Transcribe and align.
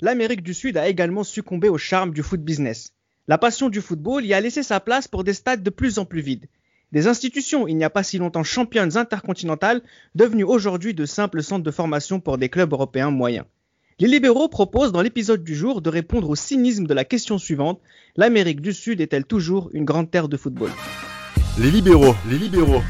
l'Amérique 0.00 0.42
du 0.42 0.54
Sud 0.54 0.76
a 0.76 0.88
également 0.88 1.24
succombé 1.24 1.68
au 1.68 1.78
charme 1.78 2.12
du 2.12 2.22
foot 2.22 2.40
business. 2.40 2.92
La 3.28 3.38
passion 3.38 3.68
du 3.68 3.80
football 3.80 4.24
y 4.24 4.34
a 4.34 4.40
laissé 4.40 4.62
sa 4.62 4.80
place 4.80 5.08
pour 5.08 5.24
des 5.24 5.34
stades 5.34 5.62
de 5.62 5.70
plus 5.70 5.98
en 5.98 6.04
plus 6.04 6.20
vides. 6.20 6.46
Des 6.92 7.06
institutions, 7.06 7.68
il 7.68 7.76
n'y 7.76 7.84
a 7.84 7.90
pas 7.90 8.02
si 8.02 8.18
longtemps 8.18 8.42
championnes 8.42 8.96
intercontinentales, 8.96 9.82
devenues 10.14 10.44
aujourd'hui 10.44 10.94
de 10.94 11.06
simples 11.06 11.42
centres 11.42 11.64
de 11.64 11.70
formation 11.70 12.20
pour 12.20 12.38
des 12.38 12.48
clubs 12.48 12.72
européens 12.72 13.10
moyens. 13.10 13.46
Les 13.98 14.08
libéraux 14.08 14.48
proposent 14.48 14.92
dans 14.92 15.02
l'épisode 15.02 15.44
du 15.44 15.54
jour 15.54 15.82
de 15.82 15.90
répondre 15.90 16.30
au 16.30 16.36
cynisme 16.36 16.86
de 16.86 16.94
la 16.94 17.04
question 17.04 17.38
suivante 17.38 17.80
l'Amérique 18.16 18.60
du 18.60 18.72
Sud 18.72 19.00
est-elle 19.00 19.24
toujours 19.24 19.70
une 19.72 19.84
grande 19.84 20.10
terre 20.10 20.28
de 20.28 20.36
football? 20.36 20.70
Les 21.58 21.70
libéraux, 21.70 22.14
les 22.28 22.38
libéraux. 22.38 22.82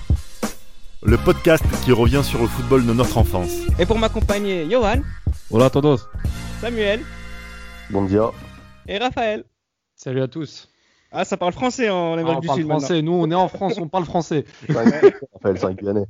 Le 1.02 1.16
podcast 1.16 1.64
qui 1.84 1.92
revient 1.92 2.22
sur 2.22 2.40
le 2.40 2.46
football 2.46 2.86
de 2.86 2.92
notre 2.92 3.16
enfance. 3.18 3.52
Et 3.78 3.86
pour 3.86 3.98
m'accompagner, 3.98 4.68
Johan, 4.70 5.00
Hola 5.50 5.66
a 5.66 5.70
todos. 5.70 5.98
Samuel 6.60 7.00
Bon 7.90 8.04
dia. 8.04 8.30
et 8.86 8.98
Raphaël. 8.98 9.44
Salut 9.96 10.20
à 10.22 10.28
tous. 10.28 10.68
Ah, 11.10 11.24
ça 11.24 11.36
parle 11.36 11.52
français 11.52 11.88
en 11.90 12.10
Ah, 12.16 12.20
Amérique 12.20 12.36
on 12.38 12.40
du 12.40 12.46
parle 12.46 12.58
Sud 12.60 12.66
français. 12.68 13.02
Nous, 13.02 13.12
on 13.12 13.30
est 13.30 13.34
en 13.34 13.48
France, 13.48 13.78
on 13.78 13.88
parle 13.88 14.04
français. 14.04 14.44
Raphaël, 14.68 15.58
c'est 15.58 15.64
un 15.64 15.72
Guyanais. 15.72 16.06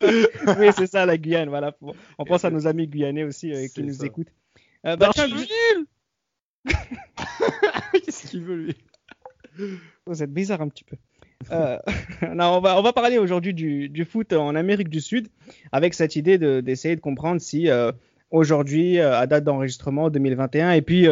oui, 0.02 0.70
c'est 0.76 0.86
ça 0.88 1.06
la 1.06 1.16
Guyane. 1.16 1.48
Voilà. 1.48 1.74
On 2.18 2.24
pense 2.24 2.44
à 2.44 2.50
nos 2.50 2.66
amis 2.66 2.88
guyanais 2.88 3.22
aussi 3.24 3.52
euh, 3.52 3.68
qui 3.68 3.82
nous 3.82 3.94
ça. 3.94 4.06
écoutent. 4.06 4.32
Euh, 4.86 4.96
bah, 4.96 5.10
tiens, 5.14 5.26
Qu'est-ce 7.92 8.26
qu'il 8.28 8.44
veut 8.44 8.56
lui? 8.56 8.76
Vous 10.06 10.22
êtes 10.22 10.32
bizarre 10.32 10.60
un 10.60 10.68
petit 10.68 10.84
peu. 10.84 10.96
Euh, 11.50 11.78
on 12.22 12.60
va, 12.60 12.92
parler 12.92 13.18
aujourd'hui 13.18 13.54
du, 13.54 14.04
foot 14.04 14.32
en 14.32 14.54
Amérique 14.54 14.88
du 14.88 15.00
Sud 15.00 15.28
avec 15.72 15.94
cette 15.94 16.16
idée 16.16 16.38
de- 16.38 16.60
d'essayer 16.60 16.96
de, 16.96 17.00
comprendre 17.00 17.40
si 17.40 17.68
euh, 17.68 17.92
aujourd'hui, 18.30 18.98
euh, 18.98 19.18
à 19.18 19.26
date 19.26 19.44
d'enregistrement 19.44 20.10
2021, 20.10 20.72
et 20.72 20.82
puis 20.82 21.06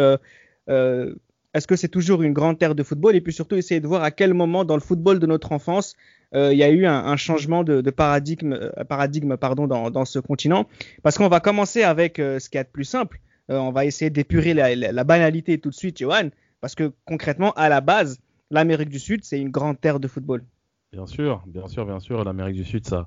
est-ce 1.53 1.67
que 1.67 1.75
c'est 1.75 1.89
toujours 1.89 2.23
une 2.23 2.33
grande 2.33 2.59
terre 2.59 2.75
de 2.75 2.83
football? 2.83 3.17
Et 3.17 3.21
puis 3.21 3.33
surtout 3.33 3.57
essayer 3.57 3.81
de 3.81 3.87
voir 3.87 4.05
à 4.05 4.11
quel 4.11 4.35
moment 4.35 4.65
dans 4.65 4.77
le 4.77 4.81
football 4.81 5.19
de 5.19 5.27
notre 5.27 5.53
enfance 5.53 5.97
il 6.33 6.53
y 6.57 6.63
a 6.63 6.71
eu 6.71 6.87
un, 6.87 7.17
changement 7.17 7.65
de, 7.65 7.91
paradigme, 7.91 8.71
paradigme 8.89 9.37
pardon, 9.37 9.67
dans, 9.67 10.05
ce 10.05 10.21
continent. 10.21 10.69
Parce 11.03 11.19
qu'on 11.19 11.27
va 11.29 11.41
commencer 11.41 11.83
avec 11.83 12.19
ce 12.19 12.49
qu'il 12.49 12.59
y 12.59 12.61
a 12.61 12.65
de 12.65 12.69
plus 12.69 12.85
simple. 12.85 13.21
On 13.49 13.73
va 13.73 13.85
essayer 13.85 14.11
d'épurer 14.11 14.55
la- 14.55 14.77
la 14.77 15.05
banalité 15.05 15.59
tout 15.59 15.71
de 15.71 15.75
suite, 15.75 15.99
Johan, 15.99 16.29
parce 16.61 16.77
que 16.77 16.93
concrètement, 17.05 17.53
à 17.55 17.69
la 17.69 17.81
base, 17.81 18.21
l'Amérique 18.51 18.91
du 18.91 18.99
Sud, 18.99 19.25
c'est 19.25 19.41
une 19.41 19.51
grande 19.51 19.81
terre 19.81 20.01
de 20.01 20.09
football. 20.09 20.45
Bien 20.93 21.07
sûr, 21.07 21.43
bien 21.47 21.69
sûr, 21.69 21.87
bien 21.87 22.01
sûr. 22.01 22.25
L'Amérique 22.25 22.57
du 22.57 22.65
Sud, 22.65 22.85
ça, 22.87 23.07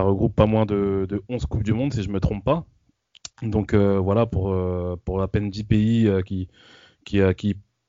regroupe 0.00 0.34
pas 0.34 0.46
moins 0.46 0.64
de, 0.64 1.06
de 1.08 1.22
11 1.28 1.44
Coupes 1.46 1.62
du 1.62 1.74
Monde, 1.74 1.92
si 1.92 2.02
je 2.02 2.08
me 2.08 2.20
trompe 2.20 2.44
pas. 2.44 2.64
Donc 3.42 3.74
euh, 3.74 3.98
voilà, 3.98 4.26
pour, 4.26 4.52
euh, 4.52 4.96
pour 5.04 5.20
à 5.20 5.28
peine 5.28 5.50
10 5.50 5.64
pays 5.64 6.08
euh, 6.08 6.22
qui, 6.22 6.48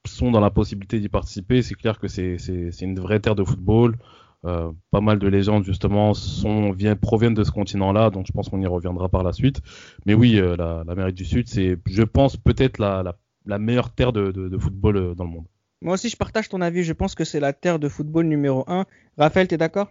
sont 0.06 0.30
dans 0.30 0.40
la 0.40 0.52
possibilité 0.52 1.00
d'y 1.00 1.10
participer, 1.10 1.64
c'est 1.64 1.74
clair 1.74 1.98
que 1.98 2.08
c'est 2.08 2.38
une 2.82 3.00
vraie 3.00 3.20
terre 3.20 3.36
de 3.36 3.44
football. 3.44 3.98
Pas 4.44 5.02
mal 5.02 5.18
de 5.18 5.28
légendes 5.28 5.64
justement 5.64 6.14
sont, 6.14 6.72
viennent, 6.72 6.98
proviennent 6.98 7.34
de 7.34 7.44
ce 7.44 7.50
continent-là, 7.50 8.12
donc 8.12 8.28
je 8.28 8.32
pense 8.32 8.50
qu'on 8.50 8.62
y 8.62 8.68
reviendra 8.68 9.10
par 9.10 9.24
la 9.24 9.34
suite. 9.34 9.62
Mais 10.06 10.14
oui, 10.14 10.34
la- 10.34 10.84
l'Amérique 10.86 11.16
du 11.16 11.26
Sud, 11.26 11.48
c'est, 11.48 11.80
je 11.88 12.04
pense, 12.04 12.38
peut-être 12.38 12.78
la, 12.78 13.16
meilleure 13.58 13.90
terre 13.96 14.14
de, 14.14 14.58
football 14.60 15.16
dans 15.16 15.24
le 15.24 15.30
monde. 15.32 15.46
Moi 15.82 15.94
aussi, 15.96 16.10
je 16.10 16.18
partage 16.18 16.50
ton 16.50 16.62
avis. 16.62 16.84
Je 16.84 16.94
pense 16.94 17.16
que 17.16 17.24
c'est 17.24 17.40
la 17.40 17.54
terre 17.54 17.80
de 17.80 17.90
football 17.90 18.26
numéro 18.26 18.64
1. 18.68 18.86
Raphaël, 19.18 19.48
t'es 19.48 19.58
d'accord? 19.58 19.90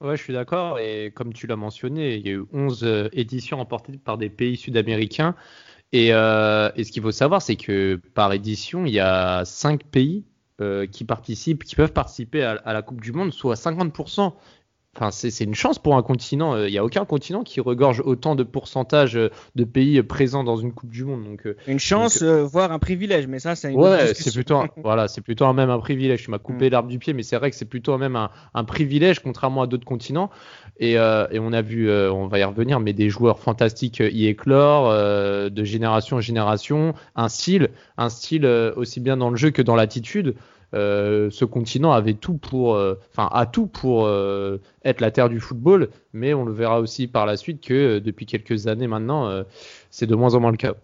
Ouais, 0.00 0.16
je 0.16 0.22
suis 0.22 0.32
d'accord. 0.32 0.78
Et 0.80 1.12
comme 1.14 1.32
tu 1.32 1.46
l'as 1.46 1.56
mentionné, 1.56 2.16
il 2.16 2.26
y 2.26 2.30
a 2.30 2.32
eu 2.32 2.44
11 2.52 2.82
euh, 2.84 3.08
éditions 3.12 3.58
remportées 3.58 3.98
par 3.98 4.18
des 4.18 4.28
pays 4.30 4.56
sud-américains. 4.56 5.36
Et, 5.92 6.12
euh, 6.12 6.70
et 6.76 6.84
ce 6.84 6.92
qu'il 6.92 7.02
faut 7.02 7.12
savoir, 7.12 7.42
c'est 7.42 7.56
que 7.56 8.00
par 8.14 8.32
édition, 8.32 8.84
il 8.86 8.92
y 8.92 9.00
a 9.00 9.44
5 9.44 9.84
pays 9.84 10.24
euh, 10.60 10.86
qui 10.86 11.04
participent, 11.04 11.64
qui 11.64 11.76
peuvent 11.76 11.92
participer 11.92 12.42
à, 12.42 12.52
à 12.52 12.72
la 12.72 12.82
Coupe 12.82 13.00
du 13.00 13.12
Monde, 13.12 13.32
soit 13.32 13.56
50%. 13.56 14.34
Enfin, 14.94 15.10
c'est 15.10 15.44
une 15.44 15.54
chance 15.54 15.78
pour 15.78 15.96
un 15.96 16.02
continent. 16.02 16.54
Euh, 16.54 16.68
Il 16.68 16.72
n'y 16.72 16.76
a 16.76 16.84
aucun 16.84 17.06
continent 17.06 17.44
qui 17.44 17.60
regorge 17.62 18.02
autant 18.04 18.34
de 18.34 18.42
pourcentage 18.42 19.16
euh, 19.16 19.30
de 19.56 19.64
pays 19.64 19.98
euh, 19.98 20.02
présents 20.02 20.44
dans 20.44 20.58
une 20.58 20.74
Coupe 20.74 20.90
du 20.90 21.04
Monde. 21.04 21.24
Donc, 21.24 21.46
euh, 21.46 21.56
Une 21.66 21.78
chance, 21.78 22.18
Donc, 22.18 22.28
euh, 22.28 22.44
voire 22.44 22.72
un 22.72 22.78
privilège, 22.78 23.26
mais 23.26 23.38
ça, 23.38 23.54
c'est 23.54 23.72
Ouais, 23.72 24.12
c'est 24.12 24.30
plutôt, 24.34 24.56
un, 24.56 24.68
voilà, 24.84 25.08
c'est 25.08 25.22
plutôt 25.22 25.46
un 25.46 25.54
même 25.54 25.70
un 25.70 25.78
privilège. 25.78 26.24
Tu 26.24 26.30
m'as 26.30 26.38
coupé 26.38 26.66
Mm. 26.68 26.72
l'arbre 26.72 26.88
du 26.90 26.98
pied, 26.98 27.14
mais 27.14 27.22
c'est 27.22 27.36
vrai 27.36 27.50
que 27.50 27.56
c'est 27.56 27.64
plutôt 27.64 27.96
même 27.96 28.16
un, 28.16 28.28
un 28.52 28.64
privilège, 28.64 29.20
contrairement 29.20 29.62
à 29.62 29.66
d'autres 29.66 29.86
continents. 29.86 30.28
Et, 30.78 30.98
euh, 30.98 31.26
et 31.30 31.38
on 31.38 31.54
a 31.54 31.62
vu, 31.62 31.88
euh, 31.88 32.12
on 32.12 32.26
va 32.26 32.38
y 32.40 32.44
revenir, 32.44 32.78
mais 32.78 32.92
des 32.92 33.08
joueurs 33.08 33.38
fantastiques 33.38 34.02
euh, 34.02 34.10
y 34.10 34.26
éclore, 34.26 34.90
euh, 34.90 35.48
de 35.48 35.64
génération 35.64 36.18
en 36.18 36.20
génération, 36.20 36.92
un 37.16 37.30
style, 37.30 37.70
un 37.96 38.10
style 38.10 38.44
euh, 38.44 38.72
aussi 38.76 39.00
bien 39.00 39.16
dans 39.16 39.30
le 39.30 39.36
jeu 39.36 39.50
que 39.52 39.62
dans 39.62 39.74
l'attitude. 39.74 40.34
Euh, 40.74 41.28
ce 41.30 41.44
continent 41.44 41.92
avait 41.92 42.14
tout 42.14 42.34
pour, 42.34 42.74
euh, 42.74 42.98
enfin, 43.12 43.28
a 43.32 43.44
tout 43.46 43.66
pour 43.66 44.06
euh, 44.06 44.58
être 44.84 45.00
la 45.00 45.10
terre 45.10 45.28
du 45.28 45.38
football, 45.38 45.90
mais 46.12 46.32
on 46.32 46.44
le 46.44 46.52
verra 46.52 46.80
aussi 46.80 47.08
par 47.08 47.26
la 47.26 47.36
suite 47.36 47.60
que 47.60 47.74
euh, 47.74 48.00
depuis 48.00 48.24
quelques 48.24 48.66
années 48.66 48.86
maintenant, 48.86 49.26
euh, 49.28 49.42
c'est 49.90 50.06
de 50.06 50.14
moins 50.14 50.34
en 50.34 50.40
moins 50.40 50.50
le 50.50 50.56
cas. 50.56 50.74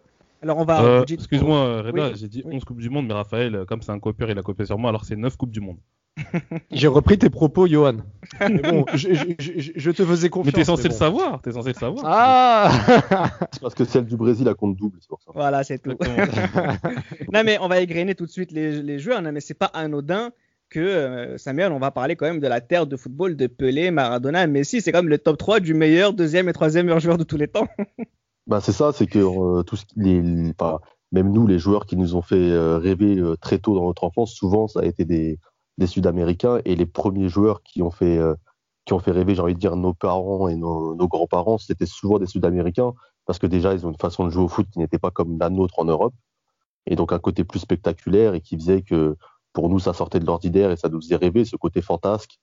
Alors, 0.43 0.59
on 0.59 0.65
va. 0.65 0.85
Euh, 0.85 1.05
Excuse-moi, 1.09 1.83
Reda, 1.83 2.09
Oui, 2.11 2.17
j'ai 2.17 2.29
dit 2.29 2.43
oui. 2.45 2.57
11 2.57 2.65
Coupes 2.65 2.81
du 2.81 2.91
Monde, 2.91 3.07
mais 3.07 3.15
Raphaël, 3.15 3.65
comme 3.67 3.83
c'est 3.83 3.93
un 3.93 3.99
copieur, 3.99 4.31
il 4.31 4.39
a 4.39 4.43
copié 4.43 4.67
sur 4.67 4.79
moi, 4.79 4.91
alors 4.91 5.05
c'est 5.05 5.17
9 5.17 5.37
Coupes 5.37 5.51
du 5.51 5.61
Monde. 5.61 5.79
J'ai 6.71 6.89
repris 6.89 7.19
tes 7.19 7.31
propos, 7.31 7.67
Johan. 7.67 7.99
Mais 8.41 8.59
bon, 8.63 8.85
je, 8.95 9.15
je- 9.15 9.25
je- 9.39 9.73
je 9.77 9.91
te 9.91 10.05
faisais 10.05 10.27
Mais 10.27 10.31
confiance. 10.31 10.55
t'es 10.55 10.65
censé 10.65 10.83
mais 10.85 10.89
le 10.91 10.95
savoir, 10.95 11.41
t'es 11.43 11.53
censé 11.53 11.69
le 11.71 11.75
savoir. 11.75 12.05
Ah 12.07 12.71
C'est 13.53 13.61
parce 13.61 13.75
que 13.75 13.85
celle 13.85 14.07
du 14.07 14.17
Brésil, 14.17 14.47
elle 14.49 14.55
compte 14.55 14.77
double, 14.77 14.99
c'est 15.01 15.09
pour 15.09 15.21
ça. 15.23 15.31
Voilà, 15.35 15.65
c'est 15.65 15.79
tout. 15.79 15.97
Non, 17.33 17.43
mais 17.45 17.59
on 17.61 17.69
va 17.69 17.81
égrener 17.81 18.15
tout 18.15 18.27
de 18.27 18.31
suite 18.31 18.53
les, 18.53 18.83
les 18.83 18.99
joueurs, 18.99 19.23
non, 19.23 19.33
mais 19.33 19.41
c'est 19.41 19.55
pas 19.55 19.67
anodin 19.73 20.31
que 20.71 20.81
euh, 20.81 21.39
Samuel, 21.39 21.73
on 21.73 21.79
va 21.79 21.91
parler 21.91 22.15
quand 22.17 22.27
même 22.27 22.41
de 22.41 22.47
la 22.47 22.61
terre 22.61 22.87
de 22.87 22.97
football 22.97 23.37
de 23.37 23.47
Pelé, 23.47 23.91
Maradona, 23.91 24.47
Messi. 24.47 24.81
C'est 24.83 24.93
comme 24.93 25.09
le 25.09 25.17
top 25.19 25.39
3 25.39 25.61
du 25.61 25.73
meilleur, 25.75 26.13
deuxième 26.13 26.49
et 26.49 26.53
troisième 26.53 26.87
meilleur 26.87 27.01
joueur 27.01 27.17
de 27.19 27.25
tous 27.25 27.37
les 27.37 27.49
temps. 27.49 27.67
Bah, 28.47 28.63
c'est 28.63 28.73
ça, 28.73 28.93
c'est 28.95 29.07
que 29.07 29.19
euh, 29.19 29.63
tout 29.63 29.77
ce 29.77 29.85
qui- 29.85 30.01
les, 30.01 30.23
même 31.13 31.33
nous, 31.33 31.47
les 31.47 31.59
joueurs 31.59 31.85
qui 31.85 31.99
nous 31.99 32.17
ont 32.17 32.23
fait 32.23 32.35
euh, 32.51 32.79
rêver 32.79 33.19
euh, 33.19 33.37
très 33.37 33.59
tôt 33.59 33.75
dans 33.75 33.85
notre 33.85 34.05
enfance, 34.05 34.33
souvent, 34.33 34.67
ça 34.69 34.81
a 34.81 34.85
été 34.87 35.05
des, 35.05 35.39
des 35.79 35.87
Sud-Américains 35.87 36.61
et 36.65 36.77
les 36.77 36.87
premiers 36.87 37.29
joueurs 37.29 37.63
qui 37.63 37.83
ont 37.83 37.91
fait, 37.91 38.19
euh, 38.19 38.35
qui 38.85 38.93
ont 38.93 38.99
fait 38.99 39.13
rêver, 39.13 39.35
j'ai 39.35 39.43
envie 39.43 39.55
de 39.55 39.61
dire, 39.61 39.77
nos 39.77 39.95
parents 39.95 40.49
et 40.49 40.57
nos, 40.57 40.95
grands-parents, 40.97 41.59
c'était 41.59 41.87
souvent 41.87 42.19
des 42.19 42.27
Sud-Américains 42.27 42.93
parce 43.25 43.39
que 43.39 43.47
déjà, 43.47 43.73
ils 43.75 43.87
ont 43.87 43.91
une 43.91 43.99
façon 43.99 44.25
de 44.25 44.31
jouer 44.31 44.45
au 44.45 44.49
foot 44.49 44.67
qui 44.71 44.79
n'était 44.79 44.99
pas 44.99 45.11
comme 45.11 45.39
la 45.39 45.51
nôtre 45.51 45.79
en 45.79 45.85
Europe 45.85 46.15
et 46.87 46.97
donc 46.97 47.13
un 47.13 47.19
côté 47.19 47.45
plus 47.45 47.61
spectaculaire 47.61 48.35
et 48.35 48.41
qui 48.41 48.57
faisait 48.57 48.83
que 48.83 49.17
pour 49.53 49.69
nous, 49.69 49.79
ça 49.79 49.93
sortait 49.93 50.21
de 50.21 50.27
l'ordinaire 50.27 50.71
et 50.71 50.77
ça 50.77 50.89
nous 50.89 51.01
faisait 51.01 51.17
rêver, 51.17 51.45
ce 51.45 51.57
côté 51.57 51.81
fantasque. 51.81 52.39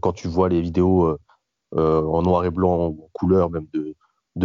Quand 0.00 0.12
tu 0.12 0.28
vois 0.28 0.48
les 0.48 0.60
vidéos 0.60 1.04
euh, 1.06 1.18
euh, 1.76 2.02
en 2.02 2.22
noir 2.22 2.44
et 2.44 2.50
blanc, 2.50 2.86
en 2.86 2.92
couleur 3.12 3.50
même 3.50 3.66
de, 3.72 3.94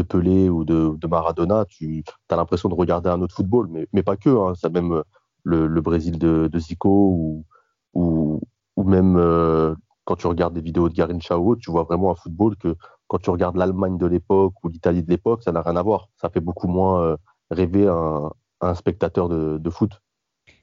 Pelé 0.01 0.49
ou 0.49 0.65
de, 0.65 1.07
Maradona, 1.07 1.65
tu 1.65 2.03
as 2.29 2.35
l'impression 2.35 2.69
de 2.69 2.73
regarder 2.73 3.09
un 3.09 3.21
autre 3.21 3.35
football, 3.35 3.69
mais, 3.91 4.03
pas 4.03 4.17
que. 4.17 4.29
Hein, 4.29 4.55
ça 4.55 4.69
même 4.69 4.91
euh, 4.91 5.03
le, 5.43 5.67
le 5.67 5.81
Brésil 5.81 6.17
de, 6.17 6.49
de 6.51 6.59
Zico 6.59 6.89
ou, 6.89 7.45
ou, 7.93 8.41
même 8.77 9.15
euh, 9.17 9.75
quand 10.05 10.15
tu 10.15 10.27
regardes 10.27 10.53
des 10.53 10.61
vidéos 10.61 10.89
de 10.89 10.93
Garincha 10.93 11.37
ou 11.37 11.51
autre, 11.51 11.61
tu 11.61 11.71
vois 11.71 11.83
vraiment 11.83 12.11
un 12.11 12.15
football 12.15 12.55
que 12.57 12.75
quand 13.07 13.19
tu 13.19 13.29
regardes 13.29 13.55
l'Allemagne 13.55 13.97
de 13.97 14.05
l'époque 14.05 14.53
ou 14.63 14.69
l'Italie 14.69 15.03
de 15.03 15.09
l'époque, 15.09 15.43
ça 15.43 15.51
n'a 15.51 15.61
rien 15.61 15.75
à 15.75 15.81
voir. 15.81 16.09
Ça 16.19 16.29
fait 16.29 16.39
beaucoup 16.39 16.67
moins 16.67 17.03
euh, 17.03 17.17
rêver 17.51 17.87
un, 17.87 18.31
spectateur 18.75 19.27
de, 19.27 19.69
foot. 19.69 19.91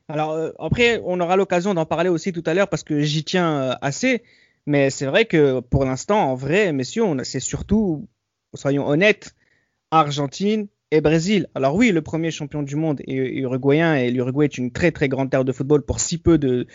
Alors 0.08 0.32
euh, 0.32 0.52
après, 0.58 1.02
on 1.04 1.20
aura 1.20 1.36
l'occasion 1.36 1.74
d'en 1.74 1.84
parler 1.84 2.08
aussi 2.08 2.32
tout 2.32 2.42
à 2.46 2.54
l'heure 2.54 2.68
parce 2.68 2.82
que 2.82 3.00
j'y 3.00 3.24
tiens 3.24 3.76
assez. 3.82 4.22
Mais 4.66 4.90
c'est 4.90 5.06
vrai 5.06 5.26
que 5.26 5.60
pour 5.60 5.84
l'instant, 5.84 6.30
en 6.30 6.34
vrai, 6.34 6.72
messieurs, 6.72 7.04
c'est 7.24 7.40
surtout, 7.40 8.08
soyons 8.54 8.86
honnêtes, 8.86 9.34
Argentine 9.90 10.68
et 10.92 11.00
Brésil. 11.00 11.46
Alors 11.54 11.74
oui, 11.74 11.92
le 11.92 12.02
premier 12.02 12.30
champion 12.30 12.62
du 12.62 12.74
monde 12.74 13.00
est 13.06 13.14
uruguayen 13.14 13.94
et 13.94 14.10
l'Uruguay 14.10 14.46
est 14.46 14.58
une 14.58 14.72
très 14.72 14.90
très 14.90 15.08
grande 15.08 15.30
terre 15.30 15.44
de 15.44 15.52
football 15.52 15.82
pour 15.82 16.00
si 16.00 16.18
peu 16.18 16.36
de, 16.38 16.66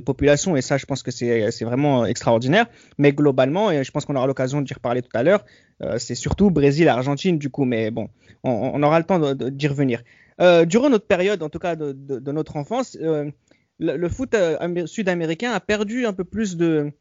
population 0.00 0.56
et 0.56 0.62
ça, 0.62 0.76
je 0.76 0.84
pense 0.84 1.02
que 1.02 1.10
c'est 1.10 1.64
vraiment 1.64 2.04
extraordinaire. 2.04 2.66
Mais 2.98 3.12
globalement, 3.12 3.70
et 3.70 3.82
je 3.82 3.90
pense 3.90 4.04
qu'on 4.04 4.16
aura 4.16 4.26
l'occasion 4.26 4.60
d'y 4.60 4.74
reparler 4.74 5.02
tout 5.02 5.16
à 5.16 5.22
l'heure, 5.22 5.44
euh, 5.82 5.98
c'est 5.98 6.14
surtout 6.14 6.50
Brésil 6.50 6.88
Argentine 6.88 7.38
du 7.38 7.48
coup. 7.50 7.64
Mais 7.64 7.90
bon, 7.90 8.08
on, 8.42 8.82
aura 8.82 8.98
le 8.98 9.04
temps 9.04 9.34
d'y 9.34 9.68
revenir. 9.68 10.02
Euh, 10.40 10.64
durant 10.64 10.90
notre 10.90 11.06
période, 11.06 11.42
en 11.42 11.48
tout 11.48 11.58
cas 11.58 11.76
de, 11.76 12.32
notre 12.32 12.56
enfance, 12.56 12.98
euh, 13.00 13.30
le, 13.78 13.96
le 13.96 14.08
foot 14.08 14.34
amé- 14.34 14.86
sud-américain 14.86 15.52
a 15.52 15.60
perdu 15.60 16.06
un 16.06 16.12
peu 16.12 16.24
plus 16.24 16.56
de, 16.56 16.92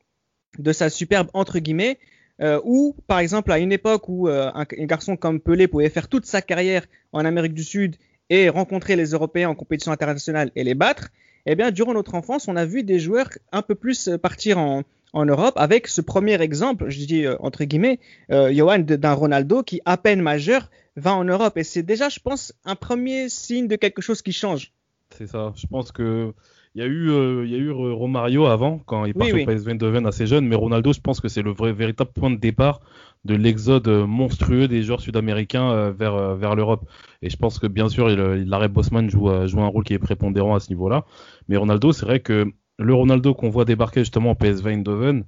de 0.60 0.72
sa 0.72 0.90
superbe 0.90 1.28
entre 1.34 1.60
guillemets. 1.60 2.00
Euh, 2.42 2.60
ou 2.64 2.96
par 3.06 3.20
exemple 3.20 3.52
à 3.52 3.60
une 3.60 3.72
époque 3.72 4.10
où 4.10 4.28
euh, 4.28 4.50
un, 4.56 4.66
garçon 4.86 5.16
comme 5.16 5.40
Pelé 5.40 5.68
pouvait 5.68 5.90
faire 5.90 6.08
toute 6.08 6.26
sa 6.26 6.42
carrière 6.42 6.84
en 7.12 7.26
Amérique 7.26 7.54
du 7.54 7.64
Sud 7.64 7.96
et 8.32 8.50
rencontrer 8.50 8.96
les 8.96 9.12
Européens 9.12 9.50
en 9.50 9.56
compétition 9.56 9.92
internationale 9.92 10.50
et 10.56 10.64
les 10.64 10.74
battre, 10.74 11.10
eh 11.46 11.54
bien 11.54 11.70
durant 11.70 11.94
notre 11.94 12.16
enfance 12.16 12.48
on 12.48 12.56
a 12.56 12.66
vu 12.66 12.84
des 12.84 13.00
joueurs 13.00 13.30
un 13.52 13.62
peu 13.62 13.76
plus 13.76 14.08
euh, 14.08 14.18
partir 14.18 14.58
en, 14.58 14.84
Europe 15.16 15.54
avec 15.58 15.88
ce 15.88 16.02
premier 16.02 16.42
exemple, 16.42 16.90
je 16.90 17.06
dis 17.06 17.24
euh, 17.28 17.36
entre 17.40 17.66
guillemets, 17.66 18.00
Johan, 18.32 18.80
d'un 18.80 19.14
Ronaldo 19.14 19.62
qui, 19.62 19.80
à 19.86 19.96
peine 19.96 20.24
majeur, 20.24 20.72
va 20.96 21.14
en 21.14 21.24
Europe. 21.24 21.56
Et 21.56 21.64
c'est 21.64 21.84
déjà, 21.84 22.10
je 22.10 22.20
pense, 22.20 22.52
un 22.66 22.76
premier 22.76 23.30
signe 23.30 23.68
de 23.68 23.76
quelque 23.76 24.02
chose 24.02 24.24
qui 24.24 24.34
change. 24.34 24.74
C'est 25.16 25.28
ça. 25.28 25.54
Je 25.56 25.68
pense 25.68 25.92
que 25.92 26.34
il 26.76 26.82
y 26.82 26.86
a 26.86 26.88
eu, 26.88 27.10
euh, 27.10 27.46
il 27.46 27.52
y 27.52 27.56
a 27.56 27.58
eu 27.58 27.72
Romario 27.72 28.46
avant, 28.46 28.80
quand 28.86 29.06
il 29.06 29.14
part 29.14 29.28
oui, 29.32 29.44
au 29.44 29.46
PSV 29.46 29.72
Eindhoven 29.72 30.06
assez 30.06 30.26
jeune, 30.26 30.48
mais 30.48 30.56
Ronaldo, 30.56 30.94
je 30.94 31.00
pense 31.00 31.20
que 31.22 31.28
c'est 31.28 31.42
le 31.42 31.52
vrai, 31.52 31.72
véritable 31.72 32.12
point 32.14 32.30
de 32.30 32.38
départ 32.38 32.82
de 33.26 33.36
l'exode 33.36 33.88
monstrueux 33.88 34.68
des 34.68 34.84
joueurs 34.84 35.00
sud-américains 35.00 35.92
vers, 35.92 36.36
vers 36.36 36.56
l'Europe. 36.56 36.90
Et 37.22 37.30
je 37.30 37.38
pense 37.38 37.58
que 37.58 37.68
bien 37.68 37.88
sûr, 37.88 38.10
Larry 38.10 38.68
Bosman 38.68 39.10
joue, 39.10 39.30
joue 39.48 39.62
un 39.62 39.68
rôle 39.68 39.86
qui 39.86 39.94
est 39.94 40.00
prépondérant 40.00 40.56
à 40.56 40.60
ce 40.60 40.70
niveau-là. 40.70 41.06
Mais 41.48 41.56
Ronaldo, 41.56 41.94
c'est 41.94 42.06
vrai 42.06 42.20
que 42.20 42.52
le 42.78 42.94
Ronaldo 42.94 43.34
qu'on 43.34 43.50
voit 43.50 43.66
débarquer 43.66 44.02
justement 44.02 44.32
au 44.32 44.36
PSV 44.36 44.72
Eindhoven, 44.72 45.26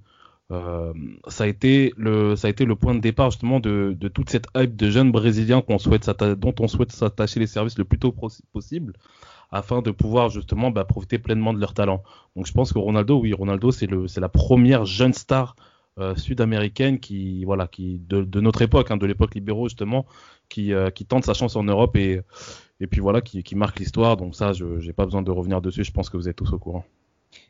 euh, 0.52 0.94
ça 1.28 1.46
a 1.46 1.48
été 1.48 1.92
le 1.98 2.36
ça 2.36 2.48
a 2.48 2.52
été 2.52 2.66
le 2.66 2.76
point 2.76 2.94
de 2.94 3.00
départ 3.00 3.32
justement 3.32 3.60
de, 3.60 3.96
de 4.00 4.08
toute 4.08 4.30
cette 4.30 4.46
hype 4.56 4.76
de 4.76 4.92
jeunes 4.92 5.12
brésiliens 5.12 5.62
qu'on 5.62 5.80
souhaite 5.80 6.08
dont 6.38 6.54
on 6.60 6.68
souhaite 6.68 6.92
s'attacher 6.92 7.40
les 7.40 7.48
services 7.48 7.80
le 7.80 7.84
plus 7.84 7.98
tôt 7.98 8.14
possible 8.54 8.94
afin 9.56 9.82
de 9.82 9.92
pouvoir 9.92 10.30
justement 10.30 10.70
bah, 10.70 10.84
profiter 10.84 11.18
pleinement 11.18 11.54
de 11.54 11.60
leur 11.60 11.74
talent. 11.74 12.04
Donc 12.36 12.46
je 12.46 12.52
pense 12.52 12.74
que 12.74 12.80
Ronaldo, 12.80 13.20
oui, 13.20 13.34
Ronaldo 13.34 13.72
c'est 13.72 13.88
le 13.88 14.08
c'est 14.08 14.22
la 14.22 14.30
première 14.30 14.86
jeune 14.86 15.14
star 15.14 15.56
euh, 15.98 16.14
sud-américaine 16.16 17.00
qui 17.00 17.46
voilà 17.46 17.68
qui 17.68 18.00
de, 18.00 18.24
de 18.24 18.42
notre 18.42 18.62
époque, 18.62 18.92
hein, 18.92 18.98
de 18.98 19.06
l'époque 19.06 19.34
libéraux 19.34 19.70
justement, 19.70 20.06
qui 20.50 20.74
euh, 20.74 20.90
qui 20.90 21.06
tente 21.06 21.26
sa 21.26 21.34
chance 21.34 21.56
en 21.56 21.64
Europe 21.64 21.96
et 21.96 22.22
et 22.82 22.88
puis 22.88 23.00
voilà 23.00 23.22
qui, 23.22 23.44
qui 23.44 23.56
marque 23.56 23.80
l'histoire. 23.80 24.18
Donc 24.18 24.36
ça, 24.36 24.52
je 24.52 24.80
j'ai 24.80 24.94
pas 24.94 25.06
besoin 25.06 25.22
de 25.22 25.32
revenir 25.32 25.62
dessus. 25.62 25.86
Je 25.86 25.92
pense 25.92 26.10
que 26.10 26.18
vous 26.18 26.28
êtes 26.28 26.36
tous 26.36 26.52
au 26.52 26.60
courant. 26.60 26.84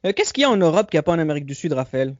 Euh, 0.05 0.13
qu'est-ce 0.15 0.31
qu'il 0.31 0.43
y 0.43 0.45
a 0.45 0.51
en 0.51 0.57
Europe 0.57 0.89
qu'il 0.91 0.97
n'y 0.97 0.99
a 0.99 1.03
pas 1.03 1.13
en 1.13 1.19
Amérique 1.19 1.47
du 1.47 1.55
Sud, 1.55 1.73
Raphaël? 1.73 2.15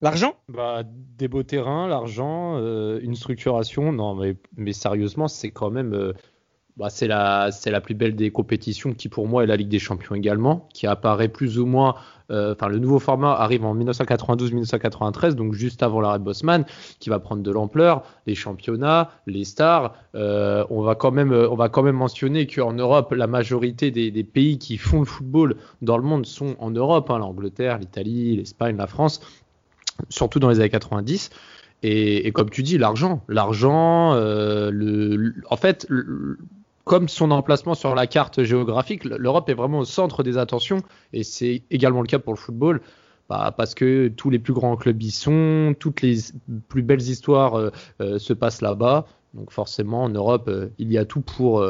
L'argent? 0.00 0.34
Bah, 0.48 0.82
Des 1.18 1.28
beaux 1.28 1.44
terrains, 1.44 1.86
l'argent, 1.86 2.58
euh, 2.58 2.98
une 3.00 3.14
structuration. 3.14 3.92
Non, 3.92 4.16
mais, 4.16 4.36
mais 4.56 4.72
sérieusement, 4.72 5.28
c'est 5.28 5.52
quand 5.52 5.70
même. 5.70 6.14
Euh, 6.76 6.82
bah, 6.82 6.90
c'est 6.90 7.06
la, 7.06 7.50
la 7.66 7.80
plus 7.80 7.94
belle 7.94 8.16
des 8.16 8.30
compétitions 8.30 8.92
qui, 8.94 9.08
pour 9.08 9.28
moi, 9.28 9.44
est 9.44 9.46
la 9.46 9.56
Ligue 9.56 9.68
des 9.68 9.78
Champions 9.78 10.14
également, 10.14 10.68
qui 10.72 10.86
apparaît 10.86 11.28
plus 11.28 11.58
ou 11.58 11.66
moins 11.66 11.94
euh, 12.30 12.54
enfin 12.54 12.68
le 12.68 12.78
nouveau 12.78 12.98
format 12.98 13.32
arrive 13.32 13.64
en 13.64 13.76
1992-1993, 13.76 15.32
donc 15.34 15.52
juste 15.52 15.82
avant 15.82 16.00
l'arrêt 16.00 16.18
de 16.18 16.24
Bosman, 16.24 16.64
qui 16.98 17.10
va 17.10 17.18
prendre 17.18 17.42
de 17.42 17.50
l'ampleur, 17.50 18.02
les 18.26 18.34
championnats, 18.34 19.10
les 19.26 19.44
stars. 19.44 19.94
Euh, 20.14 20.64
on 20.70 20.82
va 20.82 20.94
quand 20.94 21.10
même, 21.10 21.32
euh, 21.32 21.48
on 21.50 21.54
va 21.54 21.68
quand 21.68 21.82
même 21.82 21.96
mentionner 21.96 22.46
qu'en 22.46 22.72
Europe, 22.72 23.12
la 23.12 23.26
majorité 23.26 23.90
des, 23.90 24.24
pays 24.24 24.58
qui 24.58 24.78
font 24.78 25.00
le 25.00 25.04
football 25.04 25.56
dans 25.82 25.98
le 25.98 26.02
monde 26.02 26.24
sont 26.24 26.56
en 26.58 26.70
Europe, 26.70 27.10
hein, 27.10 27.18
l'Angleterre, 27.18 27.78
l'Italie, 27.78 28.36
l'Espagne, 28.36 28.76
la 28.76 28.86
France, 28.86 29.20
surtout 30.08 30.38
dans 30.38 30.48
les 30.48 30.60
années 30.60 30.70
90. 30.70 31.30
Et, 31.86 32.32
comme 32.32 32.48
tu 32.48 32.62
dis, 32.62 32.78
l'argent, 32.78 33.22
l'argent, 33.28 34.14
le, 34.14 35.34
en 35.50 35.56
fait, 35.56 35.86
comme 36.84 37.08
son 37.08 37.30
emplacement 37.30 37.74
sur 37.74 37.94
la 37.94 38.06
carte 38.06 38.42
géographique, 38.42 39.04
l'Europe 39.04 39.48
est 39.48 39.54
vraiment 39.54 39.80
au 39.80 39.84
centre 39.84 40.22
des 40.22 40.38
attentions 40.38 40.82
et 41.12 41.24
c'est 41.24 41.62
également 41.70 42.02
le 42.02 42.06
cas 42.06 42.18
pour 42.18 42.34
le 42.34 42.38
football. 42.38 42.80
Bah, 43.30 43.54
parce 43.56 43.74
que 43.74 44.08
tous 44.08 44.28
les 44.28 44.38
plus 44.38 44.52
grands 44.52 44.76
clubs 44.76 45.02
y 45.02 45.10
sont, 45.10 45.74
toutes 45.78 46.02
les 46.02 46.16
plus 46.68 46.82
belles 46.82 47.00
histoires 47.00 47.54
euh, 47.54 47.70
euh, 48.02 48.18
se 48.18 48.34
passent 48.34 48.60
là-bas. 48.60 49.06
Donc 49.32 49.50
forcément, 49.50 50.02
en 50.02 50.10
Europe, 50.10 50.48
euh, 50.48 50.68
il 50.78 50.92
y 50.92 50.98
a 50.98 51.06
tout 51.06 51.22
pour, 51.22 51.64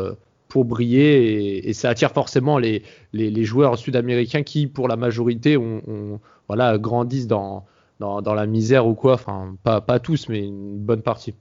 pour 0.48 0.64
briller 0.64 1.68
et, 1.68 1.72
ça 1.72 1.90
attire 1.90 2.10
forcément 2.10 2.58
les, 2.58 2.82
les, 3.12 3.44
joueurs 3.44 3.78
sud-américains 3.78 4.42
qui, 4.42 4.66
pour 4.66 4.88
la 4.88 4.96
majorité, 4.96 5.56
ont, 5.56 6.20
voilà, 6.48 6.76
grandissent 6.76 7.28
dans, 7.28 7.64
dans, 8.00 8.20
dans, 8.20 8.34
la 8.34 8.46
misère 8.46 8.86
ou 8.88 8.94
quoi. 8.94 9.14
Enfin, 9.14 9.56
pas, 9.62 9.80
pas 9.80 10.00
tous, 10.00 10.28
mais 10.28 10.44
une 10.44 10.78
bonne 10.78 11.02
partie. 11.02 11.34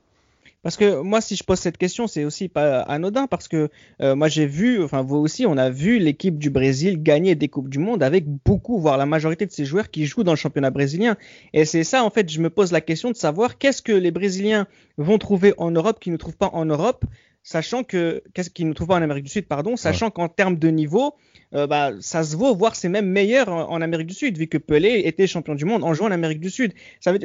Parce 0.63 0.77
que 0.77 1.01
moi, 1.01 1.19
si 1.19 1.36
je 1.36 1.44
pose 1.44 1.60
cette 1.60 1.77
question, 1.77 2.07
c'est 2.07 2.24
aussi 2.24 2.48
pas 2.48 2.80
anodin 2.81 3.27
parce 3.27 3.50
que 3.50 3.69
euh, 4.01 4.15
moi 4.15 4.30
j'ai 4.30 4.45
vu, 4.45 4.81
enfin 4.81 5.01
vous 5.01 5.18
aussi, 5.18 5.45
on 5.45 5.57
a 5.57 5.69
vu 5.69 6.00
l'équipe 6.00 6.39
du 6.39 6.50
Brésil 6.50 7.04
gagner 7.04 7.36
des 7.36 7.50
coupes 7.50 7.68
du 7.68 7.80
monde 7.80 8.01
avec 8.01 8.25
beaucoup, 8.25 8.80
voire 8.80 8.98
la 8.98 9.06
majorité 9.06 9.45
de 9.45 9.51
ces 9.51 9.65
joueurs 9.65 9.92
qui 9.92 10.06
jouent 10.06 10.24
dans 10.24 10.31
le 10.31 10.38
championnat 10.38 10.71
brésilien. 10.71 11.18
Et 11.51 11.65
c'est 11.65 11.83
ça, 11.83 12.06
en 12.06 12.10
fait, 12.10 12.31
je 12.31 12.39
me 12.39 12.50
pose 12.50 12.71
la 12.71 12.80
question 12.80 13.12
de 13.12 13.18
savoir 13.18 13.57
qu'est-ce 13.57 13.81
que 13.81 13.92
les 13.92 14.12
Brésiliens 14.12 14.65
vont 14.98 15.18
trouver 15.18 15.54
en 15.57 15.69
Europe 15.69 16.00
qu'ils 16.00 16.13
ne 16.13 16.18
trouvent 16.18 16.38
pas 16.38 16.50
en 16.54 16.63
Europe, 16.65 17.04
sachant 17.44 17.83
que 17.83 18.24
qu'est-ce 18.33 18.50
qu'ils 18.50 18.69
ne 18.69 18.74
trouvent 18.74 18.88
pas 18.88 18.95
en 18.95 19.01
Amérique 19.01 19.25
du 19.25 19.31
Sud, 19.31 19.48
pardon, 19.48 19.75
sachant 19.75 20.12
qu'en 20.12 20.30
termes 20.30 20.57
de 20.57 20.69
niveau, 20.69 21.15
euh, 21.55 21.67
bah, 21.67 21.91
ça 22.00 22.23
se 22.23 22.35
vaut, 22.35 22.55
voire 22.55 22.75
c'est 22.75 22.89
même 22.89 23.07
meilleur 23.07 23.47
en, 23.50 23.81
Amérique 23.81 24.07
du 24.07 24.13
Sud, 24.13 24.38
vu 24.38 24.47
que 24.47 24.57
Pelé 24.57 25.03
était 25.05 25.27
champion 25.27 25.53
du 25.53 25.65
monde 25.65 25.83
en 25.83 25.94
jouant 25.94 26.07
en 26.07 26.11
Amérique 26.11 26.39
du 26.39 26.50
Sud. 26.50 26.73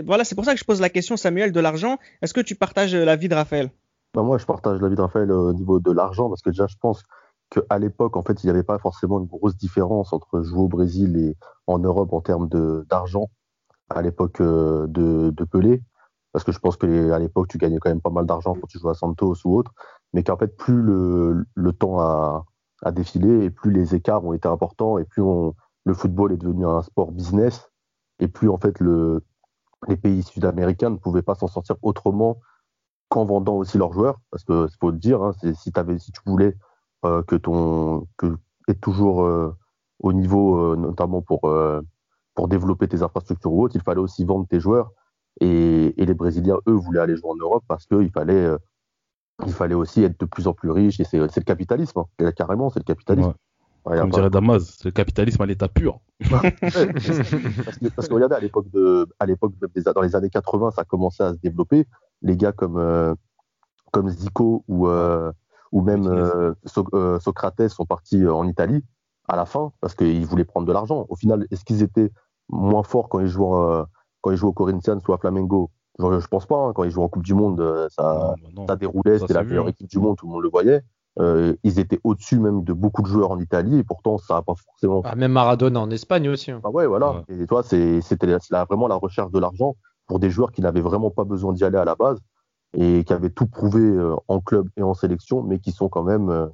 Voilà, 0.05 0.25
c'est 0.25 0.35
pour 0.35 0.45
ça 0.45 0.53
que 0.53 0.61
je 0.61 0.65
pose 0.65 0.81
la 0.81 0.91
question, 0.91 1.17
Samuel, 1.17 1.53
de 1.53 1.61
l'argent. 1.61 1.99
Est-ce 2.21 2.35
que 2.35 2.41
tu 2.41 2.55
partages 2.55 2.95
euh, 2.95 3.05
l'avis 3.05 3.29
de 3.29 3.35
Raphaël? 3.35 3.71
Bah 4.15 4.23
Moi, 4.23 4.39
je 4.39 4.45
partage 4.45 4.81
l'avis 4.81 4.97
de 4.97 5.01
Raphaël 5.01 5.31
euh, 5.31 5.51
au 5.51 5.53
niveau 5.55 5.81
de 5.81 5.93
l'argent, 5.93 6.29
parce 6.29 6.43
que 6.43 6.51
déjà, 6.51 6.67
je 6.67 6.77
pense 6.81 7.03
qu'à 7.51 7.79
l'époque, 7.79 8.17
en 8.17 8.23
fait, 8.23 8.43
il 8.43 8.47
n'y 8.47 8.51
avait 8.51 8.63
pas 8.63 8.79
forcément 8.79 9.19
une 9.19 9.27
grosse 9.27 9.57
différence 9.57 10.13
entre 10.13 10.43
jouer 10.43 10.61
au 10.61 10.69
Brésil 10.69 11.17
et 11.17 11.37
en 11.67 11.79
Europe 11.79 12.13
en 12.13 12.21
termes 12.21 12.49
d'argent 12.91 13.31
à 13.89 14.03
l'époque 14.03 14.43
de, 14.43 14.87
de, 15.31 15.45
Pelé. 15.45 15.83
Parce 16.33 16.45
que 16.45 16.53
je 16.53 16.59
pense 16.59 16.77
que 16.77 17.11
à 17.11 17.19
l'époque, 17.19 17.49
tu 17.49 17.57
gagnais 17.57 17.79
quand 17.79 17.89
même 17.89 18.03
pas 18.03 18.11
mal 18.11 18.27
d'argent 18.27 18.53
quand 18.53 18.67
tu 18.67 18.79
jouais 18.79 18.91
à 18.91 18.95
Santos 18.95 19.37
ou 19.47 19.57
autre. 19.57 19.73
Mais 20.13 20.23
qu'en 20.23 20.37
fait, 20.37 20.55
plus 20.55 20.83
le, 20.83 21.47
le 21.55 21.73
temps 21.73 22.01
a, 22.01 22.45
à 22.83 22.93
défiler 22.93 23.45
et 23.45 23.51
plus 23.51 23.71
les 23.71 23.95
écarts 23.95 24.25
ont 24.25 24.33
été 24.33 24.49
importants 24.49 24.99
et 24.99 25.05
plus 25.05 25.23
le 25.85 25.95
football 25.95 26.33
est 26.33 26.37
devenu 26.37 26.67
un 26.67 26.83
sport 26.83 27.13
business 27.13 27.71
et 28.21 28.29
plus 28.29 28.49
en 28.49 28.59
fait 28.59 28.79
le, 28.81 29.23
les 29.87 29.97
pays 29.97 30.23
sud-américains 30.23 30.91
ne 30.91 30.97
pouvaient 30.97 31.23
pas 31.23 31.35
s'en 31.35 31.47
sortir 31.47 31.77
autrement 31.83 32.41
qu'en 33.09 33.25
vendant 33.25 33.57
aussi 33.57 33.79
leurs 33.79 33.93
joueurs. 33.93 34.21
Parce 34.31 34.45
que 34.45 34.69
faut 34.81 34.91
le 34.91 34.99
dire 34.99 35.23
hein, 35.23 35.33
si 35.55 35.73
tu 35.73 36.21
voulais 36.27 36.57
euh, 37.05 37.23
que 37.23 37.37
ton 37.37 38.07
que 38.17 38.37
être 38.69 38.81
toujours 38.81 39.23
euh, 39.23 39.57
au 40.01 40.13
niveau 40.13 40.59
euh, 40.59 40.77
notamment 40.77 41.23
pour 41.23 41.51
pour 42.35 42.49
développer 42.49 42.87
tes 42.89 43.03
infrastructures 43.03 43.53
ou 43.53 43.65
autres 43.65 43.77
il 43.77 43.83
fallait 43.83 44.01
aussi 44.01 44.25
vendre 44.25 44.47
tes 44.47 44.61
joueurs. 44.61 44.93
Et, 45.41 45.95
et 46.03 46.07
les 46.07 46.15
Brésiliens 46.15 46.59
eux 46.67 46.73
voulaient 46.73 47.01
aller 47.01 47.17
jouer 47.17 47.31
en 47.31 47.37
Europe 47.37 47.65
parce 47.69 47.87
qu'il 47.87 48.11
fallait 48.11 48.49
il 49.47 49.53
fallait 49.53 49.75
aussi 49.75 50.03
être 50.03 50.19
de 50.19 50.27
plus 50.27 50.47
en 50.47 50.53
plus 50.53 50.71
riche 50.71 51.01
et 51.01 51.05
c'est 51.05 51.19
le 51.19 51.29
capitalisme, 51.43 52.01
hein. 52.01 52.33
carrément, 52.33 52.71
c'est 52.71 52.81
le 52.81 52.85
capitalisme. 52.85 53.35
Comme 53.85 54.11
dirait 54.11 54.31
Damas, 54.31 54.77
c'est 54.79 54.87
le 54.87 54.91
capitalisme 54.91 55.41
à 55.43 55.47
l'état 55.47 55.69
pur. 55.69 56.01
parce, 56.31 56.43
que, 56.43 57.89
parce, 57.95 58.09
que, 58.09 58.15
regardez, 58.15 58.35
à 58.35 58.41
l'époque 58.41 58.69
de, 58.71 59.09
à 59.19 59.27
l'époque 59.27 59.55
dans 59.95 60.03
les 60.03 60.15
années 60.15 60.29
80, 60.29 60.73
ça 60.73 60.85
commençait 60.85 61.23
à 61.23 61.33
se 61.33 61.39
développer. 61.39 61.87
Les 62.21 62.37
gars 62.37 62.53
comme, 62.53 62.77
euh, 62.77 63.15
comme 63.93 64.09
Zico 64.09 64.65
ou, 64.69 64.89
euh, 64.89 65.33
ou 65.73 65.81
même 65.83 66.07
euh, 66.07 66.53
Socrates 67.21 67.69
sont 67.69 67.87
partis 67.87 68.27
en 68.27 68.47
Italie 68.47 68.85
à 69.27 69.37
la 69.37 69.47
fin 69.47 69.73
parce 69.81 69.95
qu'ils 69.95 70.27
voulaient 70.27 70.45
prendre 70.45 70.67
de 70.67 70.73
l'argent. 70.73 71.07
Au 71.09 71.17
final, 71.17 71.47
est-ce 71.51 71.65
qu'ils 71.65 71.83
étaient 71.83 72.11
moins 72.49 72.83
forts 72.83 73.09
quand 73.09 73.21
ils 73.21 73.29
jouaient, 73.29 73.85
quand 74.21 74.33
ils 74.33 74.37
jouaient 74.37 74.51
au 74.51 74.55
Corinthians 74.55 75.01
ou 75.07 75.13
à 75.13 75.19
Flamengo 75.19 75.71
je, 75.99 76.21
je 76.21 76.27
pense 76.29 76.47
pas. 76.47 76.57
Hein, 76.57 76.73
quand 76.75 76.85
ils 76.85 76.91
jouent 76.91 77.03
en 77.03 77.09
Coupe 77.09 77.25
du 77.25 77.35
Monde, 77.35 77.61
euh, 77.61 77.89
ça, 77.91 78.35
bah 78.55 78.63
ça 78.69 78.77
déroulait. 78.77 79.19
C'était 79.19 79.35
la 79.35 79.45
meilleure 79.45 79.69
équipe 79.69 79.89
du 79.89 79.99
monde. 79.99 80.17
Tout 80.17 80.27
le 80.27 80.33
monde 80.33 80.43
le 80.43 80.49
voyait. 80.49 80.83
Euh, 81.19 81.57
ils 81.65 81.81
étaient 81.81 81.99
au-dessus 82.05 82.39
même 82.39 82.63
de 82.63 82.73
beaucoup 82.73 83.03
de 83.03 83.09
joueurs 83.09 83.33
en 83.33 83.41
Italie 83.41 83.79
et 83.79 83.83
pourtant 83.83 84.19
ça 84.19 84.35
n'a 84.35 84.43
pas 84.43 84.55
forcément. 84.55 85.03
Ah, 85.05 85.17
même 85.17 85.33
Maradona 85.33 85.81
en 85.81 85.91
Espagne 85.91 86.29
aussi. 86.29 86.53
Hein. 86.53 86.61
Ah 86.63 86.71
ouais, 86.71 86.87
voilà. 86.87 87.25
Et 87.29 87.47
toi, 87.47 87.63
c'était 87.65 88.37
vraiment 88.69 88.87
la 88.87 88.95
recherche 88.95 89.33
de 89.33 89.39
l'argent 89.41 89.77
pour 90.07 90.21
des 90.21 90.31
joueurs 90.31 90.53
qui 90.53 90.61
n'avaient 90.61 90.81
vraiment 90.81 91.11
pas 91.11 91.25
besoin 91.25 91.53
d'y 91.53 91.65
aller 91.65 91.79
à 91.79 91.85
la 91.85 91.97
base 91.97 92.21
et 92.75 93.03
qui 93.03 93.13
avaient 93.13 93.31
tout 93.31 93.47
prouvé 93.47 93.81
euh, 93.81 94.15
en 94.29 94.41
club 94.41 94.69
et 94.77 94.83
en 94.83 94.95
sélection, 94.95 95.43
mais 95.43 95.59
qui 95.59 95.73
sont 95.73 95.89
quand 95.89 96.05
même 96.05 96.51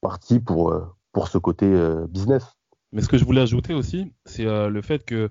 partis 0.00 0.40
pour, 0.40 0.74
pour 1.12 1.28
ce 1.28 1.38
côté 1.38 1.72
business. 2.08 2.56
Mais 2.92 3.02
ce 3.02 3.08
que 3.08 3.18
je 3.18 3.24
voulais 3.24 3.42
ajouter 3.42 3.74
aussi, 3.74 4.12
c'est 4.24 4.44
le 4.44 4.82
fait 4.82 5.04
que 5.04 5.30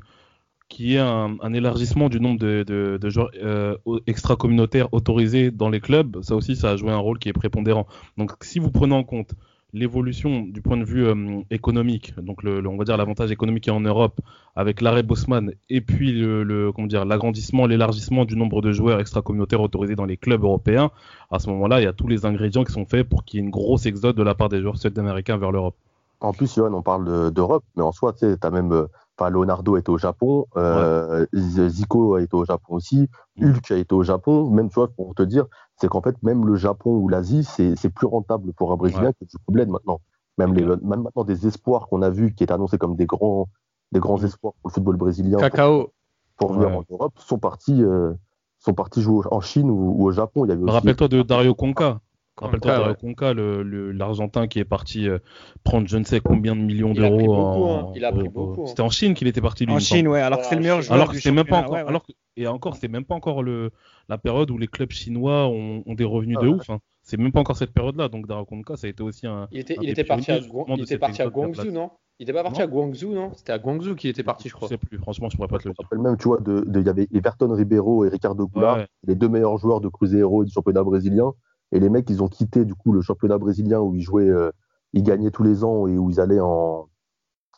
qui 0.70 0.96
est 0.96 1.00
un, 1.00 1.54
élargissement 1.54 2.10
du 2.10 2.20
nombre 2.20 2.40
de, 2.40 3.10
joueurs 3.10 3.32
euh, 3.42 3.78
extra-communautaires 4.06 4.94
autorisés 4.94 5.52
dans 5.52 5.70
les 5.70 5.80
clubs, 5.80 6.22
ça 6.24 6.36
aussi, 6.36 6.56
ça 6.56 6.72
a 6.72 6.76
joué 6.76 6.92
un 6.92 6.98
rôle 6.98 7.20
qui 7.20 7.30
est 7.30 7.34
prépondérant. 7.34 7.88
Donc, 8.18 8.32
si 8.42 8.60
vous 8.60 8.72
prenez 8.72 8.96
en 8.96 9.04
compte 9.04 9.34
l'évolution 9.74 10.42
du 10.42 10.62
point 10.62 10.78
de 10.78 10.84
vue 10.84 11.06
euh, 11.06 11.42
économique, 11.52 12.14
donc 12.22 12.44
le, 12.44 12.66
on 12.68 12.78
va 12.78 12.86
dire 12.86 12.98
l'avantage 12.98 13.32
économique 13.32 13.68
en 13.70 13.82
Europe 13.82 14.20
avec 14.56 14.82
l'arrêt 14.82 15.04
Bosman 15.04 15.52
et 15.70 15.82
puis 15.82 16.14
le, 16.14 16.44
le 16.44 16.72
comment 16.72 16.88
dire 16.88 17.06
l'agrandissement, 17.06 17.66
l'élargissement 17.66 18.26
du 18.26 18.38
nombre 18.38 18.62
de 18.62 18.72
joueurs 18.72 19.00
extra-communautaires 19.00 19.62
autorisés 19.62 19.96
dans 19.96 20.06
les 20.06 20.18
clubs 20.18 20.42
européens, 20.42 20.92
à 21.32 21.40
ce 21.40 21.50
moment-là, 21.50 21.82
il 21.82 21.84
y 21.84 21.88
a 21.88 21.94
tous 21.94 22.08
les 22.08 22.26
ingrédients 22.26 22.64
qui 22.64 22.72
sont 22.72 22.86
faits 22.86 23.08
pour 23.08 23.24
qu'il 23.26 23.40
y 23.40 23.44
ait 23.44 23.46
une 23.46 23.52
grosse 23.52 23.86
exode 23.86 24.16
de 24.16 24.24
la 24.24 24.36
part 24.36 24.50
des 24.50 24.62
joueurs 24.62 24.78
sud-américains 24.78 25.38
vers 25.38 25.52
l'Europe. 25.52 25.76
En 26.20 26.34
plus, 26.34 26.54
Johan, 26.56 26.74
on 26.74 26.82
parle 26.82 27.32
d'Europe, 27.32 27.64
mais 27.76 27.84
en 27.84 27.92
soi, 27.92 28.14
tu 28.14 28.26
as 28.42 28.50
même 28.50 28.72
euh, 28.72 28.88
Enfin, 29.20 29.32
Leonardo 29.32 29.78
est 29.78 29.90
au 29.90 29.98
Japon, 29.98 30.46
euh, 30.58 31.26
Zico 31.34 32.16
a 32.16 32.22
été 32.22 32.36
au 32.36 32.46
Japon 32.46 32.76
aussi. 32.76 33.10
Hulk 33.42 33.72
a 33.72 33.76
été 33.76 33.96
au 33.96 34.04
Japon. 34.04 34.50
Même, 34.52 34.70
tu 34.70 34.76
vois, 34.76 34.90
pour 34.90 35.16
te 35.16 35.24
dire, 35.24 35.46
c'est 35.76 35.88
qu'en 35.88 36.02
fait, 36.02 36.16
même 36.22 36.46
le 36.46 36.56
Japon 36.56 36.92
ou 36.92 37.08
l'Asie, 37.10 37.44
c'est 37.44 37.90
plus 37.90 38.06
rentable 38.06 38.54
pour 38.54 38.72
un 38.72 38.76
Brésilien 38.76 39.12
que 39.14 39.26
du 39.26 39.38
bled 39.48 39.70
maintenant. 39.70 40.02
Même, 40.38 40.54
les, 40.54 40.64
même 40.64 41.02
maintenant, 41.02 41.24
des 41.24 41.48
espoirs 41.48 41.88
qu'on 41.88 42.04
a 42.04 42.12
vus 42.12 42.34
qui 42.34 42.44
étaient 42.44 42.54
annoncés 42.54 42.78
comme 42.78 42.96
des 42.96 43.08
grands, 43.08 43.48
des 43.92 44.00
grands 44.00 44.20
mm. 44.20 44.26
espoirs 44.26 44.54
pour 44.62 44.70
le 44.70 44.74
football 44.74 44.96
brésilien. 44.98 45.38
Cacao. 45.38 45.92
pour 46.38 46.54
venir 46.54 46.70
Ouais. 46.70 46.76
en 46.76 46.84
Europe 46.92 47.14
sont 47.18 47.40
partis, 47.40 47.82
euh, 47.82 48.14
sont 48.60 48.76
partis 48.76 49.02
jouer 49.02 49.26
en 49.32 49.42
Chine 49.42 49.72
ou, 49.72 49.96
ou 49.98 50.06
au 50.06 50.12
Japon. 50.12 50.46
Rappelle-toi 50.68 51.08
de 51.08 51.24
Dario 51.24 51.56
Conca. 51.56 52.02
Rappelle-toi 52.40 52.88
ouais. 52.90 52.96
Conca, 53.00 53.34
le- 53.34 53.64
le- 53.64 53.92
l'Argentin 53.92 54.48
qui 54.48 54.60
est 54.60 54.66
parti 54.66 55.08
euh, 55.10 55.18
prendre 55.64 55.88
je 55.88 55.98
ne 55.98 56.04
sais 56.04 56.20
combien 56.20 56.56
de 56.56 56.62
millions 56.62 56.94
d'euros. 56.94 57.34
en- 57.34 57.80
hein. 57.90 57.92
Il 57.96 58.06
a 58.06 58.12
pris 58.12 58.28
au- 58.28 58.32
beaucoup, 58.32 58.64
hein. 58.64 58.68
C'était 58.68 58.82
en 58.82 58.90
Chine 58.90 59.14
qu'il 59.16 59.28
était 59.28 59.42
parti 59.42 59.66
lui. 59.66 59.74
En. 59.74 59.80
Chine, 59.80 60.08
ouais, 60.08 60.22
alors 60.22 60.40
que 60.40 60.46
c'est 60.46 60.56
le 60.56 60.62
meilleur 60.62 60.82
joueur 60.82 60.96
Alors 60.96 61.10
que 61.10 61.16
c'était 61.18 61.32
même 61.32 61.46
pas 61.46 61.58
encore, 61.60 61.72
ouais, 61.74 61.82
ouais. 61.84 61.90
alors 61.90 62.04
que- 62.06 62.12
et 62.36 62.46
encore 62.48 62.76
c'était 62.76 62.88
même 62.90 63.06
pas 63.06 63.16
encore 63.16 63.42
le 63.44 63.72
la 64.10 64.18
période 64.18 64.52
où 64.52 64.58
les 64.58 64.68
clubs 64.68 64.92
chinois 64.92 65.48
ont, 65.48 65.84
ont 65.86 65.94
des 65.96 66.04
revenus 66.04 66.38
Ah 66.40 66.44
de 66.44 66.50
ouais. 66.50 66.56
ouf. 66.56 66.70
hein. 66.70 66.80
C'est 67.02 67.18
même 67.18 67.32
pas 67.32 67.40
encore 67.40 67.56
cette 67.58 67.72
période-là. 67.74 68.10
Donc 68.10 68.28
Dario 68.28 68.46
Conca, 68.46 68.76
ça 68.76 68.86
a 68.88 68.90
été 68.90 69.02
aussi 69.02 69.26
un. 69.28 69.48
Il 69.52 69.60
était, 69.60 69.78
un 69.78 69.82
il 69.82 69.86
des 69.86 69.92
était 69.94 70.04
parti 70.04 70.32
à, 70.32 70.40
Guang- 70.40 70.66
il 70.76 70.82
était 70.84 70.98
parti 70.98 71.24
Guangzhou, 71.24 71.72
non? 71.72 71.92
Il 72.20 72.24
était 72.24 72.34
pas 72.34 72.44
parti 72.44 72.60
Non. 72.60 72.66
à 72.66 72.68
Guangzhou, 72.68 73.14
non? 73.14 73.32
C'était 73.36 73.54
à 73.54 73.60
Guangzhou 73.60 73.96
qu'il 73.96 74.10
était 74.10 74.24
parti, 74.24 74.50
je 74.50 74.54
crois. 74.54 74.68
Je 74.68 74.74
sais 74.74 74.78
plus. 74.78 74.98
Franchement, 74.98 75.30
je 75.30 75.36
pourrais 75.38 75.48
pas 75.48 75.58
te 75.60 75.68
le 75.68 75.70
Je 75.70 75.70
me 75.70 75.74
dire. 75.76 75.84
rappelle 75.86 76.00
même, 76.00 76.18
tu 76.18 76.28
vois, 76.28 76.40
il 76.76 76.86
y 76.86 76.90
avait 76.90 77.08
Everton 77.14 77.54
Ribeiro 77.54 78.06
et 78.06 78.10
Ricardo 78.10 78.48
Goulart, 78.48 78.80
les 79.06 79.16
deux 79.16 79.30
meilleurs 79.30 79.58
joueurs 79.58 79.80
de 79.82 79.88
Cruzeiro 79.88 80.44
et 80.44 80.46
du 80.48 80.52
championnat 80.52 80.84
brésilien. 80.84 81.32
Et 81.72 81.80
les 81.80 81.90
mecs, 81.90 82.10
ils 82.10 82.24
ont 82.24 82.28
quitté 82.28 82.66
du 82.66 82.76
coup 82.76 82.92
le 82.94 83.02
championnat 83.02 83.38
brésilien 83.38 83.80
où 83.80 83.96
ils 83.96 84.02
jouaient, 84.02 84.30
euh, 84.30 84.52
ils 84.94 85.04
gagnaient 85.04 85.32
tous 85.32 85.44
les 85.44 85.64
ans 85.64 85.88
et 85.88 85.98
où 85.98 86.10
ils 86.10 86.20
allaient 86.20 86.40
en, 86.40 86.88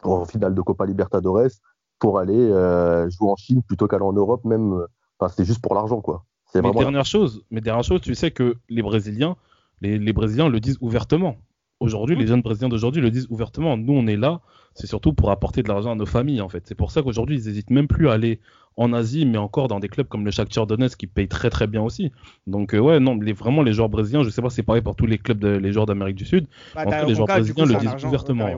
en 0.04 0.26
finale 0.26 0.56
de 0.56 0.62
Copa 0.62 0.86
Libertadores 0.86 1.52
pour 2.00 2.20
aller 2.20 2.40
euh, 2.40 3.10
jouer 3.10 3.30
en 3.30 3.36
Chine 3.36 3.62
plutôt 3.62 3.88
qu'aller 3.88 4.06
en 4.06 4.14
Europe. 4.14 4.46
Même, 4.46 4.86
enfin, 5.20 5.30
c'était 5.30 5.46
juste 5.46 5.62
pour 5.62 5.76
l'argent, 5.76 6.02
quoi. 6.02 6.26
C'est 6.46 6.62
Mais 6.62 6.70
vraiment. 6.70 6.82
dernière 6.82 7.06
chose, 7.06 7.44
mais 7.52 7.62
dernière 7.62 7.84
chose, 7.84 8.02
tu 8.02 8.16
sais 8.16 8.32
que 8.32 8.56
les 8.70 8.82
Brésiliens, 8.82 9.36
les, 9.82 10.00
les 10.00 10.14
Brésiliens 10.14 10.50
le 10.50 10.60
disent 10.60 10.80
ouvertement. 10.82 11.36
Aujourd'hui, 11.80 12.16
les 12.16 12.26
jeunes 12.28 12.42
Brésiliens 12.42 12.70
d'aujourd'hui 12.70 13.02
le 13.02 13.12
disent 13.12 13.28
ouvertement. 13.30 13.78
Nous, 13.78 13.94
on 13.94 14.08
est 14.08 14.18
là, 14.18 14.42
c'est 14.74 14.88
surtout 14.88 15.14
pour 15.14 15.30
apporter 15.30 15.62
de 15.64 15.70
l'argent 15.70 15.92
à 15.92 15.96
nos 15.96 16.08
familles, 16.08 16.42
en 16.42 16.50
fait. 16.50 16.66
C'est 16.68 16.76
pour 16.76 16.92
ça 16.92 17.04
qu'aujourd'hui, 17.04 17.38
ils 17.38 17.48
hésitent 17.48 17.70
même 17.70 17.88
plus 17.88 18.10
à 18.10 18.14
aller 18.14 18.40
en 18.80 18.94
Asie, 18.94 19.26
mais 19.26 19.38
encore 19.38 19.68
dans 19.68 19.80
des 19.80 19.90
clubs 19.90 20.08
comme 20.08 20.24
le 20.26 20.32
Shakhtar 20.32 20.66
Donetsk 20.66 20.98
qui 20.98 21.06
payent 21.08 21.28
très 21.28 21.50
très 21.50 21.68
bien 21.68 21.82
aussi. 21.82 22.12
Donc 22.48 22.74
euh, 22.74 22.80
ouais, 22.80 23.00
non, 23.00 23.16
les, 23.20 23.34
vraiment 23.34 23.62
les 23.62 23.74
joueurs 23.74 23.90
brésiliens, 23.90 24.24
je 24.24 24.30
sais 24.30 24.42
pas, 24.42 24.50
si 24.50 24.56
c'est 24.58 24.64
pareil 24.64 24.82
pour 24.82 24.96
tous 24.96 25.06
les 25.06 25.18
clubs, 25.18 25.38
de, 25.40 25.50
les 25.50 25.72
joueurs 25.74 25.86
d'Amérique 25.86 26.16
du 26.16 26.26
Sud. 26.26 26.48
Bah, 26.74 26.82
En 26.82 26.84
tout 26.86 26.90
cas, 26.92 26.96
Dario 26.98 27.10
les 27.10 27.16
joueurs 27.16 27.28
coup, 27.28 27.34
brésiliens 27.34 27.66
le 27.66 27.76
un 27.76 27.80
disent 27.96 28.06
ouvertement. 28.06 28.46
Ouais. 28.46 28.58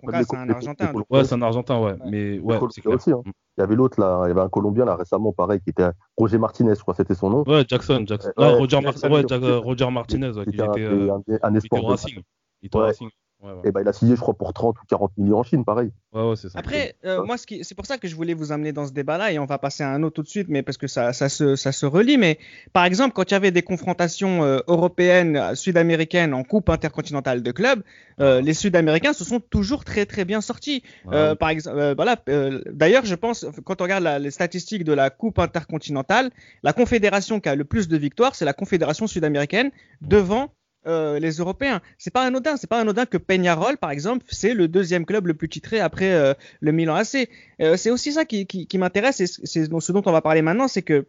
Conca, 0.00 0.24
c'est 0.24 0.36
un 0.36 0.48
Argentin. 0.48 0.92
Ouais, 1.08 1.22
c'est 1.24 1.34
un 1.36 1.42
Argentin, 1.42 1.78
ouais. 1.78 1.92
Ouais. 1.92 1.98
Mais 2.10 2.38
ouais, 2.40 2.58
Col- 2.58 2.70
c'est 2.72 2.80
clair. 2.80 2.96
aussi, 2.96 3.12
hein. 3.12 3.20
Il 3.26 3.60
y 3.60 3.62
avait 3.62 3.76
l'autre 3.76 4.00
là, 4.00 4.22
il 4.24 4.28
y 4.28 4.30
avait 4.32 4.40
un 4.40 4.48
Colombien 4.48 4.84
là 4.84 4.96
récemment, 4.96 5.32
pareil, 5.32 5.60
qui 5.60 5.70
était 5.70 5.88
Roger 6.16 6.38
Martinez, 6.38 6.74
je 6.74 6.80
crois, 6.80 6.94
c'était 6.94 7.14
son 7.14 7.30
nom. 7.30 7.44
Ouais, 7.46 7.64
Jackson, 7.68 8.02
Jackson. 8.06 8.32
Ouais, 8.36 8.44
ouais, 8.46 8.58
Roger, 8.58 8.80
Mar- 8.80 8.92
Jackson, 8.96 9.44
euh, 9.44 9.58
Roger 9.58 9.90
Martinez, 9.90 10.30
ouais, 10.30 10.46
qui 10.46 10.60
un, 10.60 10.72
était, 10.72 10.82
euh, 10.82 11.12
un, 11.12 11.16
un 11.16 11.50
il 11.52 11.56
était 11.56 11.58
espoir 11.58 11.82
au 11.84 11.86
de- 11.86 11.90
Racing. 11.92 12.20
Il 12.62 12.66
était 12.66 12.76
au. 12.78 12.80
Racing. 12.80 13.08
Ouais, 13.40 13.52
ouais. 13.52 13.60
Et 13.64 13.70
ben, 13.70 13.82
il 13.82 13.88
a 13.88 13.92
signé, 13.92 14.16
je 14.16 14.20
crois, 14.20 14.34
pour 14.34 14.52
30 14.52 14.76
ou 14.82 14.84
40 14.88 15.12
millions 15.16 15.38
en 15.38 15.42
Chine, 15.44 15.64
pareil. 15.64 15.90
Ouais, 16.12 16.28
ouais, 16.30 16.34
c'est 16.36 16.48
ça. 16.48 16.58
Après, 16.58 16.96
euh, 17.04 17.20
Ouais. 17.20 17.26
moi, 17.26 17.38
ce 17.38 17.44
c'est 17.62 17.76
pour 17.76 17.86
ça 17.86 17.96
que 17.96 18.08
je 18.08 18.16
voulais 18.16 18.34
vous 18.34 18.50
amener 18.50 18.72
dans 18.72 18.84
ce 18.86 18.92
débat-là, 18.92 19.30
et 19.30 19.38
on 19.38 19.44
va 19.44 19.58
passer 19.58 19.84
à 19.84 19.90
un 19.90 20.02
autre 20.02 20.16
tout 20.16 20.22
de 20.22 20.28
suite, 20.28 20.48
mais 20.48 20.62
parce 20.64 20.76
que 20.76 20.88
ça, 20.88 21.12
ça 21.12 21.28
se, 21.28 21.54
ça 21.54 21.70
se 21.70 21.86
relie. 21.86 22.18
Mais 22.18 22.38
par 22.72 22.84
exemple, 22.84 23.12
quand 23.14 23.30
il 23.30 23.34
y 23.34 23.36
avait 23.36 23.52
des 23.52 23.62
confrontations 23.62 24.42
euh, 24.42 24.58
européennes, 24.66 25.36
euh, 25.36 25.54
sud-américaines 25.54 26.34
en 26.34 26.42
Coupe 26.42 26.68
intercontinentale 26.68 27.44
de 27.44 27.52
clubs, 27.52 27.82
euh, 28.20 28.40
les 28.40 28.54
Sud-Américains 28.54 29.12
se 29.12 29.24
sont 29.24 29.38
toujours 29.38 29.84
très 29.84 30.04
très 30.04 30.24
bien 30.24 30.40
sortis. 30.40 30.82
Ouais. 31.04 31.14
Euh, 31.14 31.34
par 31.36 31.50
exemple, 31.50 31.78
euh, 31.78 31.94
voilà. 31.94 32.16
euh, 32.28 32.60
D'ailleurs, 32.72 33.04
je 33.04 33.14
pense, 33.14 33.46
quand 33.64 33.80
on 33.80 33.84
regarde 33.84 34.02
la- 34.02 34.18
les 34.18 34.32
statistiques 34.32 34.82
de 34.82 34.92
la 34.92 35.10
Coupe 35.10 35.38
intercontinentale, 35.38 36.30
la 36.64 36.72
confédération 36.72 37.38
qui 37.38 37.48
a 37.48 37.54
le 37.54 37.64
plus 37.64 37.86
de 37.86 37.96
victoires, 37.96 38.34
c'est 38.34 38.44
la 38.44 38.52
confédération 38.52 39.06
sud-américaine 39.06 39.70
devant 40.00 40.48
euh, 40.88 41.18
les 41.18 41.32
Européens. 41.32 41.80
C'est 41.98 42.12
pas 42.12 42.22
anodin. 42.22 42.56
C'est 42.56 42.66
pas 42.66 42.80
anodin 42.80 43.06
que 43.06 43.18
Peñarol, 43.18 43.76
par 43.76 43.90
exemple, 43.90 44.24
c'est 44.28 44.54
le 44.54 44.68
deuxième 44.68 45.04
club 45.04 45.26
le 45.26 45.34
plus 45.34 45.48
titré 45.48 45.80
après 45.80 46.12
euh, 46.12 46.34
le 46.60 46.72
Milan 46.72 46.94
AC. 46.94 47.28
Euh, 47.60 47.76
c'est 47.76 47.90
aussi 47.90 48.12
ça 48.12 48.24
qui, 48.24 48.68
m'intéresse 48.74 49.16
c'est 49.44 49.64
ce 49.64 49.92
dont 49.92 50.02
on 50.06 50.12
va 50.12 50.22
parler 50.22 50.42
maintenant, 50.42 50.68
c'est 50.68 50.82
que 50.82 51.06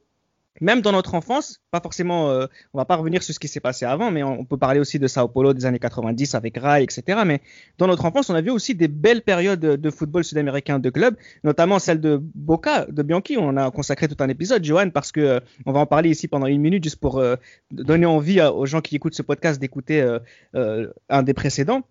même 0.61 0.81
dans 0.81 0.91
notre 0.91 1.15
enfance, 1.15 1.61
pas 1.71 1.79
forcément, 1.79 2.29
euh, 2.29 2.47
on 2.73 2.77
va 2.77 2.85
pas 2.85 2.95
revenir 2.95 3.23
sur 3.23 3.33
ce 3.33 3.39
qui 3.39 3.47
s'est 3.47 3.59
passé 3.59 3.85
avant, 3.85 4.11
mais 4.11 4.23
on, 4.23 4.43
peut 4.45 4.57
parler 4.57 4.79
aussi 4.79 4.99
de 4.99 5.07
Sao 5.07 5.27
Paulo 5.27 5.53
des 5.53 5.65
années 5.65 5.79
90 5.79 6.35
avec 6.35 6.57
Rai, 6.57 6.83
etc. 6.83 7.21
Mais 7.25 7.41
dans 7.77 7.87
notre 7.87 8.05
enfance, 8.05 8.29
on 8.29 8.35
a 8.35 8.41
vu 8.41 8.49
aussi 8.49 8.75
des 8.75 8.87
belles 8.87 9.21
périodes 9.21 9.59
de, 9.59 9.89
football 9.89 10.23
sud-américain 10.23 10.79
de 10.79 10.89
clubs, 10.89 11.15
notamment 11.43 11.79
celle 11.79 12.01
de 12.01 12.21
Boca, 12.35 12.85
de 12.89 13.03
Bianchi. 13.03 13.37
On 13.37 13.55
a 13.57 13.71
consacré 13.71 14.07
tout 14.07 14.21
un 14.21 14.29
épisode, 14.29 14.63
Johan, 14.63 14.89
parce 14.89 15.11
que 15.11 15.21
euh, 15.21 15.39
on 15.65 15.71
va 15.71 15.79
en 15.79 15.85
parler 15.85 16.09
ici 16.09 16.27
pendant 16.27 16.47
une 16.47 16.61
minute 16.61 16.83
juste 16.83 16.99
pour 16.99 17.19
euh, 17.19 17.35
donner 17.71 18.05
envie 18.05 18.41
aux 18.41 18.65
gens 18.65 18.81
qui 18.81 18.95
écoutent 18.95 19.15
ce 19.15 19.21
podcast 19.21 19.59
d'écouter 19.59 20.05
un 20.53 21.23
des 21.23 21.33
précédents. 21.33 21.83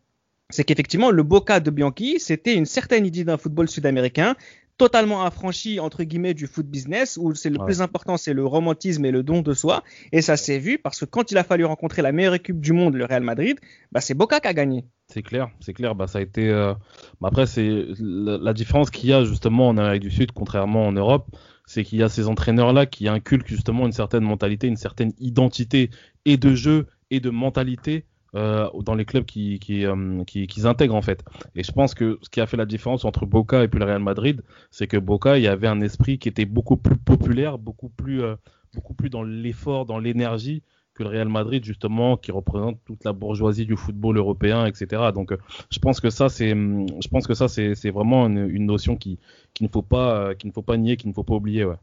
C'est 0.50 0.64
qu'effectivement, 0.64 1.10
le 1.10 1.22
Boca 1.22 1.60
de 1.60 1.70
Bianchi, 1.70 2.18
c'était 2.20 2.54
une 2.54 2.64
certaine 2.64 3.04
idée 3.04 3.24
d'un 3.24 3.36
football 3.36 3.68
sud-américain 3.68 4.34
totalement 4.78 5.25
affranchi 5.25 5.80
entre 5.80 6.04
guillemets 6.04 6.35
du 6.35 6.47
foot 6.47 6.66
business 6.66 7.18
où 7.20 7.35
c'est 7.35 7.50
le 7.50 7.58
Ouais. 7.58 7.66
plus 7.66 7.82
important 7.82 8.16
c'est 8.16 8.32
le 8.32 8.47
romantisme 8.47 9.04
et 9.04 9.11
le 9.11 9.23
don 9.23 9.42
de 9.42 9.52
soi 9.52 9.82
et 10.12 10.23
ça 10.23 10.37
s'est 10.37 10.58
vu 10.58 10.78
parce 10.78 11.00
que 11.00 11.04
quand 11.04 11.30
il 11.32 11.37
a 11.38 11.44
fallu 11.44 11.64
rencontrer 11.64 12.00
la 12.00 12.12
meilleure 12.12 12.35
équipe 12.35 12.61
du 12.61 12.73
monde 12.73 12.94
le 12.94 13.04
Real 13.04 13.23
Madrid 13.23 13.58
bah 13.92 14.00
c'est 14.00 14.14
Boca 14.14 14.40
qui 14.40 14.49
a 14.49 14.54
gagné 14.54 14.85
C'est 15.08 15.23
clair, 15.23 15.49
c'est 15.61 15.73
clair. 15.73 15.94
Bah, 15.94 16.06
ça 16.06 16.18
a 16.18 16.23
été. 16.23 16.49
euh, 16.50 16.75
bah, 17.20 17.28
après, 17.28 17.47
c'est 17.47 17.87
la, 17.99 18.37
la 18.38 18.52
différence 18.52 18.90
qu'il 18.90 19.08
y 19.08 19.12
a 19.14 19.25
justement 19.25 19.68
en 19.68 19.78
Amérique 19.78 20.02
du 20.02 20.11
Sud, 20.11 20.32
contrairement 20.32 20.87
en 20.87 20.92
Europe, 20.92 21.26
c'est 21.64 21.82
qu'il 21.82 21.99
y 21.99 22.02
a 22.02 22.11
ces 22.11 22.26
entraîneurs-là 22.28 22.85
qui 22.85 23.08
inculquent 23.08 23.49
justement 23.49 23.87
une 23.87 23.92
certaine 23.92 24.23
mentalité, 24.23 24.66
une 24.66 24.76
certaine 24.76 25.12
identité 25.18 25.88
et 26.26 26.37
de 26.37 26.54
jeu 26.54 26.87
et 27.11 27.20
de 27.20 27.30
mentalité 27.30 28.04
euh, 28.35 28.68
dans 28.82 28.94
les 28.94 29.04
clubs 29.04 29.25
qui, 29.25 29.58
qui, 29.58 29.87
euh, 29.87 30.23
qui, 30.25 30.47
qu'ils 30.47 30.66
intègrent 30.66 30.94
en 30.94 31.02
fait. 31.02 31.25
Et 31.54 31.62
je 31.62 31.73
pense 31.73 31.94
que 31.94 32.18
ce 32.23 32.28
qui 32.28 32.40
a 32.40 32.47
fait 32.47 32.56
la 32.56 32.66
différence 32.66 33.04
entre 33.04 33.26
Boca 33.26 33.64
et 33.64 33.68
puis 33.68 33.80
le 33.80 33.87
Real 33.87 34.02
Madrid, 34.02 34.42
c'est 34.70 34.87
que 34.87 34.97
Boca, 34.97 35.38
il 35.38 35.44
y 35.44 35.49
avait 35.49 35.66
un 35.66 35.80
esprit 35.80 36.18
qui 36.18 36.28
était 36.28 36.44
beaucoup 36.44 36.76
plus 36.76 36.97
populaire, 36.97 37.58
beaucoup 37.58 37.88
plus, 37.88 38.23
euh, 38.23 38.37
beaucoup 38.75 38.94
plus 38.94 39.08
dans 39.08 39.23
l'effort, 39.23 39.87
dans 39.87 39.99
l'énergie 39.99 40.62
que 40.94 41.04
le 41.04 41.08
Real 41.11 41.28
Madrid 41.28 41.64
justement 41.64 42.16
qui 42.16 42.32
représente 42.32 42.78
toute 42.85 43.04
la 43.04 43.12
bourgeoisie 43.12 43.64
du 43.64 43.76
football 43.76 44.16
européen 44.16 44.66
etc 44.66 45.11
donc 45.14 45.30
euh, 45.30 45.37
je 45.70 45.78
pense 45.78 46.00
que 46.00 46.11
ça 46.11 46.28
c'est 46.28 46.50
hum, 46.50 46.87
je 47.00 47.06
pense 47.06 47.28
que 47.28 47.35
ça 47.35 47.47
c'est 47.47 47.90
vraiment 47.90 48.26
une, 48.26 48.66
notion 48.66 48.97
qui 48.97 49.20
qu'il 49.54 49.66
ne 49.66 49.70
faut 49.70 49.82
pas 49.82 50.35
qu'il 50.35 50.49
ne 50.49 50.52
faut 50.52 50.62
pas 50.62 50.76
nier 50.76 50.97
qu'il 50.97 51.08
ne 51.08 51.14
faut 51.14 51.23
pas 51.23 51.35
oublier 51.35 51.64
ouais 51.64 51.76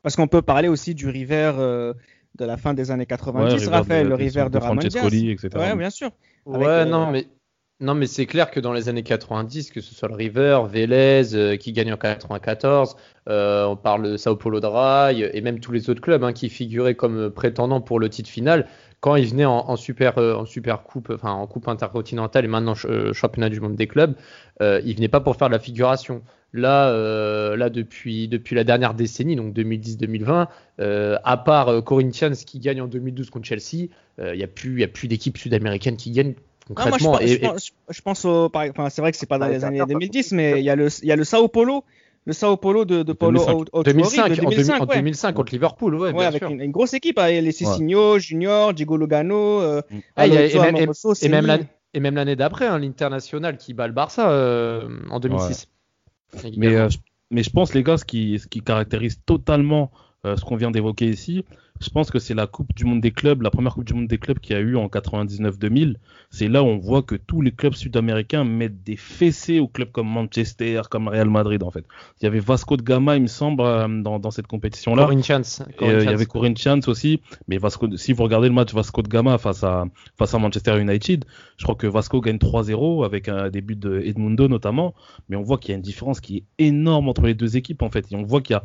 parce 0.00 0.16
qu'on 0.16 0.26
peut 0.26 0.40
parler 0.40 0.68
aussi 0.68 0.94
du 0.94 1.06
River 1.10 1.92
de 2.38 2.44
la 2.44 2.56
fin 2.56 2.74
des 2.74 2.90
années 2.90 3.06
90 3.06 3.66
Ouais, 3.66 3.72
Raphaël 3.72 4.04
de- 4.04 4.08
le 4.10 4.14
River 4.14 4.44
de 4.44 4.50
de 4.50 4.58
Ramon 4.58 4.80
etc. 4.80 5.58
ouais 5.58 5.76
bien 5.76 5.90
sûr 5.90 6.10
Ouais, 6.46 6.54
Avec, 6.56 6.68
euh, 6.68 6.84
non, 6.86 7.10
mais. 7.10 7.26
Non, 7.80 7.94
mais 7.96 8.06
c'est 8.06 8.26
clair 8.26 8.52
que 8.52 8.60
dans 8.60 8.72
les 8.72 8.88
années 8.88 9.02
90, 9.02 9.72
que 9.72 9.80
ce 9.80 9.92
soit 9.92 10.08
le 10.08 10.14
River, 10.14 10.60
Vélez, 10.68 11.34
euh, 11.34 11.56
qui 11.56 11.72
gagne 11.72 11.92
en 11.92 11.96
94, 11.96 12.96
euh, 13.28 13.64
on 13.66 13.74
parle 13.76 14.02
de 14.12 14.16
Sao 14.16 14.36
Paulo 14.36 14.60
de 14.60 14.66
Rai, 14.66 15.30
et 15.36 15.40
même 15.40 15.58
tous 15.58 15.72
les 15.72 15.90
autres 15.90 16.00
clubs 16.00 16.22
hein, 16.22 16.32
qui 16.32 16.48
figuraient 16.48 16.94
comme 16.94 17.30
prétendants 17.30 17.80
pour 17.80 17.98
le 17.98 18.08
titre 18.08 18.28
final, 18.30 18.68
quand 19.00 19.16
ils 19.16 19.26
venaient 19.26 19.46
en, 19.46 19.68
en 19.68 19.74
super, 19.74 20.18
euh, 20.18 20.34
en 20.36 20.44
super 20.44 20.84
coupe, 20.84 21.10
enfin 21.12 21.32
en 21.32 21.46
coupe 21.48 21.66
intercontinentale 21.66 22.44
et 22.44 22.48
maintenant 22.48 22.76
ch- 22.76 22.86
euh, 22.88 23.12
championnat 23.12 23.48
du 23.48 23.60
monde 23.60 23.74
des 23.74 23.88
clubs, 23.88 24.14
euh, 24.60 24.80
ils 24.84 24.94
venaient 24.94 25.08
pas 25.08 25.20
pour 25.20 25.34
faire 25.34 25.48
de 25.48 25.54
la 25.54 25.58
figuration. 25.58 26.22
Là, 26.54 26.88
euh, 26.90 27.56
là 27.56 27.70
depuis, 27.70 28.28
depuis 28.28 28.54
la 28.54 28.64
dernière 28.64 28.92
décennie, 28.94 29.36
donc 29.36 29.54
2010-2020, 29.54 30.48
euh, 30.80 31.16
à 31.24 31.36
part 31.38 31.68
euh, 31.68 31.80
Corinthians 31.80 32.32
qui 32.46 32.58
gagne 32.58 32.80
en 32.82 32.86
2012 32.88 33.30
contre 33.30 33.46
Chelsea, 33.46 33.88
il 34.18 34.36
n'y 34.36 34.42
a 34.42 34.46
plus, 34.48 34.86
plus 34.88 35.08
d'équipes 35.08 35.38
sud-américaines 35.38 35.96
qui 35.96 36.10
gagnent 36.10 36.34
Ah, 36.76 36.88
moi, 36.90 36.98
je, 36.98 37.04
concrètement. 37.04 37.12
pense- 37.12 37.20
je 37.22 37.26
et- 37.26 37.32
et- 37.36 37.38
pense, 37.38 37.70
je 37.88 38.00
pense 38.02 38.24
au, 38.26 38.50
enfin, 38.54 38.90
c'est 38.90 39.00
vrai 39.00 39.12
que 39.12 39.18
c'est 39.18 39.28
pas 39.28 39.38
dans 39.38 39.46
les 39.48 39.64
années 39.64 39.80
un- 39.80 39.86
2010, 39.86 40.32
mais 40.32 40.58
il 40.60 40.64
y 40.64 40.70
a 40.70 40.76
le, 40.76 40.88
il 41.02 41.08
y 41.08 41.12
a 41.12 41.16
le 41.16 41.24
Sao 41.24 41.48
Paulo, 41.48 41.84
le 42.26 42.32
Sao 42.34 42.56
Paulo 42.58 42.84
de, 42.84 43.02
de 43.02 43.12
Paulo 43.14 43.38
2005. 43.40 43.52
Au- 43.56 43.60
Autuori 43.78 43.84
2005, 43.84 44.16
de 44.16 44.32
en 44.32 44.50
2005, 44.50 44.50
2005, 44.50 44.82
en 44.82 44.86
ouais. 44.86 44.96
2005 44.96 45.32
contre 45.34 45.52
Liverpool, 45.54 45.94
ouais, 45.94 46.00
Ouais, 46.08 46.12
bien 46.12 46.26
avec 46.28 46.42
sûr. 46.42 46.50
une, 46.50 46.60
une 46.60 46.70
grosse 46.70 46.92
équipe, 46.94 47.18
hein, 47.18 47.28
les 47.28 47.52
Cicinho, 47.52 48.18
Junior, 48.18 48.74
Diego 48.74 48.96
Lugano, 48.98 49.60
euh, 49.62 49.80
Ah, 50.16 50.26
il 50.26 50.34
y 50.34 50.36
a- 50.36 50.40
Alonso 50.40 50.56
et 50.56 50.60
même- 50.60 50.76
Amoroso, 50.76 51.14
Et 51.22 51.28
même 51.30 51.46
l'année- 51.46 51.64
et 51.94 52.00
même 52.00 52.14
l'année 52.14 52.36
d'après, 52.36 52.66
hein, 52.66 52.78
l'international 52.78 53.56
qui 53.56 53.74
bat 53.74 53.86
le 53.86 53.92
Barça 53.94 54.30
euh, 54.30 54.88
en 55.10 55.18
2006. 55.18 55.66
Euh, 56.34 56.88
je, 56.88 56.98
mais 57.30 57.42
je 57.42 57.50
pense, 57.50 57.74
les 57.74 57.82
gars, 57.82 57.96
ce 57.96 58.04
qui, 58.04 58.38
ce 58.38 58.46
caractérise 58.46 59.20
totalement 59.24 59.90
euh, 60.24 60.36
ce 60.36 60.44
qu'on 60.44 60.56
vient 60.56 60.70
d'évoquer 60.70 61.08
ici, 61.08 61.44
je 61.82 61.90
pense 61.90 62.10
que 62.10 62.18
c'est 62.18 62.34
la 62.34 62.46
Coupe 62.46 62.74
du 62.74 62.84
Monde 62.84 63.00
des 63.00 63.10
clubs, 63.10 63.42
la 63.42 63.50
première 63.50 63.74
Coupe 63.74 63.84
du 63.84 63.94
Monde 63.94 64.06
des 64.06 64.18
clubs 64.18 64.38
qu'il 64.38 64.54
y 64.54 64.58
a 64.58 64.62
eu 64.62 64.76
en 64.76 64.86
99-2000. 64.86 65.96
C'est 66.30 66.48
là 66.48 66.62
où 66.62 66.66
on 66.66 66.78
voit 66.78 67.02
que 67.02 67.16
tous 67.16 67.42
les 67.42 67.50
clubs 67.50 67.74
sud-américains 67.74 68.44
mettent 68.44 68.82
des 68.84 68.96
fessées 68.96 69.58
aux 69.58 69.68
clubs 69.68 69.90
comme 69.90 70.08
Manchester, 70.08 70.82
comme 70.88 71.08
Real 71.08 71.28
Madrid, 71.28 71.62
en 71.62 71.70
fait. 71.70 71.84
Il 72.20 72.24
y 72.24 72.26
avait 72.26 72.38
Vasco 72.38 72.76
de 72.76 72.82
Gama, 72.82 73.16
il 73.16 73.22
me 73.22 73.26
semble, 73.26 73.62
euh, 73.62 73.88
dans, 74.02 74.18
dans 74.18 74.30
cette 74.30 74.46
compétition-là. 74.46 75.02
Corinthians. 75.02 75.42
Et, 75.80 75.84
euh, 75.84 76.02
il 76.02 76.10
y 76.10 76.14
avait 76.14 76.26
Corinthians 76.26 76.80
aussi, 76.86 77.20
mais 77.48 77.58
Vasco, 77.58 77.88
si 77.96 78.12
vous 78.12 78.22
regardez 78.22 78.48
le 78.48 78.54
match 78.54 78.72
Vasco 78.72 79.02
de 79.02 79.08
Gama 79.08 79.38
face 79.38 79.64
à, 79.64 79.84
face 80.16 80.34
à 80.34 80.38
Manchester 80.38 80.80
United, 80.80 81.24
je 81.56 81.64
crois 81.64 81.74
que 81.74 81.86
Vasco 81.86 82.20
gagne 82.20 82.36
3-0 82.36 83.04
avec 83.04 83.28
un 83.28 83.50
début 83.50 83.76
de 83.76 84.00
Edmundo 84.00 84.48
notamment, 84.48 84.94
mais 85.28 85.36
on 85.36 85.42
voit 85.42 85.58
qu'il 85.58 85.70
y 85.70 85.74
a 85.74 85.76
une 85.76 85.82
différence 85.82 86.20
qui 86.20 86.38
est 86.38 86.44
énorme 86.58 87.08
entre 87.08 87.22
les 87.22 87.34
deux 87.34 87.56
équipes 87.56 87.82
en 87.82 87.90
fait, 87.90 88.06
et 88.10 88.16
on 88.16 88.22
voit 88.22 88.40
qu'il 88.40 88.54
y 88.54 88.56
a, 88.56 88.62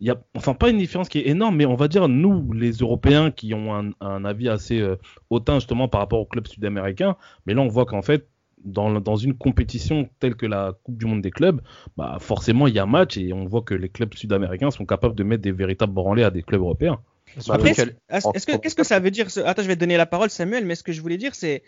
il 0.00 0.06
y 0.06 0.10
a, 0.10 0.16
enfin 0.34 0.54
pas 0.54 0.70
une 0.70 0.78
différence 0.78 1.08
qui 1.08 1.18
est 1.18 1.28
énorme, 1.28 1.56
mais 1.56 1.66
on 1.66 1.74
va 1.74 1.88
dire 1.88 2.08
nous 2.08 2.52
les 2.52 2.72
Européens 2.72 3.30
qui 3.30 3.54
ont 3.54 3.74
un, 3.74 3.90
un 4.00 4.24
avis 4.24 4.48
assez 4.48 4.80
euh, 4.80 4.96
hautain 5.30 5.54
justement 5.54 5.88
par 5.88 6.00
rapport 6.00 6.20
aux 6.20 6.26
clubs 6.26 6.46
sud-américains, 6.46 7.16
mais 7.46 7.54
là 7.54 7.62
on 7.62 7.68
voit 7.68 7.86
qu'en 7.86 8.02
fait 8.02 8.28
dans, 8.64 9.00
dans 9.00 9.16
une 9.16 9.34
compétition 9.34 10.08
telle 10.18 10.34
que 10.34 10.46
la 10.46 10.74
Coupe 10.82 10.98
du 10.98 11.06
Monde 11.06 11.22
des 11.22 11.30
clubs, 11.30 11.60
bah 11.96 12.18
forcément 12.20 12.66
il 12.66 12.74
y 12.74 12.78
a 12.78 12.86
match 12.86 13.16
et 13.16 13.32
on 13.32 13.46
voit 13.46 13.62
que 13.62 13.74
les 13.74 13.88
clubs 13.88 14.12
sud-américains 14.14 14.70
sont 14.70 14.84
capables 14.86 15.14
de 15.14 15.24
mettre 15.24 15.42
des 15.42 15.52
véritables 15.52 15.92
branlés 15.92 16.24
à 16.24 16.30
des 16.30 16.42
clubs 16.42 16.60
européens. 16.60 17.00
Après, 17.48 17.70
est-ce 17.70 18.46
que, 18.46 18.56
qu'est-ce 18.56 18.74
que 18.74 18.84
ça 18.84 18.98
veut 18.98 19.10
dire 19.10 19.26
Attends, 19.44 19.62
je 19.62 19.68
vais 19.68 19.74
te 19.74 19.80
donner 19.80 19.96
la 19.96 20.06
parole, 20.06 20.30
Samuel, 20.30 20.64
mais 20.64 20.74
ce 20.74 20.82
que 20.82 20.92
je 20.92 21.00
voulais 21.00 21.18
dire, 21.18 21.34
c'est 21.34 21.62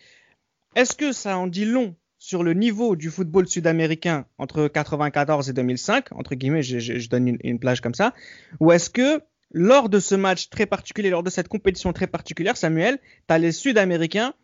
est-ce 0.75 0.95
que 0.95 1.13
ça 1.13 1.37
en 1.37 1.47
dit 1.47 1.65
long 1.65 1.95
sur 2.29 2.43
le 2.43 2.53
niveau 2.53 2.95
du 2.95 3.09
football 3.09 3.49
sud-américain 3.49 4.27
entre 4.37 4.69
94 4.69 5.49
et 5.49 5.55
2005, 5.55 6.13
entre 6.13 6.35
guillemets, 6.35 6.63
je, 6.63 7.09
donne 7.09 7.27
une, 7.27 7.39
une, 7.43 7.59
plage 7.59 7.81
comme 7.81 7.95
ça, 7.95 8.13
ou 8.61 8.71
est-ce 8.71 8.91
que 8.91 9.23
lors 9.51 9.89
de 9.89 9.99
ce 9.99 10.15
match 10.15 10.51
très 10.51 10.67
particulier, 10.67 11.09
lors 11.09 11.23
de 11.23 11.31
cette 11.31 11.49
compétition 11.49 11.91
très 11.95 12.07
particulière, 12.07 12.59
Samuel, 12.59 12.99
tu 12.99 13.35
as 13.35 13.39
les 13.39 13.51
Sud-Américains 13.51 14.35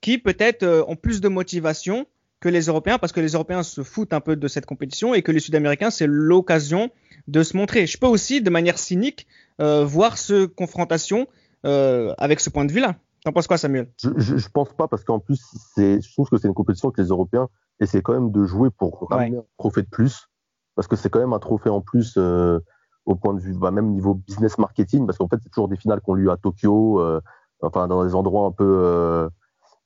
qui 0.00 0.16
peut-être 0.16 0.62
euh, 0.62 0.84
ont 0.88 0.96
plus 0.96 1.20
de 1.20 1.28
motivation 1.28 2.06
que 2.40 2.48
les 2.48 2.62
Européens 2.62 2.96
parce 2.96 3.12
que 3.12 3.20
les 3.20 3.32
Européens 3.32 3.62
se 3.62 3.82
foutent 3.82 4.14
un 4.14 4.20
peu 4.20 4.36
de 4.36 4.48
cette 4.48 4.64
compétition 4.64 5.12
et 5.12 5.20
que 5.20 5.30
les 5.30 5.40
Sud-Américains, 5.40 5.90
c'est 5.90 6.06
l'occasion 6.06 6.90
de 7.28 7.42
se 7.42 7.58
montrer. 7.58 7.86
Je 7.86 7.98
peux 7.98 8.06
aussi, 8.06 8.40
de 8.40 8.48
manière 8.48 8.78
cynique, 8.78 9.26
euh, 9.60 9.84
voir 9.84 10.16
ce 10.16 10.46
confrontation 10.46 11.28
euh, 11.66 12.14
avec 12.16 12.40
ce 12.40 12.48
point 12.48 12.64
de 12.64 12.72
vue-là. 12.72 12.96
T'en 13.24 13.32
penses 13.32 13.46
quoi, 13.46 13.56
Samuel? 13.56 13.90
Je, 13.96 14.10
je, 14.18 14.48
pense 14.50 14.72
pas 14.74 14.86
parce 14.86 15.02
qu'en 15.02 15.18
plus, 15.18 15.42
je 15.76 16.12
trouve 16.12 16.28
que 16.28 16.36
c'est 16.36 16.46
une 16.46 16.54
compétition 16.54 16.90
que 16.90 17.00
les 17.00 17.08
Européens 17.08 17.48
essaient 17.80 18.02
quand 18.02 18.12
même 18.12 18.30
de 18.30 18.44
jouer 18.44 18.68
pour 18.70 19.08
ramener 19.10 19.38
un 19.38 19.44
trophée 19.56 19.82
de 19.82 19.88
plus 19.88 20.28
parce 20.74 20.88
que 20.88 20.96
c'est 20.96 21.08
quand 21.08 21.20
même 21.20 21.32
un 21.32 21.38
trophée 21.38 21.70
en 21.70 21.80
plus 21.80 22.14
euh, 22.16 22.58
au 23.06 23.14
point 23.14 23.34
de 23.34 23.40
vue, 23.40 23.54
bah, 23.54 23.70
même 23.70 23.92
niveau 23.92 24.14
business 24.14 24.58
marketing 24.58 25.06
parce 25.06 25.18
qu'en 25.18 25.28
fait, 25.28 25.38
c'est 25.42 25.48
toujours 25.48 25.68
des 25.68 25.76
finales 25.76 26.00
qu'on 26.00 26.16
eu 26.16 26.30
à 26.30 26.36
Tokyo, 26.36 27.00
euh, 27.00 27.20
enfin 27.62 27.88
dans 27.88 28.04
des 28.04 28.14
endroits 28.14 28.46
un 28.46 28.52
peu 28.52 28.78
euh, 28.84 29.28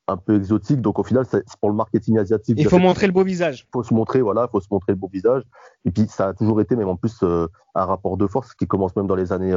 un 0.06 0.16
peu 0.16 0.36
exotiques. 0.36 0.80
Donc 0.80 0.98
au 0.98 1.04
final, 1.04 1.24
c'est 1.26 1.44
pour 1.60 1.70
le 1.70 1.76
marketing 1.76 2.18
asiatique. 2.18 2.58
Il 2.58 2.68
faut 2.68 2.78
montrer 2.78 3.06
le 3.06 3.12
beau 3.12 3.24
visage. 3.24 3.66
Il 3.68 3.72
faut 3.72 3.82
se 3.82 3.92
montrer, 3.92 4.22
voilà, 4.22 4.46
il 4.48 4.50
faut 4.50 4.60
se 4.60 4.68
montrer 4.70 4.92
le 4.92 4.98
beau 4.98 5.08
visage. 5.12 5.42
Et 5.84 5.90
puis 5.90 6.06
ça 6.08 6.28
a 6.28 6.34
toujours 6.34 6.60
été, 6.60 6.76
même 6.76 6.88
en 6.88 6.96
plus, 6.96 7.22
un 7.22 7.84
rapport 7.84 8.16
de 8.16 8.26
force 8.26 8.54
qui 8.54 8.66
commence 8.66 8.96
même 8.96 9.06
dans 9.06 9.16
les 9.16 9.32
années, 9.32 9.54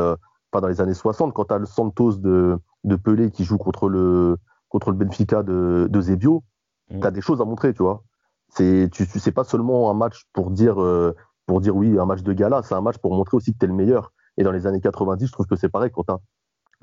pas 0.51 0.59
dans 0.59 0.67
les 0.67 0.81
années 0.81 0.93
60, 0.93 1.33
quand 1.33 1.45
tu 1.45 1.53
as 1.53 1.57
le 1.57 1.65
Santos 1.65 2.17
de, 2.17 2.59
de 2.83 2.95
Pelé 2.95 3.31
qui 3.31 3.43
joue 3.43 3.57
contre 3.57 3.89
le 3.89 4.37
contre 4.69 4.91
le 4.91 4.97
Benfica 4.97 5.43
de, 5.43 5.87
de 5.89 6.01
Zebio, 6.01 6.43
mmh. 6.89 6.99
tu 7.01 7.07
as 7.07 7.11
des 7.11 7.21
choses 7.21 7.41
à 7.41 7.45
montrer, 7.45 7.73
tu 7.73 7.83
vois. 7.83 8.03
C'est 8.49 8.89
tu, 8.91 9.07
tu 9.07 9.31
pas 9.31 9.43
seulement 9.43 9.91
un 9.91 9.93
match 9.93 10.23
pour 10.33 10.51
dire 10.51 10.81
euh, 10.81 11.15
pour 11.45 11.61
dire 11.61 11.75
oui, 11.75 11.99
un 11.99 12.05
match 12.05 12.21
de 12.23 12.33
gala, 12.33 12.61
c'est 12.63 12.75
un 12.75 12.81
match 12.81 12.97
pour 12.97 13.15
montrer 13.15 13.37
aussi 13.37 13.53
que 13.53 13.59
tu 13.59 13.65
es 13.65 13.67
le 13.67 13.73
meilleur. 13.73 14.13
Et 14.37 14.43
dans 14.43 14.51
les 14.51 14.67
années 14.67 14.81
90, 14.81 15.27
je 15.27 15.31
trouve 15.31 15.45
que 15.45 15.55
c'est 15.55 15.69
pareil 15.69 15.91
quand 15.91 16.03
tu 16.03 16.13
as 16.13 16.19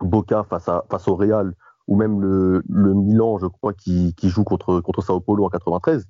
Boca 0.00 0.44
face 0.44 0.68
à 0.68 0.84
face 0.90 1.08
au 1.08 1.16
Real 1.16 1.54
ou 1.88 1.96
même 1.96 2.20
le, 2.20 2.62
le 2.68 2.94
Milan, 2.94 3.38
je 3.38 3.46
crois, 3.46 3.72
qui, 3.72 4.14
qui 4.14 4.28
joue 4.28 4.44
contre, 4.44 4.80
contre 4.80 5.02
Sao 5.02 5.20
Paulo 5.20 5.46
en 5.46 5.48
93. 5.48 6.06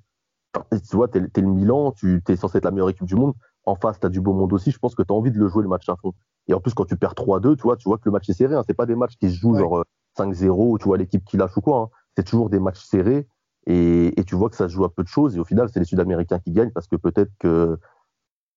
Tu 0.71 0.95
vois, 0.95 1.07
t'es 1.07 1.19
es 1.19 1.41
le 1.41 1.47
Milan, 1.47 1.93
tu 1.93 2.21
es 2.27 2.35
censé 2.35 2.57
être 2.57 2.65
la 2.65 2.71
meilleure 2.71 2.89
équipe 2.89 3.07
du 3.07 3.15
monde. 3.15 3.33
En 3.65 3.75
face, 3.75 3.99
tu 3.99 4.05
as 4.05 4.09
du 4.09 4.19
beau 4.19 4.33
monde 4.33 4.51
aussi. 4.51 4.71
Je 4.71 4.79
pense 4.79 4.93
que 4.93 5.03
tu 5.03 5.13
as 5.13 5.15
envie 5.15 5.31
de 5.31 5.37
le 5.37 5.47
jouer 5.47 5.63
le 5.63 5.69
match 5.69 5.87
à 5.87 5.95
fond. 5.95 6.13
Et 6.49 6.53
en 6.53 6.59
plus, 6.59 6.73
quand 6.73 6.85
tu 6.85 6.97
perds 6.97 7.13
3-2, 7.13 7.55
tu 7.55 7.61
vois, 7.61 7.77
tu 7.77 7.87
vois 7.87 7.97
que 7.97 8.03
le 8.05 8.11
match 8.11 8.27
est 8.27 8.33
serré. 8.33 8.55
Hein. 8.55 8.63
C'est 8.65 8.73
pas 8.73 8.87
des 8.87 8.95
matchs 8.95 9.15
qui 9.17 9.29
se 9.29 9.39
jouent 9.39 9.53
ouais. 9.53 9.59
genre 9.59 9.85
5-0 10.17 10.79
tu 10.79 10.85
vois 10.85 10.97
l'équipe 10.97 11.23
qui 11.23 11.37
lâche 11.37 11.55
ou 11.55 11.61
quoi. 11.61 11.77
Hein. 11.77 11.89
C'est 12.17 12.23
toujours 12.23 12.49
des 12.49 12.59
matchs 12.59 12.83
serrés. 12.83 13.27
Et, 13.67 14.19
et, 14.19 14.23
tu 14.23 14.35
vois 14.35 14.49
que 14.49 14.55
ça 14.55 14.67
se 14.67 14.73
joue 14.73 14.83
à 14.83 14.93
peu 14.93 15.03
de 15.03 15.07
choses. 15.07 15.37
Et 15.37 15.39
au 15.39 15.45
final, 15.45 15.69
c'est 15.71 15.79
les 15.79 15.85
Sud-Américains 15.85 16.39
qui 16.39 16.51
gagnent 16.51 16.71
parce 16.71 16.87
que 16.87 16.95
peut-être 16.95 17.31
que, 17.37 17.77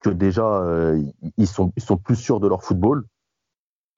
que 0.01 0.09
déjà, 0.09 0.63
euh, 0.63 1.03
ils, 1.37 1.47
sont, 1.47 1.71
ils 1.77 1.83
sont 1.83 1.99
plus 1.99 2.17
sûrs 2.17 2.41
de 2.41 2.49
leur 2.49 2.63
football. 2.63 3.05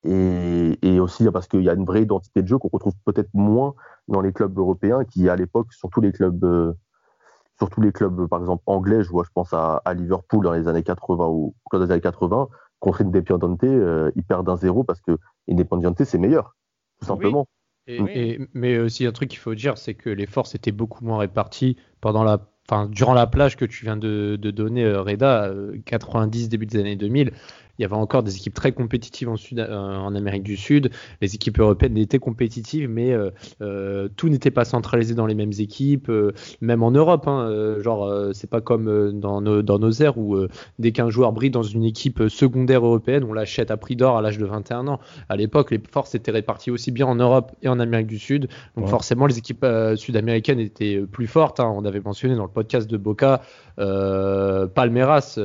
Et, 0.02 0.76
et, 0.82 0.98
aussi 0.98 1.24
parce 1.30 1.46
qu'il 1.46 1.62
y 1.62 1.70
a 1.70 1.74
une 1.74 1.84
vraie 1.84 2.02
identité 2.02 2.42
de 2.42 2.48
jeu 2.48 2.58
qu'on 2.58 2.68
retrouve 2.70 2.94
peut-être 3.04 3.30
moins 3.32 3.74
dans 4.08 4.20
les 4.20 4.32
clubs 4.32 4.58
européens 4.58 5.04
qui 5.04 5.30
à 5.30 5.36
l'époque 5.36 5.72
surtout 5.72 6.02
les 6.02 6.12
clubs 6.12 6.44
euh, 6.44 6.74
surtout 7.58 7.80
les 7.80 7.90
clubs 7.90 8.26
par 8.28 8.40
exemple 8.40 8.62
anglais 8.66 9.02
je 9.02 9.08
vois 9.08 9.24
je 9.24 9.30
pense 9.32 9.54
à, 9.54 9.80
à 9.82 9.94
Liverpool 9.94 10.44
dans 10.44 10.52
les 10.52 10.68
années 10.68 10.82
80 10.82 11.26
ou 11.28 11.54
dans 11.72 11.78
les 11.78 11.90
années 11.90 12.02
80 12.02 12.48
contre 12.84 13.02
Independiente 13.02 13.64
euh, 13.64 14.10
ils 14.14 14.22
perdent 14.22 14.48
un 14.48 14.56
zéro 14.56 14.84
parce 14.84 15.00
que 15.00 15.16
Independiente 15.48 16.02
c'est 16.04 16.18
meilleur 16.18 16.56
tout 17.00 17.06
simplement 17.06 17.46
oui. 17.86 17.94
Et, 17.94 18.00
oui. 18.00 18.10
et, 18.14 18.48
mais 18.54 18.78
aussi 18.78 19.06
un 19.06 19.12
truc 19.12 19.30
qu'il 19.30 19.38
faut 19.38 19.54
dire 19.54 19.78
c'est 19.78 19.94
que 19.94 20.10
les 20.10 20.26
forces 20.26 20.54
étaient 20.54 20.72
beaucoup 20.72 21.04
moins 21.04 21.18
réparties 21.18 21.76
pendant 22.00 22.24
la 22.24 22.50
enfin 22.68 22.88
durant 22.88 23.12
la 23.12 23.26
plage 23.26 23.56
que 23.56 23.64
tu 23.64 23.84
viens 23.84 23.96
de, 23.96 24.36
de 24.40 24.50
donner 24.50 24.90
Reda 24.90 25.52
90 25.84 26.48
début 26.48 26.66
des 26.66 26.78
années 26.78 26.96
2000 26.96 27.32
il 27.78 27.82
y 27.82 27.84
avait 27.84 27.94
encore 27.94 28.22
des 28.22 28.36
équipes 28.36 28.54
très 28.54 28.72
compétitives 28.72 29.28
en, 29.28 29.36
Sud, 29.36 29.58
euh, 29.58 29.96
en 29.96 30.14
Amérique 30.14 30.44
du 30.44 30.56
Sud. 30.56 30.90
Les 31.20 31.34
équipes 31.34 31.58
européennes 31.58 31.96
étaient 31.96 32.18
compétitives, 32.18 32.88
mais 32.88 33.12
euh, 33.12 33.30
euh, 33.62 34.08
tout 34.16 34.28
n'était 34.28 34.50
pas 34.50 34.64
centralisé 34.64 35.14
dans 35.14 35.26
les 35.26 35.34
mêmes 35.34 35.52
équipes, 35.58 36.08
euh, 36.08 36.32
même 36.60 36.82
en 36.82 36.90
Europe. 36.90 37.26
Hein, 37.26 37.80
genre, 37.80 38.30
c'est 38.32 38.48
pas 38.48 38.60
comme 38.60 39.18
dans 39.18 39.40
nos, 39.40 39.62
dans 39.62 39.78
nos 39.78 39.90
aires 39.90 40.18
où 40.18 40.36
dès 40.78 40.92
qu'un 40.92 41.10
joueur 41.10 41.32
brille 41.32 41.50
dans 41.50 41.62
une 41.62 41.84
équipe 41.84 42.28
secondaire 42.28 42.84
européenne, 42.84 43.24
on 43.24 43.32
l'achète 43.32 43.70
à 43.70 43.76
prix 43.76 43.96
d'or 43.96 44.16
à 44.16 44.22
l'âge 44.22 44.38
de 44.38 44.46
21 44.46 44.86
ans. 44.88 45.00
À 45.28 45.36
l'époque, 45.36 45.70
les 45.70 45.80
forces 45.90 46.14
étaient 46.14 46.30
réparties 46.30 46.70
aussi 46.70 46.90
bien 46.90 47.06
en 47.06 47.16
Europe 47.16 47.52
et 47.62 47.68
en 47.68 47.80
Amérique 47.80 48.06
du 48.06 48.18
Sud. 48.18 48.48
Donc 48.76 48.84
ouais. 48.84 48.90
forcément, 48.90 49.26
les 49.26 49.38
équipes 49.38 49.66
sud-américaines 49.96 50.60
étaient 50.60 51.00
plus 51.00 51.26
fortes. 51.26 51.60
Hein. 51.60 51.72
On 51.74 51.84
avait 51.84 52.00
mentionné 52.00 52.36
dans 52.36 52.44
le 52.44 52.50
podcast 52.50 52.88
de 52.88 52.96
Boca 52.96 53.42
Palmeiras. 53.76 55.38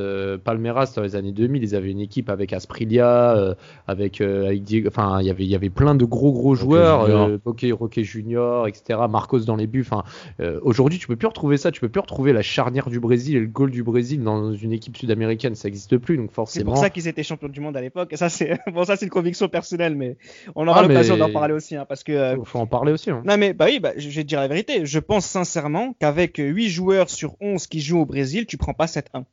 Palmeiras 0.44 0.92
dans 0.94 1.02
les 1.02 1.16
années 1.16 1.32
2000, 1.32 1.62
ils 1.62 1.74
avaient 1.74 1.90
une 1.90 2.00
équipe 2.00 2.19
avec 2.28 2.52
Asprilia, 2.52 3.36
euh, 3.36 3.54
avec, 3.86 4.20
euh, 4.20 4.46
avec 4.46 4.62
Diego, 4.62 4.88
enfin 4.88 5.20
il 5.20 5.26
y 5.26 5.30
avait 5.30 5.44
il 5.44 5.50
y 5.50 5.54
avait 5.54 5.70
plein 5.70 5.94
de 5.94 6.04
gros 6.04 6.32
gros 6.32 6.54
joueurs, 6.54 7.08
Roque 7.44 7.64
Roque 7.72 8.00
Junior, 8.00 8.68
etc. 8.68 8.98
Marcos 9.08 9.40
dans 9.40 9.56
les 9.56 9.66
buts. 9.66 9.84
Enfin 9.86 10.04
euh, 10.40 10.60
aujourd'hui 10.62 10.98
tu 10.98 11.06
peux 11.06 11.16
plus 11.16 11.28
retrouver 11.28 11.56
ça, 11.56 11.70
tu 11.70 11.80
peux 11.80 11.88
plus 11.88 12.00
retrouver 12.00 12.32
la 12.32 12.42
charnière 12.42 12.90
du 12.90 13.00
Brésil 13.00 13.36
et 13.36 13.40
le 13.40 13.46
goal 13.46 13.70
du 13.70 13.82
Brésil 13.82 14.22
dans 14.22 14.52
une 14.52 14.72
équipe 14.72 14.96
sud-américaine, 14.96 15.54
ça 15.54 15.68
n'existe 15.68 15.96
plus 15.98 16.16
donc 16.16 16.32
forcément. 16.32 16.72
C'est 16.72 16.74
pour 16.74 16.78
ça 16.78 16.90
qu'ils 16.90 17.08
étaient 17.08 17.22
champions 17.22 17.48
du 17.48 17.60
monde 17.60 17.76
à 17.76 17.80
l'époque. 17.80 18.12
Ça 18.16 18.28
c'est 18.28 18.58
bon 18.72 18.84
ça 18.84 18.96
c'est 18.96 19.06
une 19.06 19.10
conviction 19.10 19.48
personnelle 19.48 19.96
mais 19.96 20.16
on 20.54 20.66
aura 20.68 20.80
ah, 20.80 20.82
l'occasion 20.82 21.16
d'en 21.16 21.32
parler 21.32 21.54
aussi 21.54 21.76
hein, 21.76 21.86
parce 21.88 22.04
que. 22.04 22.12
Euh... 22.12 22.36
Faut 22.44 22.58
en 22.58 22.66
parler 22.66 22.92
aussi. 22.92 23.10
Hein. 23.10 23.22
Non 23.24 23.36
mais 23.36 23.52
bah 23.52 23.66
oui 23.68 23.80
bah, 23.80 23.92
je 23.96 24.08
vais 24.08 24.22
te 24.22 24.28
dire 24.28 24.40
la 24.40 24.48
vérité. 24.48 24.84
Je 24.86 24.98
pense 24.98 25.26
sincèrement 25.26 25.94
qu'avec 25.98 26.36
8 26.38 26.68
joueurs 26.68 27.10
sur 27.10 27.36
11 27.40 27.66
qui 27.66 27.80
jouent 27.80 28.00
au 28.00 28.06
Brésil, 28.06 28.46
tu 28.46 28.56
prends 28.56 28.74
pas 28.74 28.86
7-1. 28.86 29.24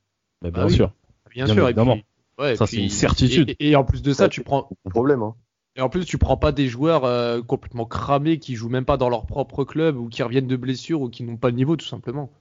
Bah, 0.41 0.51
bien 0.51 0.65
ah, 0.65 0.69
sûr. 0.69 0.93
Bien, 1.31 1.45
bien, 1.45 1.53
sûr 1.53 1.65
évidemment. 1.65 1.95
Et 1.95 1.97
puis, 1.97 2.05
Ouais, 2.37 2.55
ça, 2.55 2.67
c'est 2.67 2.77
une 2.77 2.89
certitude. 2.89 3.55
Et, 3.59 3.71
et, 3.71 3.75
en 3.75 3.83
plus 3.83 4.01
de 4.01 4.13
ça, 4.13 4.29
tu 4.29 4.43
prends. 4.43 4.69
problème. 4.89 5.23
Hein. 5.23 5.35
Et 5.75 5.81
en 5.81 5.89
plus, 5.89 6.05
tu 6.05 6.17
prends 6.17 6.37
pas 6.37 6.51
des 6.51 6.67
joueurs 6.67 7.05
euh, 7.05 7.41
complètement 7.41 7.85
cramés 7.85 8.39
qui 8.39 8.55
jouent 8.55 8.69
même 8.69 8.85
pas 8.85 8.97
dans 8.97 9.09
leur 9.09 9.25
propre 9.25 9.63
club 9.63 9.97
ou 9.97 10.09
qui 10.09 10.23
reviennent 10.23 10.47
de 10.47 10.55
blessures 10.55 11.01
ou 11.01 11.09
qui 11.09 11.23
n'ont 11.23 11.37
pas 11.37 11.49
le 11.49 11.55
niveau, 11.55 11.75
tout 11.75 11.85
simplement. 11.85 12.31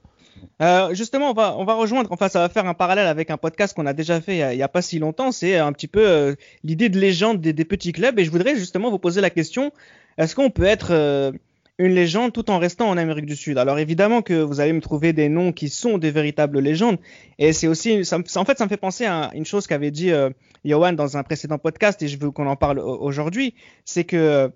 Euh, 0.61 0.93
justement, 0.93 1.31
on 1.31 1.33
va, 1.33 1.55
on 1.57 1.65
va 1.65 1.75
rejoindre, 1.75 2.11
enfin, 2.11 2.29
ça 2.29 2.39
va 2.39 2.49
faire 2.49 2.65
un 2.65 2.73
parallèle 2.73 3.07
avec 3.07 3.29
un 3.29 3.37
podcast 3.37 3.75
qu'on 3.75 3.85
a 3.85 3.93
déjà 3.93 4.21
fait 4.21 4.53
il 4.53 4.57
y 4.57 4.63
a, 4.63 4.67
pas 4.67 4.81
si 4.81 4.99
longtemps. 4.99 5.31
C'est 5.31 5.57
un 5.57 5.71
petit 5.71 5.87
peu 5.87 6.07
euh, 6.07 6.35
l'idée 6.63 6.89
de 6.89 6.99
légende 6.99 7.41
des, 7.41 7.53
des, 7.53 7.65
petits 7.65 7.91
clubs. 7.91 8.17
Et 8.19 8.25
je 8.25 8.31
voudrais 8.31 8.55
justement 8.55 8.89
vous 8.89 8.99
poser 8.99 9.21
la 9.21 9.29
question 9.29 9.71
est-ce 10.17 10.35
qu'on 10.35 10.49
peut 10.49 10.63
être 10.63 10.91
euh, 10.91 11.31
une 11.79 11.93
légende 11.93 12.33
tout 12.33 12.49
en 12.49 12.59
restant 12.59 12.89
en 12.89 12.97
Amérique 12.97 13.25
du 13.25 13.35
Sud. 13.35 13.57
Alors 13.57 13.77
évidemment 13.79 14.21
que 14.21 14.33
vous 14.33 14.59
allez 14.59 14.73
me 14.73 14.81
trouver 14.81 15.13
des 15.13 15.29
noms 15.29 15.51
qui 15.51 15.69
sont 15.69 15.97
des 15.97 16.11
véritables 16.11 16.59
légendes. 16.59 16.97
Et 17.37 17.53
c'est 17.53 17.67
aussi, 17.67 18.03
ça, 18.03 18.17
en 18.17 18.45
fait, 18.45 18.57
ça 18.57 18.65
me 18.65 18.69
fait 18.69 18.77
penser 18.77 19.05
à 19.05 19.31
une 19.33 19.45
chose 19.45 19.67
qu'avait 19.67 19.91
dit 19.91 20.11
euh, 20.11 20.29
Johan 20.65 20.93
dans 20.93 21.17
un 21.17 21.23
précédent 21.23 21.59
podcast 21.59 22.01
et 22.01 22.07
je 22.07 22.17
veux 22.17 22.31
qu'on 22.31 22.47
en 22.47 22.55
parle 22.55 22.79
aujourd'hui. 22.79 23.53
C'est 23.85 24.05
que 24.05 24.51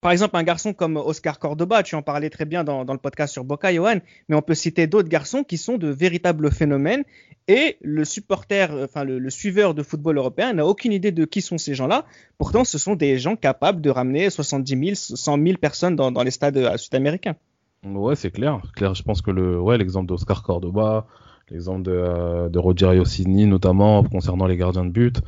par 0.00 0.12
exemple, 0.12 0.36
un 0.36 0.44
garçon 0.44 0.72
comme 0.72 0.96
Oscar 0.96 1.38
Cordoba, 1.38 1.82
tu 1.82 1.96
en 1.96 2.02
parlais 2.02 2.30
très 2.30 2.44
bien 2.44 2.62
dans, 2.62 2.84
le 2.84 2.98
podcast 2.98 3.32
sur 3.32 3.44
Boca, 3.44 3.74
Johan, 3.74 3.96
mais 4.28 4.36
on 4.36 4.42
peut 4.42 4.54
citer 4.54 4.86
d'autres 4.86 5.08
garçons 5.08 5.42
qui 5.42 5.58
sont 5.58 5.76
de 5.76 5.88
véritables 5.88 6.52
phénomènes 6.52 7.04
et 7.48 7.78
le 7.80 8.04
supporter, 8.04 8.70
enfin 8.84 9.04
le, 9.04 9.30
suiveur 9.30 9.74
de 9.74 9.82
football 9.82 10.18
européen 10.18 10.52
n'a 10.52 10.66
aucune 10.66 10.92
idée 10.92 11.10
de 11.10 11.24
qui 11.24 11.42
sont 11.42 11.58
ces 11.58 11.74
gens-là. 11.74 12.04
Pourtant, 12.36 12.64
ce 12.64 12.78
sont 12.78 12.94
des 12.94 13.18
gens 13.18 13.34
capables 13.34 13.80
de 13.80 13.90
ramener 13.90 14.30
70 14.30 14.94
000, 14.94 15.16
100 15.16 15.42
000 15.42 15.58
personnes 15.58 15.96
dans, 15.96 16.22
les 16.22 16.30
stades 16.30 16.76
sud-américains. 16.76 17.34
Ouais, 17.84 18.14
c'est 18.14 18.30
clair. 18.30 18.60
clair. 18.76 18.94
Je 18.94 19.02
pense 19.02 19.22
que 19.22 19.30
le, 19.30 19.58
ouais, 19.60 19.78
l'exemple 19.78 20.06
d'Oscar 20.06 20.42
Cordoba, 20.42 21.06
l'exemple 21.50 21.82
de, 21.82 21.92
euh, 21.92 22.48
de 22.48 22.58
Rogerio 22.58 23.04
Sidney 23.04 23.46
notamment 23.46 24.02
concernant 24.04 24.46
les 24.46 24.56
gardiens 24.56 24.84
de 24.84 24.90
but 24.90 25.20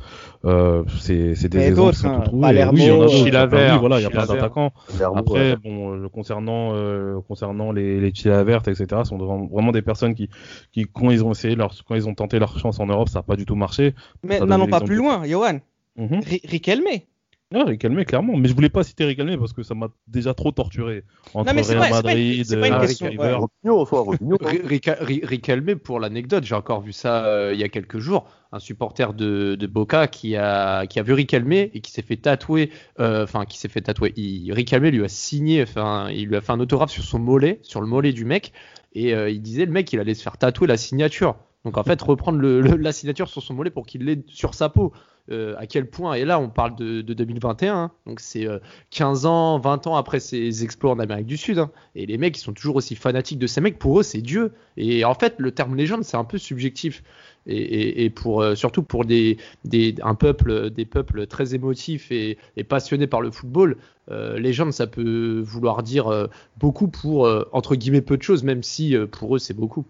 euh, 0.45 0.83
c'est 0.99 1.35
c'est 1.35 1.49
des 1.49 1.59
exemples 1.59 1.93
qui 1.93 1.99
sont 1.99 2.09
hein, 2.09 2.21
trouvés. 2.21 2.47
Oui 2.71 2.81
il 2.81 2.87
y 2.87 2.91
en 2.91 3.01
a 3.01 3.47
d'autres 3.47 3.79
voilà 3.79 3.99
il 3.99 4.03
y 4.03 4.05
a 4.05 4.09
plein 4.09 4.25
d'attaquants. 4.25 4.71
Après 5.15 5.55
bon 5.57 5.91
le 5.91 6.09
concernant 6.09 6.73
euh, 6.73 7.19
concernant 7.27 7.71
les 7.71 7.99
les 7.99 8.13
Chilavert 8.13 8.61
etc 8.67 9.01
sont 9.03 9.17
vraiment 9.17 9.71
des 9.71 9.81
personnes 9.81 10.15
qui 10.15 10.29
qui 10.71 10.85
quand 10.85 11.11
ils 11.11 11.23
ont 11.23 11.31
essayé 11.31 11.55
leur 11.55 11.71
quand 11.87 11.95
ils 11.95 12.07
ont 12.07 12.15
tenté 12.15 12.39
leur 12.39 12.57
chance 12.59 12.79
en 12.79 12.87
Europe 12.87 13.09
ça 13.09 13.19
n'a 13.19 13.23
pas 13.23 13.35
du 13.35 13.45
tout 13.45 13.55
marché. 13.55 13.95
Mais 14.23 14.39
n'allons 14.39 14.67
pas 14.67 14.81
plus 14.81 14.95
loin 14.95 15.25
Johan. 15.25 15.59
Mm 15.97 16.05
-hmm. 16.05 16.49
Riquelme 16.53 16.93
Ouais, 17.53 17.63
Riquelme, 17.63 18.05
clairement. 18.05 18.37
Mais 18.37 18.47
je 18.47 18.53
voulais 18.55 18.69
pas 18.69 18.83
citer 18.83 19.03
Riquelme 19.05 19.37
parce 19.37 19.51
que 19.53 19.61
ça 19.63 19.75
m'a 19.75 19.89
déjà 20.07 20.33
trop 20.33 20.51
torturé. 20.51 21.03
Entre 21.33 21.47
Non, 21.49 21.53
mais 21.53 21.63
c'est 21.63 21.77
Real 21.77 21.89
pas- 21.89 21.95
c'est 21.97 22.03
pas 22.03 22.11
une- 22.13 22.17
Madrid, 22.19 22.45
c'est 22.45 22.59
pas 22.59 22.67
une 22.67 22.73
euh, 22.73 22.79
question, 22.81 23.07
ouais. 23.07 23.33
Robinho. 23.33 24.37
hein. 24.41 25.17
Riquelme, 25.23 25.75
pour 25.75 25.99
l'anecdote, 25.99 26.43
j'ai 26.45 26.55
encore 26.55 26.81
vu 26.81 26.93
ça 26.93 27.25
euh, 27.25 27.51
il 27.53 27.59
y 27.59 27.63
a 27.63 27.69
quelques 27.69 27.99
jours. 27.99 28.25
Un 28.53 28.59
supporter 28.59 29.13
de, 29.13 29.55
de 29.55 29.67
Boca 29.67 30.07
qui 30.07 30.35
a, 30.35 30.85
qui 30.87 30.99
a 30.99 31.03
vu 31.03 31.13
Riquelme 31.13 31.51
et 31.53 31.81
qui 31.81 31.91
s'est 31.91 32.01
fait 32.01 32.17
tatouer. 32.17 32.69
euh, 32.99 33.23
Enfin, 33.23 33.45
qui 33.45 33.57
s'est 33.57 33.69
fait 33.69 33.81
tatouer. 33.81 34.13
Il, 34.15 34.51
Riquelme 34.53 34.85
lui 34.87 35.03
a 35.03 35.07
signé, 35.09 35.63
enfin, 35.63 36.09
il 36.11 36.27
lui 36.27 36.35
a 36.35 36.41
fait 36.41 36.51
un 36.51 36.59
autographe 36.59 36.91
sur 36.91 37.03
son 37.03 37.19
mollet, 37.19 37.59
sur 37.63 37.81
le 37.81 37.87
mollet 37.87 38.13
du 38.13 38.25
mec. 38.25 38.51
Et 38.93 39.13
euh, 39.13 39.29
il 39.29 39.41
disait 39.41 39.65
le 39.65 39.71
mec, 39.71 39.91
il 39.93 39.99
allait 39.99 40.13
se 40.13 40.23
faire 40.23 40.37
tatouer 40.37 40.67
la 40.67 40.77
signature. 40.77 41.35
Donc 41.63 41.77
en 41.77 41.83
fait, 41.83 42.01
reprendre 42.01 42.39
le- 42.39 42.59
le- 42.61 42.75
la 42.75 42.91
signature 42.91 43.29
sur 43.29 43.41
son 43.41 43.53
mollet 43.53 43.69
pour 43.71 43.85
qu'il 43.85 44.03
l'ait 44.05 44.23
sur 44.27 44.53
sa 44.53 44.67
peau. 44.69 44.91
Euh, 45.29 45.53
à 45.59 45.67
quel 45.67 45.85
point, 45.87 46.15
et 46.15 46.25
là 46.25 46.39
on 46.39 46.49
parle 46.49 46.75
de, 46.75 47.01
de 47.01 47.13
2021, 47.13 47.73
hein. 47.75 47.91
donc 48.07 48.19
c'est 48.19 48.47
euh, 48.47 48.57
15 48.89 49.27
ans, 49.27 49.59
20 49.59 49.85
ans 49.85 49.95
après 49.95 50.19
ses 50.19 50.63
exploits 50.63 50.91
en 50.91 50.99
Amérique 50.99 51.27
du 51.27 51.37
Sud, 51.37 51.59
hein. 51.59 51.69
et 51.95 52.07
les 52.07 52.17
mecs 52.17 52.35
ils 52.37 52.41
sont 52.41 52.53
toujours 52.53 52.75
aussi 52.77 52.95
fanatiques 52.95 53.37
de 53.37 53.45
ces 53.47 53.61
mecs, 53.61 53.77
pour 53.77 53.99
eux 53.99 54.03
c'est 54.03 54.21
Dieu. 54.21 54.51
Et 54.77 55.05
en 55.05 55.13
fait 55.13 55.35
le 55.37 55.51
terme 55.51 55.75
légende 55.75 56.03
c'est 56.03 56.17
un 56.17 56.23
peu 56.23 56.39
subjectif, 56.39 57.03
et, 57.45 57.55
et- 57.55 58.03
et 58.05 58.09
pour, 58.09 58.41
euh, 58.41 58.55
surtout 58.55 58.81
pour 58.81 59.05
des, 59.05 59.37
des, 59.63 59.93
un 60.01 60.15
peuple, 60.15 60.71
des 60.71 60.85
peuples 60.85 61.27
très 61.27 61.53
émotifs 61.53 62.11
et, 62.11 62.37
et 62.57 62.63
passionnés 62.63 63.07
par 63.07 63.21
le 63.21 63.29
football, 63.29 63.77
euh, 64.09 64.39
légende 64.39 64.73
ça 64.73 64.87
peut 64.87 65.39
vouloir 65.45 65.83
dire 65.83 66.07
euh, 66.07 66.27
beaucoup 66.57 66.87
pour 66.87 67.27
euh, 67.27 67.47
entre 67.51 67.75
guillemets 67.75 68.01
peu 68.01 68.17
de 68.17 68.23
choses, 68.23 68.43
même 68.43 68.63
si 68.63 68.95
euh, 68.95 69.05
pour 69.05 69.35
eux 69.35 69.39
c'est 69.39 69.53
beaucoup. 69.55 69.85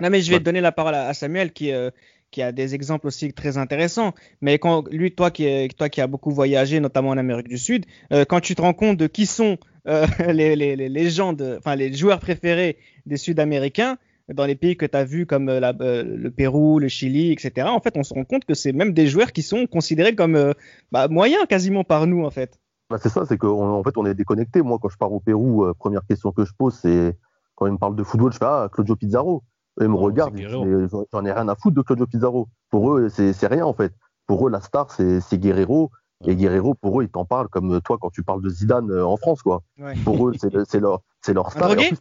Non, 0.00 0.10
mais 0.10 0.20
je 0.20 0.28
vais 0.30 0.34
Ouais. 0.34 0.38
te 0.38 0.44
donner 0.44 0.60
la 0.60 0.70
parole 0.70 0.94
à, 0.94 1.08
à 1.08 1.14
Samuel 1.14 1.52
qui, 1.52 1.72
euh, 1.72 1.90
qui 2.30 2.42
a 2.42 2.52
des 2.52 2.74
exemples 2.74 3.06
aussi 3.06 3.32
très 3.32 3.58
intéressants. 3.58 4.12
Mais 4.40 4.58
quand 4.58 4.88
lui, 4.90 5.12
toi 5.12 5.30
qui, 5.30 5.68
toi 5.76 5.88
as 5.96 6.06
beaucoup 6.06 6.30
voyagé, 6.30 6.80
notamment 6.80 7.10
en 7.10 7.18
Amérique 7.18 7.48
du 7.48 7.58
Sud, 7.58 7.86
euh, 8.12 8.24
quand 8.24 8.40
tu 8.40 8.54
te 8.54 8.62
rends 8.62 8.74
compte 8.74 8.96
de 8.96 9.06
qui 9.06 9.26
sont 9.26 9.58
euh, 9.86 10.06
les, 10.28 10.56
les, 10.56 10.76
les 10.76 11.10
joueurs 11.10 12.20
préférés 12.20 12.78
des 13.06 13.16
Sud-Américains 13.16 13.96
dans 14.32 14.44
les 14.44 14.56
pays 14.56 14.76
que 14.76 14.84
tu 14.84 14.96
as 14.96 15.04
vus 15.04 15.24
comme 15.24 15.48
euh, 15.48 15.72
le 16.04 16.30
Pérou, 16.30 16.78
le 16.78 16.88
Chili, 16.88 17.32
etc. 17.32 17.68
En 17.70 17.80
fait, 17.80 17.96
on 17.96 18.02
se 18.02 18.12
rend 18.12 18.24
compte 18.24 18.44
que 18.44 18.54
c'est 18.54 18.72
même 18.72 18.92
des 18.92 19.06
joueurs 19.06 19.32
qui 19.32 19.42
sont 19.42 19.66
considérés 19.66 20.14
comme 20.14 20.54
bah, 20.92 21.08
moyens 21.08 21.46
quasiment 21.48 21.84
par 21.84 22.06
nous, 22.06 22.24
en 22.24 22.30
fait. 22.30 22.60
Bah, 22.90 22.98
c'est 23.00 23.08
ça, 23.08 23.24
c'est 23.26 23.38
qu'en 23.38 23.78
en 23.78 23.82
fait, 23.82 23.96
on 23.96 24.04
est 24.04 24.14
déconnecté. 24.14 24.60
Moi, 24.60 24.78
quand 24.80 24.90
je 24.90 24.98
pars 24.98 25.12
au 25.12 25.20
Pérou, 25.20 25.66
première 25.78 26.06
question 26.06 26.32
que 26.32 26.44
je 26.44 26.52
pose, 26.52 26.74
c'est 26.74 27.16
quand 27.54 27.66
ils 27.66 27.72
me 27.72 27.78
parlent 27.78 27.96
de 27.96 28.04
football, 28.04 28.32
je 28.32 28.38
fais 28.38 28.44
Ah, 28.44 28.68
Claudio 28.70 28.96
Pizarro. 28.96 29.42
Eux, 29.80 29.84
ils 29.84 29.88
me 29.88 29.94
Oh, 29.94 29.98
regardent, 29.98 30.38
et 30.38 30.48
j'en- 30.48 31.24
ai 31.24 31.32
rien 31.32 31.48
à 31.48 31.54
foutre 31.54 31.76
de 31.76 31.82
Claudio 31.82 32.06
Pizarro. 32.06 32.48
Pour 32.70 32.92
eux, 32.94 33.08
c'est 33.08 33.32
c'est 33.32 33.46
rien 33.46 33.64
en 33.64 33.72
fait. 33.74 33.92
Pour 34.26 34.46
eux, 34.46 34.50
la 34.50 34.60
star, 34.60 34.90
c'est 34.90 35.20
Guerrero. 35.38 35.90
Et 36.26 36.34
Guerrero, 36.34 36.74
pour 36.74 37.00
eux, 37.00 37.04
ils 37.04 37.08
t'en 37.08 37.24
parlent 37.24 37.48
comme 37.48 37.80
toi 37.82 37.96
quand 38.00 38.10
tu 38.10 38.24
parles 38.24 38.42
de 38.42 38.48
Zidane 38.48 38.90
euh, 38.90 39.06
en 39.06 39.16
France, 39.16 39.40
quoi. 39.42 39.62
Ouais. 39.78 39.94
Pour 40.04 40.28
eux, 40.28 40.32
c'est 40.36 40.50
c'est 40.68 40.80
leur, 40.80 41.00
c'est 41.22 41.32
leur 41.32 41.50
star. 41.52 41.72
Et 41.72 41.92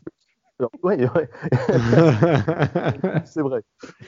Ouais, 0.81 1.07
ouais, 1.15 1.29
c'est 3.25 3.41
vrai. 3.41 3.61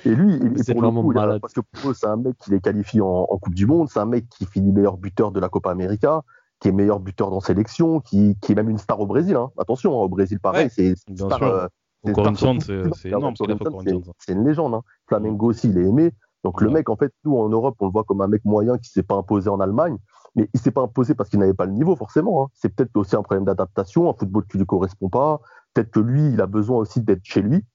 Et 0.06 0.16
lui, 0.16 0.34
il- 0.34 0.64
C'est 0.64 0.74
pour 0.74 0.82
le 0.82 0.90
coup, 0.90 1.14
parce 1.14 1.54
que 1.54 1.62
pour 1.62 1.92
eux, 1.92 1.94
c'est 1.94 2.08
un 2.08 2.16
mec 2.16 2.38
qui 2.40 2.50
les 2.50 2.60
qualifie 2.60 3.02
en, 3.02 3.28
en 3.30 3.38
Coupe 3.38 3.54
du 3.54 3.68
Monde, 3.68 3.88
c'est 3.92 4.00
un 4.00 4.06
mec 4.08 4.28
qui 4.30 4.46
finit 4.48 4.72
meilleur 4.72 4.98
buteur 4.98 5.32
de 5.32 5.40
la 5.40 5.48
Copa 5.50 5.70
América, 5.72 6.24
qui 6.60 6.70
est 6.70 6.72
meilleur 6.72 7.00
buteur 7.00 7.30
dans 7.30 7.40
sélection, 7.40 8.00
qui, 8.00 8.36
qui 8.42 8.54
est 8.54 8.56
même 8.56 8.70
une 8.70 8.80
star 8.80 9.00
au 9.00 9.06
Brésil. 9.06 9.36
hein. 9.36 9.52
Attention, 9.60 9.94
hein, 9.94 10.06
au 10.06 10.10
Brésil, 10.10 10.40
pareil, 10.40 10.66
Ouais. 10.66 10.72
c'est 10.76 10.96
une 11.08 11.18
star. 11.18 11.44
euh, 11.44 11.68
c'est 12.04 12.10
une 12.10 12.14
star 12.14 12.24
Corinthians, 12.24 12.60
sur 12.60 12.64
c'est 12.64 12.82
tout- 12.90 12.94
c'est 12.96 13.10
énorme 13.10 13.36
ce 13.36 13.44
qu'il 13.44 13.52
a 13.52 13.58
fait 13.58 13.68
au 13.68 13.72
Corinthians, 13.72 13.92
Corinthians. 13.94 14.14
c'est- 14.20 14.32
C'est 14.34 14.38
une 14.40 14.48
légende. 14.48 14.74
Hein. 14.76 14.82
Flamengo 15.08 15.48
aussi, 15.50 15.70
il 15.70 15.78
est 15.78 15.86
aimé. 15.86 16.12
Donc 16.44 16.62
le 16.62 16.68
Ouais. 16.68 16.74
mec, 16.76 16.90
en 16.90 16.96
fait, 16.96 17.12
nous 17.26 17.36
en 17.38 17.50
Europe, 17.50 17.76
on 17.80 17.86
le 17.88 17.92
voit 17.92 18.04
comme 18.06 18.22
un 18.22 18.28
mec 18.28 18.44
moyen 18.46 18.78
qui 18.78 18.90
s'est 18.90 19.04
pas 19.04 19.16
imposé 19.16 19.50
en 19.50 19.60
Allemagne, 19.60 19.98
mais 20.36 20.50
il 20.54 20.60
s'est 20.60 20.72
pas 20.72 20.82
imposé 20.82 21.14
parce 21.14 21.30
qu'il 21.30 21.40
n'avait 21.40 21.54
pas 21.54 21.66
le 21.66 21.74
niveau 21.74 21.96
forcément. 21.98 22.44
hein. 22.44 22.48
C'est 22.54 22.70
peut-être 22.74 22.96
aussi 22.96 23.16
un 23.18 23.24
problème 23.24 23.44
d'adaptation, 23.46 24.10
un 24.10 24.14
football 24.14 24.46
qui 24.48 24.58
lui 24.58 24.66
correspond 24.66 25.10
pas. 25.10 25.42
Peut-être 25.74 25.92
que 25.92 26.00
lui, 26.00 26.30
il 26.30 26.40
a 26.42 26.48
besoin 26.48 26.78
aussi 26.78 27.02
d'être 27.02 27.24
chez 27.24 27.42
lui, 27.42 27.66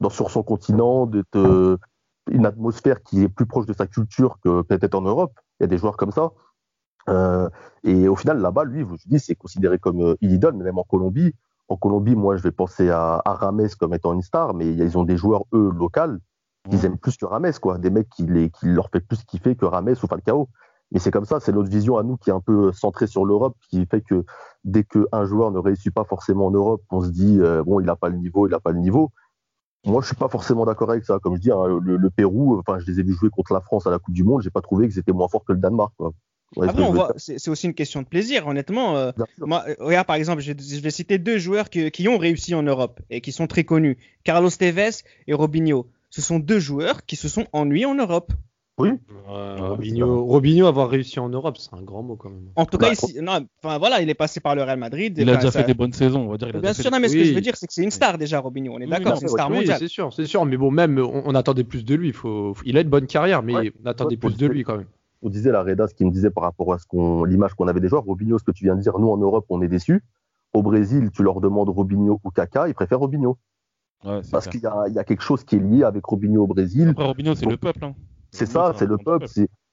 dans, 0.00 0.10
sur 0.10 0.30
son 0.30 0.42
continent, 0.44 1.06
d'être 1.06 1.36
euh, 1.36 1.76
une 2.30 2.46
atmosphère 2.46 3.02
qui 3.02 3.22
est 3.22 3.28
plus 3.28 3.46
proche 3.46 3.66
de 3.66 3.72
sa 3.72 3.88
culture 3.88 4.38
que 4.44 4.62
peut-être 4.62 4.94
en 4.94 5.02
Europe. 5.02 5.32
Il 5.58 5.64
y 5.64 5.66
a 5.66 5.66
des 5.66 5.76
joueurs 5.78 5.96
comme 5.96 6.12
ça. 6.12 6.30
Euh, 7.08 7.48
et 7.82 8.06
au 8.06 8.14
final, 8.14 8.38
là-bas, 8.38 8.62
lui, 8.64 8.80
je 8.80 8.84
vous 8.84 8.96
dis, 9.06 9.18
c'est 9.18 9.34
considéré 9.34 9.78
comme 9.80 10.00
euh, 10.00 10.14
une 10.20 10.30
idole, 10.30 10.54
mais 10.54 10.62
même 10.64 10.78
en 10.78 10.84
Colombie. 10.84 11.34
En 11.72 11.76
Colombie, 11.78 12.16
moi, 12.16 12.36
je 12.36 12.42
vais 12.42 12.50
penser 12.50 12.90
à, 12.90 13.22
à 13.24 13.32
Rames 13.32 13.66
comme 13.80 13.94
étant 13.94 14.12
une 14.12 14.20
star, 14.20 14.52
mais 14.52 14.68
ils 14.74 14.98
ont 14.98 15.04
des 15.04 15.16
joueurs, 15.16 15.44
eux, 15.54 15.70
locaux, 15.74 16.18
qu'ils 16.68 16.84
aiment 16.84 16.98
plus 16.98 17.16
que 17.16 17.24
Rames, 17.24 17.50
quoi. 17.62 17.78
Des 17.78 17.88
mecs 17.88 18.10
qui, 18.10 18.26
les, 18.26 18.50
qui 18.50 18.66
leur 18.66 18.90
fait 18.90 19.00
plus 19.00 19.24
kiffer 19.24 19.56
que 19.56 19.64
Rames 19.64 19.94
ou 20.02 20.06
Falcao. 20.06 20.50
Mais 20.90 20.98
c'est 20.98 21.10
comme 21.10 21.24
ça, 21.24 21.40
c'est 21.40 21.52
notre 21.52 21.70
vision 21.70 21.96
à 21.96 22.02
nous 22.02 22.18
qui 22.18 22.28
est 22.28 22.32
un 22.34 22.40
peu 22.40 22.72
centrée 22.72 23.06
sur 23.06 23.24
l'Europe, 23.24 23.56
qui 23.70 23.86
fait 23.86 24.02
que 24.02 24.26
dès 24.64 24.84
qu'un 24.84 25.24
joueur 25.24 25.50
ne 25.50 25.58
réussit 25.58 25.94
pas 25.94 26.04
forcément 26.04 26.48
en 26.48 26.50
Europe, 26.50 26.82
on 26.90 27.00
se 27.00 27.08
dit, 27.08 27.38
euh, 27.40 27.62
bon, 27.64 27.80
il 27.80 27.86
n'a 27.86 27.96
pas 27.96 28.10
le 28.10 28.18
niveau, 28.18 28.46
il 28.46 28.50
n'a 28.50 28.60
pas 28.60 28.72
le 28.72 28.78
niveau. 28.78 29.10
Moi, 29.86 30.02
je 30.02 30.08
suis 30.08 30.16
pas 30.16 30.28
forcément 30.28 30.66
d'accord 30.66 30.90
avec 30.90 31.06
ça. 31.06 31.18
Comme 31.20 31.36
je 31.36 31.40
dis, 31.40 31.50
hein, 31.50 31.80
le, 31.80 31.96
le 31.96 32.10
Pérou, 32.10 32.58
enfin, 32.58 32.78
je 32.80 32.86
les 32.86 33.00
ai 33.00 33.02
vus 33.02 33.14
jouer 33.14 33.30
contre 33.30 33.54
la 33.54 33.62
France 33.62 33.86
à 33.86 33.90
la 33.90 33.98
Coupe 33.98 34.12
du 34.12 34.24
Monde, 34.24 34.42
j'ai 34.42 34.50
pas 34.50 34.60
trouvé 34.60 34.88
qu'ils 34.88 34.98
étaient 34.98 35.12
moins 35.12 35.28
forts 35.28 35.44
que 35.46 35.54
le 35.54 35.58
Danemark, 35.58 35.94
quoi. 35.96 36.12
Vous 36.54 36.62
voyez 36.62 36.68
ce 36.72 36.76
Après, 36.76 36.82
que 36.82 36.88
on 36.88 36.92
je 36.92 36.92
veux 36.92 37.06
voit, 37.06 37.14
c'est 37.16 37.48
aussi 37.50 37.66
une 37.66 37.74
question 37.74 38.02
de 38.02 38.06
plaisir, 38.06 38.46
honnêtement. 38.46 38.96
euh. 38.96 39.12
Moi, 39.38 39.64
euh, 39.68 39.74
regarde 39.80 40.06
par 40.06 40.16
exemple, 40.16 40.42
je, 40.42 40.52
je 40.52 40.80
vais 40.80 40.90
citer 40.90 41.18
deux 41.18 41.38
joueurs 41.38 41.70
qui, 41.70 41.90
qui 41.90 42.06
ont 42.08 42.18
réussi 42.18 42.54
en 42.54 42.62
Europe 42.62 43.00
et 43.10 43.20
qui 43.20 43.32
sont 43.32 43.46
très 43.46 43.64
connus, 43.64 43.96
Carlos 44.24 44.50
Tevez 44.50 44.90
et 45.26 45.32
Robinho. 45.34 45.86
Ce 46.10 46.20
sont 46.20 46.38
deux 46.38 46.58
joueurs 46.60 47.06
qui 47.06 47.16
se 47.16 47.28
sont 47.28 47.46
ennuyés 47.52 47.86
en 47.86 47.94
Europe. 47.94 48.32
Oui, 48.78 48.90
Robinho, 49.26 50.24
Robinho 50.24 50.66
avoir 50.66 50.88
réussi 50.90 51.20
en 51.20 51.28
Europe, 51.28 51.56
c'est 51.58 51.74
un 51.74 51.82
grand 51.82 52.02
mot 52.02 52.16
quand 52.16 52.30
même. 52.30 52.48
En 52.56 52.64
tout 52.66 52.78
Bah, 52.78 52.88
cas, 52.88 52.92
ici, 52.94 53.16
non, 53.20 53.46
enfin 53.62 53.78
voilà, 53.78 54.00
il 54.00 54.08
est 54.08 54.14
passé 54.14 54.40
par 54.40 54.54
le 54.54 54.62
Real 54.62 54.78
Madrid. 54.78 55.14
Il 55.16 55.28
a 55.28 55.32
Enfin, 55.32 55.40
déjà 55.40 55.52
ça- 55.52 55.60
fait 55.60 55.66
des 55.66 55.74
bonnes 55.74 55.92
saisons, 55.92 56.22
on 56.22 56.28
va 56.30 56.38
dire. 56.38 56.48
Il 56.48 56.56
a 56.56 56.60
Bien 56.60 56.72
sûr, 56.72 56.84
fait 56.84 56.90
non, 56.90 56.98
mais 57.00 57.08
ce 57.08 57.16
que 57.16 57.24
je 57.24 57.34
veux 57.34 57.40
dire, 57.40 57.56
c'est 57.56 57.66
que 57.66 57.72
c'est 57.72 57.82
une 57.82 57.90
star 57.90 58.18
déjà, 58.18 58.40
Robinho. 58.40 58.72
On 58.74 58.78
est 58.80 58.84
Oui, 58.84 58.90
d'accord, 58.90 59.16
c'est 59.16 59.22
une 59.22 59.28
ouais, 59.28 59.32
star 59.38 59.50
Oui, 59.50 59.56
mondiale. 59.56 59.78
c'est 59.78 59.88
sûr, 59.88 60.12
c'est 60.12 60.26
sûr. 60.26 60.44
Mais 60.46 60.56
bon, 60.56 60.70
même 60.70 60.98
on, 60.98 61.22
on 61.26 61.34
attendait 61.34 61.64
plus 61.64 61.84
de 61.84 61.94
lui. 61.94 62.08
Il 62.08 62.14
faut, 62.14 62.54
il 62.64 62.76
a 62.76 62.80
une 62.80 62.88
bonne 62.88 63.06
carrière, 63.06 63.42
mais 63.42 63.54
Ouais. 63.54 63.72
on 63.82 63.86
attendait 63.86 64.14
Ouais, 64.14 64.16
plus 64.16 64.36
de 64.36 64.46
lui 64.46 64.64
quand 64.64 64.76
même. 64.78 64.86
On 65.22 65.30
disait 65.30 65.52
la 65.52 65.62
Reda, 65.62 65.86
ce 65.88 65.94
qu'il 65.94 66.06
me 66.06 66.10
disait 66.12 66.30
par 66.30 66.44
rapport 66.44 66.72
à 66.72 66.78
ce 66.78 66.86
qu'on, 66.86 67.24
l'image 67.24 67.54
qu'on 67.54 67.68
avait 67.68 67.80
des 67.80 67.88
joueurs. 67.88 68.04
Robinho, 68.04 68.38
ce 68.38 68.44
que 68.44 68.50
tu 68.50 68.64
viens 68.64 68.76
de 68.76 68.80
dire, 68.80 68.98
nous 68.98 69.08
en 69.08 69.16
Europe, 69.16 69.46
on 69.48 69.62
est 69.62 69.68
déçus. 69.68 70.02
Au 70.52 70.62
Brésil, 70.62 71.10
tu 71.12 71.22
leur 71.22 71.40
demandes 71.40 71.68
Robinho 71.70 72.20
ou 72.24 72.30
Kaka, 72.30 72.68
ils 72.68 72.74
préfèrent 72.74 72.98
Robinho. 73.00 73.38
Ouais, 74.04 74.20
c'est 74.22 74.32
Parce 74.32 74.48
clair. 74.48 74.52
qu'il 74.52 74.62
y 74.62 74.66
a, 74.66 74.88
il 74.88 74.94
y 74.94 74.98
a 74.98 75.04
quelque 75.04 75.22
chose 75.22 75.44
qui 75.44 75.56
est 75.56 75.60
lié 75.60 75.84
avec 75.84 76.04
Robinho 76.04 76.42
au 76.42 76.46
Brésil. 76.46 76.88
Après, 76.88 77.04
Robinho, 77.04 77.34
c'est 77.34 77.46
le 77.46 77.56
peuple. 77.56 77.84
hein. 77.84 77.94
C'est 78.30 78.46
ça, 78.46 78.72
c'est 78.76 78.86
le 78.86 78.98
peuple. 78.98 79.26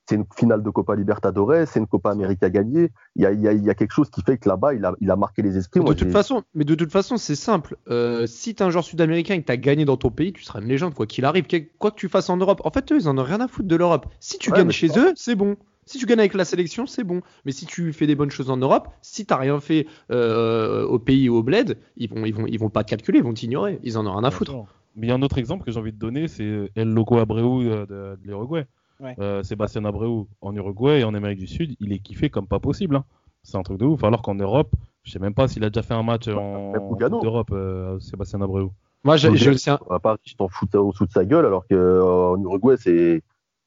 C'est, 0.10 0.16
une 0.16 0.26
finale 0.36 0.64
de 0.64 0.70
Copa 0.72 0.96
Libertadores, 0.96 1.68
c'est 1.68 1.80
une 1.80 1.86
Copa 1.88 2.10
América 2.10 2.50
gagnée. 2.50 2.90
Il 3.16 3.22
y 3.22 3.26
a, 3.28 3.32
il 3.32 3.42
y 3.42 3.48
a- 3.48 3.54
il 3.54 3.64
y 3.64 3.70
a 3.70 3.76
quelque 3.76 3.92
chose 3.94 4.10
qui 4.10 4.22
fait 4.22 4.38
que 4.40 4.50
là-bas, 4.50 4.74
il 4.74 4.84
a, 4.84 4.94
il 5.02 5.12
a 5.12 5.16
marqué 5.16 5.42
les 5.44 5.56
esprits. 5.58 5.80
Mais 5.80 5.86
Moi, 5.86 5.94
de 5.94 6.00
toute 6.00 6.12
façon, 6.12 6.44
mais 6.56 6.64
de 6.66 6.74
toute 6.74 6.92
façon, 6.92 7.18
c'est 7.18 7.36
simple. 7.36 7.76
Euh, 7.90 8.26
si 8.26 8.56
t'es 8.56 8.64
un 8.64 8.72
joueur 8.72 8.84
sud-américain 8.84 9.36
et 9.36 9.42
que 9.42 9.46
t'as 9.46 9.58
gagné 9.58 9.86
dans 9.86 9.98
ton 9.98 10.10
pays, 10.10 10.34
tu 10.34 10.44
seras 10.44 10.62
une 10.62 10.68
légende 10.68 10.96
quoi 10.96 11.06
qu'il 11.06 11.26
arrive, 11.26 11.46
Quel- 11.46 11.68
quoi 11.78 11.92
que 11.92 11.96
tu 11.98 12.10
fasses 12.10 12.30
en 12.32 12.38
Europe. 12.38 12.62
En 12.66 12.72
fait, 12.72 12.92
eux, 12.92 12.98
ils 13.00 13.08
en 13.08 13.18
ont 13.18 13.24
rien 13.24 13.40
à 13.40 13.48
foutre 13.48 13.68
de 13.68 13.76
l'Europe. 13.76 14.08
Si 14.20 14.40
tu 14.40 14.50
Ouais, 14.52 14.58
gagnes 14.58 14.72
chez 14.72 14.88
eux, 14.98 15.12
c'est 15.16 15.36
bon. 15.36 15.58
Si 15.86 15.98
tu 16.00 16.06
gagnes 16.08 16.20
avec 16.20 16.34
la 16.34 16.46
sélection, 16.46 16.86
c'est 16.88 17.04
bon. 17.04 17.22
Mais 17.46 17.52
si 17.52 17.66
tu 17.68 17.94
fais 17.94 18.08
des 18.08 18.16
bonnes 18.16 18.30
choses 18.32 18.50
en 18.50 18.58
Europe, 18.58 18.88
si 19.02 19.26
t'as 19.28 19.38
rien 19.38 19.60
fait 19.60 19.86
euh, 20.12 20.86
au 20.86 20.98
pays 21.00 21.30
ou 21.30 21.36
au 21.36 21.44
bled, 21.44 21.78
ils 21.98 22.10
vont, 22.10 22.26
ils 22.26 22.34
vont, 22.34 22.46
ils 22.48 22.60
vont 22.60 22.70
pas 22.70 22.84
te 22.84 22.90
calculer, 22.90 23.20
ils 23.20 23.24
vont 23.24 23.34
t'ignorer. 23.34 23.80
Ils 23.84 23.98
en 23.98 24.06
ont 24.08 24.14
rien 24.14 24.24
à 24.24 24.32
foutre. 24.32 24.56
Mais 24.96 25.06
il 25.08 25.10
y 25.10 25.14
a 25.14 25.16
un 25.16 25.22
autre 25.22 25.38
exemple 25.38 25.66
que 25.66 25.72
j'ai 25.72 25.80
envie 25.80 25.94
de 25.94 26.00
donner, 26.00 26.28
c'est 26.28 26.72
El 26.76 26.90
Loco 26.94 27.18
Abreu 27.20 27.40
euh, 27.68 27.86
de, 27.86 28.22
de 28.22 28.28
l'Uruguay. 28.28 28.66
Ouais. 29.00 29.16
Euh, 29.20 29.44
Sébastien 29.44 29.86
Abreu 29.86 30.26
en 30.42 30.56
Uruguay 30.56 31.00
et 31.00 31.04
en 31.04 31.14
Amérique 31.14 31.40
du 31.40 31.48
Sud, 31.48 31.76
il 31.80 31.94
est 31.94 32.00
kiffé 32.00 32.30
comme 32.30 32.48
pas 32.48 32.60
possible. 32.60 32.96
hein. 32.98 33.06
C'est 33.44 33.58
un 33.58 33.64
truc 33.64 33.78
de 33.80 33.86
ouf. 33.86 34.04
Alors 34.04 34.22
qu'en 34.22 34.36
Europe, 34.36 34.72
je 35.04 35.12
sais 35.12 35.20
même 35.20 35.34
pas 35.34 35.48
s'il 35.48 35.64
a 35.64 35.70
déjà 35.70 35.82
fait 35.82 35.94
un 35.94 36.04
match 36.04 36.28
en 36.28 36.72
même 36.74 36.82
en 36.82 37.20
d'Europe, 37.22 37.50
euh, 37.52 37.98
Sébastien 38.00 38.42
Abreu. 38.42 38.70
Moi, 39.06 39.16
j'ai 39.16 39.30
aussi 39.50 39.70
un, 39.70 39.80
À 39.90 40.00
Paris, 40.00 40.18
tu 40.24 40.36
t'en 40.36 40.50
fous 40.50 40.68
au-dessous 40.76 41.06
de 41.06 41.12
sa 41.12 41.24
gueule, 41.24 41.46
alors 41.46 41.66
qu'en 41.68 42.38
Uruguay, 42.44 42.76
c'est. 42.78 43.22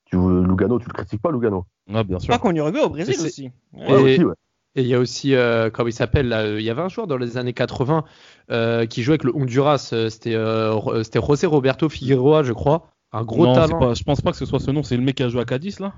Tu, 0.05 0.16
Lugano, 0.18 0.79
tu 0.79 0.87
le 0.88 0.92
critiques 0.92 1.23
pas, 1.23 1.31
Lugano. 1.31 1.64
Ah, 1.92 2.05
bien 2.05 2.18
sûr. 2.18 2.29
Pas 2.35 2.38
qu'en 2.38 2.55
Uruguay, 2.55 2.83
au 2.85 2.90
Brésil 2.90 3.14
Et 3.18 3.25
aussi. 3.25 3.51
Ouais. 3.73 3.81
Et- 3.88 3.92
Ouais, 3.95 4.12
aussi, 4.12 4.25
ouais. 4.25 4.35
Et 4.75 4.83
il 4.83 4.87
y 4.88 4.95
a 4.95 4.99
aussi, 4.99 5.35
euh, 5.35 5.71
comment 5.71 5.88
il 5.88 5.92
s'appelle 5.92 6.29
là, 6.29 6.42
euh, 6.42 6.61
Il 6.61 6.64
y 6.64 6.71
avait 6.71 6.83
un 6.83 6.88
joueur 6.88 7.07
dans 7.07 7.16
les 7.18 7.37
années 7.38 7.53
80 7.55 8.05
euh, 8.51 8.85
qui 8.87 9.03
jouait 9.03 9.12
avec 9.14 9.25
le 9.25 9.35
Honduras. 9.35 9.90
euh, 9.95 10.09
euh, 10.27 11.03
c'était 11.03 11.21
José 11.27 11.47
Roberto 11.47 11.88
Figueroa, 11.88 12.42
je 12.42 12.53
crois. 12.53 12.88
Un 13.12 13.25
gros 13.25 13.46
non, 13.46 13.55
talent. 13.55 13.79
pas, 13.79 13.94
je 13.94 14.03
pense 14.05 14.20
pas 14.20 14.31
que 14.31 14.37
ce 14.37 14.46
soit 14.46 14.61
ce 14.61 14.70
nom. 14.70 14.83
C'est 14.83 14.96
le 14.96 15.03
mec 15.03 15.16
qui 15.16 15.22
a 15.22 15.29
joué 15.29 15.40
à 15.42 15.44
Cadiz 15.44 15.81
là? 15.81 15.92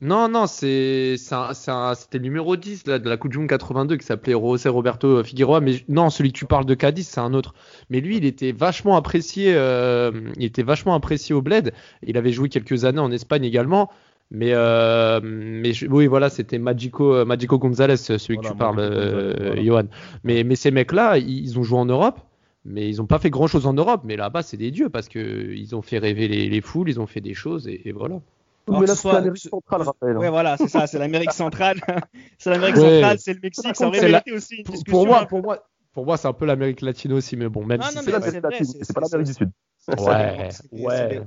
Non, 0.00 0.28
non, 0.28 0.46
c'est 0.46 1.16
c'était 1.16 2.18
le 2.18 2.22
numéro 2.22 2.56
10 2.56 2.86
là, 2.86 3.00
de 3.00 3.08
la 3.08 3.16
Coupe 3.16 3.32
du 3.32 3.38
Monde 3.38 3.48
82 3.48 3.96
qui 3.96 4.06
s'appelait 4.06 4.32
José 4.34 4.68
Roberto 4.68 5.24
Figueroa. 5.24 5.60
Mais 5.60 5.82
non, 5.88 6.08
celui 6.08 6.32
que 6.32 6.38
tu 6.38 6.44
parles 6.46 6.66
de 6.66 6.74
Cadiz, 6.74 7.08
c'est 7.08 7.18
un 7.20 7.34
autre. 7.34 7.52
Mais 7.90 8.00
lui, 8.00 8.16
il 8.18 8.24
était 8.24 8.52
vachement 8.52 8.96
apprécié. 8.96 9.52
euh, 9.56 10.12
il 10.36 10.44
était 10.44 10.62
vachement 10.62 10.94
apprécié 10.94 11.34
au 11.34 11.42
Bled. 11.42 11.72
Il 12.06 12.16
avait 12.16 12.30
joué 12.30 12.48
quelques 12.48 12.84
années 12.84 13.00
en 13.00 13.10
Espagne 13.10 13.42
également. 13.44 13.90
Mais, 14.30 14.52
euh, 14.52 15.20
mais 15.22 15.72
je- 15.72 15.86
oui, 15.86 16.06
voilà, 16.06 16.28
c'était 16.30 16.58
Magico, 16.58 17.14
euh, 17.14 17.24
Magico 17.24 17.58
Gonzalez, 17.58 17.96
celui 17.96 18.34
Voilà, 18.36 18.48
que 18.50 18.54
tu 18.54 18.58
parles, 18.58 18.78
euh, 18.78 19.34
voilà. 19.38 19.64
Johan. 19.64 19.82
Mais, 20.22 20.44
mais 20.44 20.54
ces 20.54 20.70
mecs-là, 20.70 21.18
ils 21.18 21.28
ils 21.40 21.58
ont 21.58 21.62
joué 21.64 21.78
en 21.78 21.86
Europe. 21.86 22.20
Mais 22.68 22.88
ils 22.88 22.98
n'ont 22.98 23.06
pas 23.06 23.18
fait 23.18 23.30
grand 23.30 23.46
chose 23.46 23.66
en 23.66 23.72
Europe. 23.72 24.02
Mais 24.04 24.16
là-bas, 24.16 24.42
c'est 24.42 24.56
des 24.56 24.70
dieux 24.70 24.88
parce 24.90 25.08
que 25.08 25.18
ils 25.54 25.74
ont 25.74 25.82
fait 25.82 25.98
rêver 25.98 26.28
les, 26.28 26.48
les 26.48 26.60
foules, 26.60 26.88
ils 26.90 27.00
ont 27.00 27.06
fait 27.06 27.20
des 27.20 27.34
choses 27.34 27.66
et, 27.66 27.80
et 27.88 27.92
voilà. 27.92 28.20
Alors 28.68 28.80
mais 28.82 28.86
là, 28.86 28.94
ce 28.94 29.00
c'est 29.02 29.12
l'Amérique 29.12 29.38
centrale, 29.38 29.80
Raphaël. 29.82 30.16
hein. 30.16 30.20
Ouais, 30.20 30.28
voilà, 30.28 30.56
c'est 30.58 30.68
ça, 30.68 30.86
c'est 30.86 30.98
l'Amérique 30.98 31.32
centrale. 31.44 31.80
c'est 32.38 32.50
l'Amérique 32.50 32.76
Ouais. 32.76 33.00
centrale, 33.00 33.18
c'est 33.18 33.32
le 33.32 33.40
Mexique. 33.42 33.74
Ça 33.76 33.86
aurait 33.88 33.98
C'est 34.00 34.04
la- 34.08 34.18
mérité 34.18 34.32
aussi 34.32 34.56
une 34.56 34.64
Pour, 34.64 34.74
discussion. 34.74 34.98
pour 34.98 35.06
moi, 35.06 35.22
hein. 35.22 35.24
pour 35.26 35.42
moi, 35.42 35.66
pour 35.94 36.04
moi, 36.04 36.16
c'est 36.18 36.28
un 36.28 36.32
peu 36.34 36.44
l'Amérique 36.44 36.82
latine 36.82 37.12
aussi, 37.14 37.36
mais 37.36 37.48
bon, 37.48 37.64
même 37.64 37.80
Non, 37.80 37.86
si 37.86 37.98
c'est 38.04 38.10
l'Amérique 38.10 38.42
latine, 38.42 38.66
c'est- 38.66 38.92
pas 38.92 39.00
l'Amérique 39.00 39.26
du 39.28 39.32
Sud. 39.34 39.50
Ouais, 39.98 40.50
ouais. 40.84 41.22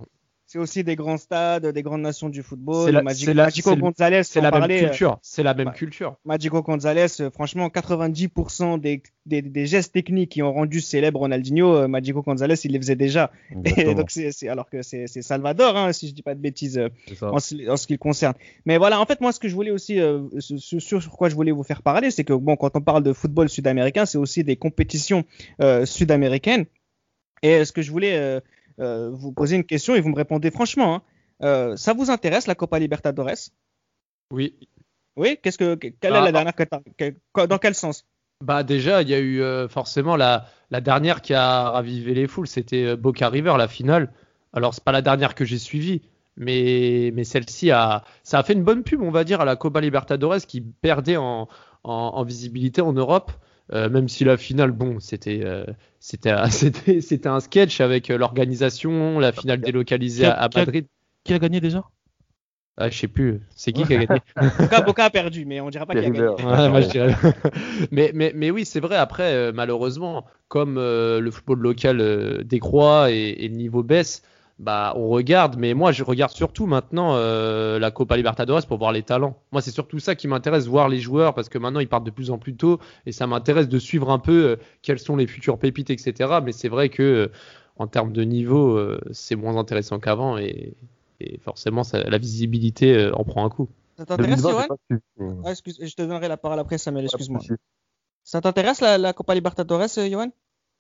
C'est 0.52 0.60
aussi 0.60 0.84
des 0.84 0.98
grands 0.98 1.16
stades, 1.16 1.66
des 1.68 1.82
grandes 1.82 2.02
nations 2.02 2.28
du 2.28 2.44
football. 2.44 2.86
C'est 2.86 2.92
la- 2.92 3.46
Magico 3.46 3.70
c'est 3.70 3.76
Gonzalez, 3.80 4.22
la 4.42 4.52
même 4.52 4.64
euh, 4.84 4.88
culture. 4.90 5.20
C'est 5.22 5.44
la 5.44 5.54
même 5.54 5.68
culture. 5.72 6.16
Magico 6.26 6.62
Gonzalez, 6.62 7.08
euh, 7.22 7.30
franchement, 7.32 7.70
90% 7.70 8.78
des, 8.80 9.02
des, 9.26 9.42
des 9.42 9.66
gestes 9.66 9.94
techniques 9.94 10.32
qui 10.32 10.42
ont 10.44 10.52
rendu 10.52 10.82
célèbre 10.82 11.20
Ronaldinho, 11.20 11.74
euh, 11.76 11.88
Magico 11.88 12.22
Gonzalez, 12.22 12.56
il 12.66 12.72
les 12.74 12.80
faisait 12.80 12.98
déjà. 12.98 13.32
Et 13.78 13.96
donc, 13.96 14.12
alors 14.50 14.70
que 14.70 14.82
c'est, 14.82 15.08
Salvador, 15.08 15.78
hein, 15.78 15.94
si 15.94 16.10
je 16.10 16.14
dis 16.14 16.22
pas 16.24 16.36
de 16.36 16.42
bêtises, 16.42 16.78
en, 17.36 17.40
ce 17.40 17.70
en 17.70 17.78
ce 17.78 17.88
qui 17.88 17.94
le 17.94 18.00
concerne. 18.00 18.34
Mais 18.66 18.78
voilà, 18.78 19.00
en 19.00 19.06
fait, 19.06 19.22
moi, 19.22 19.32
ce 19.32 19.40
que 19.40 19.48
je 19.48 19.56
voulais 19.56 19.72
aussi, 19.72 20.02
euh, 20.02 20.24
ce, 20.40 20.58
ce- 20.58 20.80
sur, 20.80 21.02
sur 21.02 21.12
quoi 21.14 21.30
je 21.30 21.36
voulais 21.36 21.52
vous 21.54 21.64
faire 21.64 21.82
parler, 21.82 22.12
c'est 22.12 22.26
que, 22.26 22.34
bon, 22.34 22.58
quand 22.58 22.76
on 22.76 22.82
parle 22.82 23.04
de 23.04 23.14
football 23.14 23.48
sud-américain, 23.48 24.06
c'est 24.06 24.18
aussi 24.18 24.44
des 24.44 24.58
compétitions 24.58 25.24
euh, 25.62 25.86
sud-américaines. 25.86 26.66
Et 27.44 27.66
ce 27.66 27.72
que 27.72 27.82
je 27.82 27.90
voulais 27.92 28.18
euh, 28.18 28.40
euh, 28.82 29.10
vous 29.12 29.32
poser 29.32 29.56
une 29.56 29.64
question 29.64 29.96
et 29.96 30.02
vous 30.02 30.10
me 30.10 30.16
répondez 30.16 30.52
franchement, 30.52 30.96
hein, 30.96 31.02
euh, 31.44 31.76
ça 31.78 31.94
vous 31.94 32.10
intéresse 32.10 32.48
la 32.48 32.56
Copa 32.56 32.80
Libertadores? 32.80 33.52
Oui. 34.32 34.56
Oui 35.18 35.38
Qu'est-ce 35.42 35.58
que, 35.58 35.76
quelle 35.76 35.94
est 36.14 36.18
Ah, 36.18 36.22
la 36.22 36.32
dernière 36.32 36.56
que 36.56 36.64
que- 36.98 37.46
dans 37.46 37.58
quel 37.58 37.76
sens? 37.76 38.06
Bah 38.44 38.64
déjà, 38.64 39.02
il 39.04 39.10
y 39.10 39.14
a 39.14 39.20
eu 39.20 39.42
euh, 39.42 39.68
forcément 39.68 40.16
la, 40.16 40.46
la 40.72 40.82
dernière 40.82 41.22
qui 41.22 41.34
a 41.34 41.70
ravivé 41.70 42.14
les 42.14 42.28
foules, 42.28 42.48
c'était 42.48 42.96
Boca 42.96 43.30
River, 43.30 43.54
la 43.58 43.68
finale. 43.68 44.12
Alors 44.54 44.74
c'est 44.74 44.84
pas 44.84 44.92
la 44.92 45.02
dernière 45.04 45.36
que 45.36 45.46
j'ai 45.46 45.60
suivie, 45.60 46.02
mais, 46.38 47.12
mais 47.14 47.24
celle-ci 47.24 47.72
a, 47.72 48.04
ça 48.24 48.40
a 48.40 48.44
fait 48.44 48.54
une 48.54 48.64
bonne 48.64 48.84
pub, 48.84 49.02
on 49.02 49.12
va 49.12 49.24
dire, 49.24 49.42
à 49.42 49.46
la 49.46 49.56
Copa 49.56 49.80
Libertadores 49.80 50.40
qui 50.48 50.62
perdait 50.62 51.18
en, 51.18 51.48
en, 51.84 51.94
en 51.94 52.24
visibilité 52.24 52.82
en 52.82 52.94
Europe. 52.94 53.32
Euh, 53.74 53.90
même 53.90 54.10
si 54.10 54.24
la 54.26 54.38
finale, 54.38 54.72
bon, 54.72 55.00
c'était 55.00 55.42
euh, 55.44 55.66
c'était 56.00 56.34
c'était 56.50 57.02
c'était 57.02 57.30
un 57.30 57.40
sketch 57.40 57.80
avec 57.82 58.10
euh, 58.10 58.18
l'organisation, 58.18 59.20
la 59.20 59.32
finale 59.32 59.62
délocalisée 59.62 60.26
a- 60.26 60.32
à, 60.32 60.44
à 60.44 60.50
qui 60.50 60.58
a- 60.60 60.66
Madrid. 60.66 60.88
Qui 61.24 61.34
a 61.34 61.40
gagné 61.40 61.62
déjà? 61.62 61.84
Ah, 62.78 62.90
je 62.90 62.98
sais 62.98 63.08
plus, 63.08 63.42
c'est 63.56 63.74
qui 63.74 63.84
qui 63.84 63.94
a 63.94 63.98
gagné? 64.06 64.22
Boca, 64.60 64.82
Boca 64.82 65.06
a 65.06 65.10
perdu, 65.10 65.46
mais 65.46 65.62
on 65.62 65.70
dira 65.70 65.86
pas 65.86 65.94
Les 65.94 66.02
qui 66.02 66.08
a 66.08 66.10
gagné. 66.10 66.28
River. 66.28 66.46
Ouais, 66.46 66.70
moi, 66.70 66.82
je 66.82 66.88
dirais- 66.90 67.16
mais, 67.92 68.12
mais, 68.16 68.32
mais 68.34 68.50
oui, 68.50 68.66
c'est 68.66 68.80
vrai. 68.80 68.96
Après, 68.96 69.34
euh, 69.34 69.52
malheureusement, 69.54 70.26
comme 70.48 70.78
euh, 70.78 71.20
le 71.20 71.30
football 71.32 71.60
local 71.60 72.00
euh, 72.02 72.44
décroît 72.44 73.12
et, 73.12 73.30
et 73.40 73.48
le 73.50 73.56
niveau 73.56 73.84
baisse, 73.84 74.24
bah, 74.62 74.94
on 74.96 75.10
regarde. 75.10 75.58
Mais 75.58 75.74
moi, 75.74 75.92
je 75.92 76.04
regarde 76.04 76.32
surtout 76.32 76.68
maintenant 76.68 77.16
euh, 77.16 77.80
la 77.80 77.92
Copa 77.92 78.16
Libertadores 78.16 78.66
pour 78.68 78.78
voir 78.78 78.92
les 78.94 79.04
talents. 79.04 79.38
Moi, 79.52 79.62
c'est 79.62 79.72
surtout 79.72 80.00
ça 80.00 80.16
qui 80.16 80.28
m'intéresse, 80.28 80.68
voir 80.68 80.88
les 80.88 81.00
joueurs, 81.00 81.34
parce 81.34 81.50
que 81.50 81.58
maintenant, 81.58 81.80
ils 81.82 81.90
partent 81.90 82.06
de 82.06 82.12
plus 82.12 82.32
en 82.32 82.38
plus 82.38 82.56
tôt. 82.56 82.80
Et 83.06 83.12
ça 83.12 83.28
m'intéresse 83.28 83.68
de 83.68 83.80
suivre 83.80 84.10
un 84.12 84.20
peu 84.20 84.46
euh, 84.52 84.56
quelles 84.82 85.00
sont 85.00 85.16
les 85.18 85.28
futures 85.28 85.58
pépites, 85.60 85.90
etc. 85.90 86.40
Mais 86.44 86.52
c'est 86.52 86.70
vrai 86.70 86.90
que 86.90 87.02
euh, 87.04 87.28
en 87.78 87.88
termes 87.88 88.14
de 88.14 88.22
niveau, 88.24 88.78
euh, 88.78 89.00
c'est 89.12 89.36
moins 89.36 89.58
intéressant 89.58 90.00
qu'avant. 90.00 90.38
Et, 90.38 90.74
et 91.20 91.40
forcément, 91.40 91.84
ça- 91.84 92.04
la 92.08 92.18
visibilité 92.18 92.96
euh, 92.96 93.16
en 93.16 93.24
prend 93.24 93.44
un 93.46 93.50
coup. 93.50 93.68
Ça 93.98 94.06
t'intéresse, 94.06 94.42
2020, 94.42 94.50
Johan 94.52 94.62
j'ai 94.62 94.68
pas 94.68 94.76
suivi, 94.88 95.02
mais- 95.20 95.42
ah, 95.46 95.52
excuse, 95.52 95.78
Je 95.82 95.96
te 95.96 96.02
donnerai 96.04 96.28
la 96.28 96.38
parole 96.38 96.60
après, 96.60 96.78
Samuel, 96.78 97.06
excuse-moi. 97.06 97.42
Ça 98.24 98.40
t'intéresse 98.42 98.82
la, 98.82 98.98
la 99.00 99.14
Copa 99.14 99.34
Libertadores, 99.34 99.98
euh, 99.98 100.08
Johan? 100.10 100.30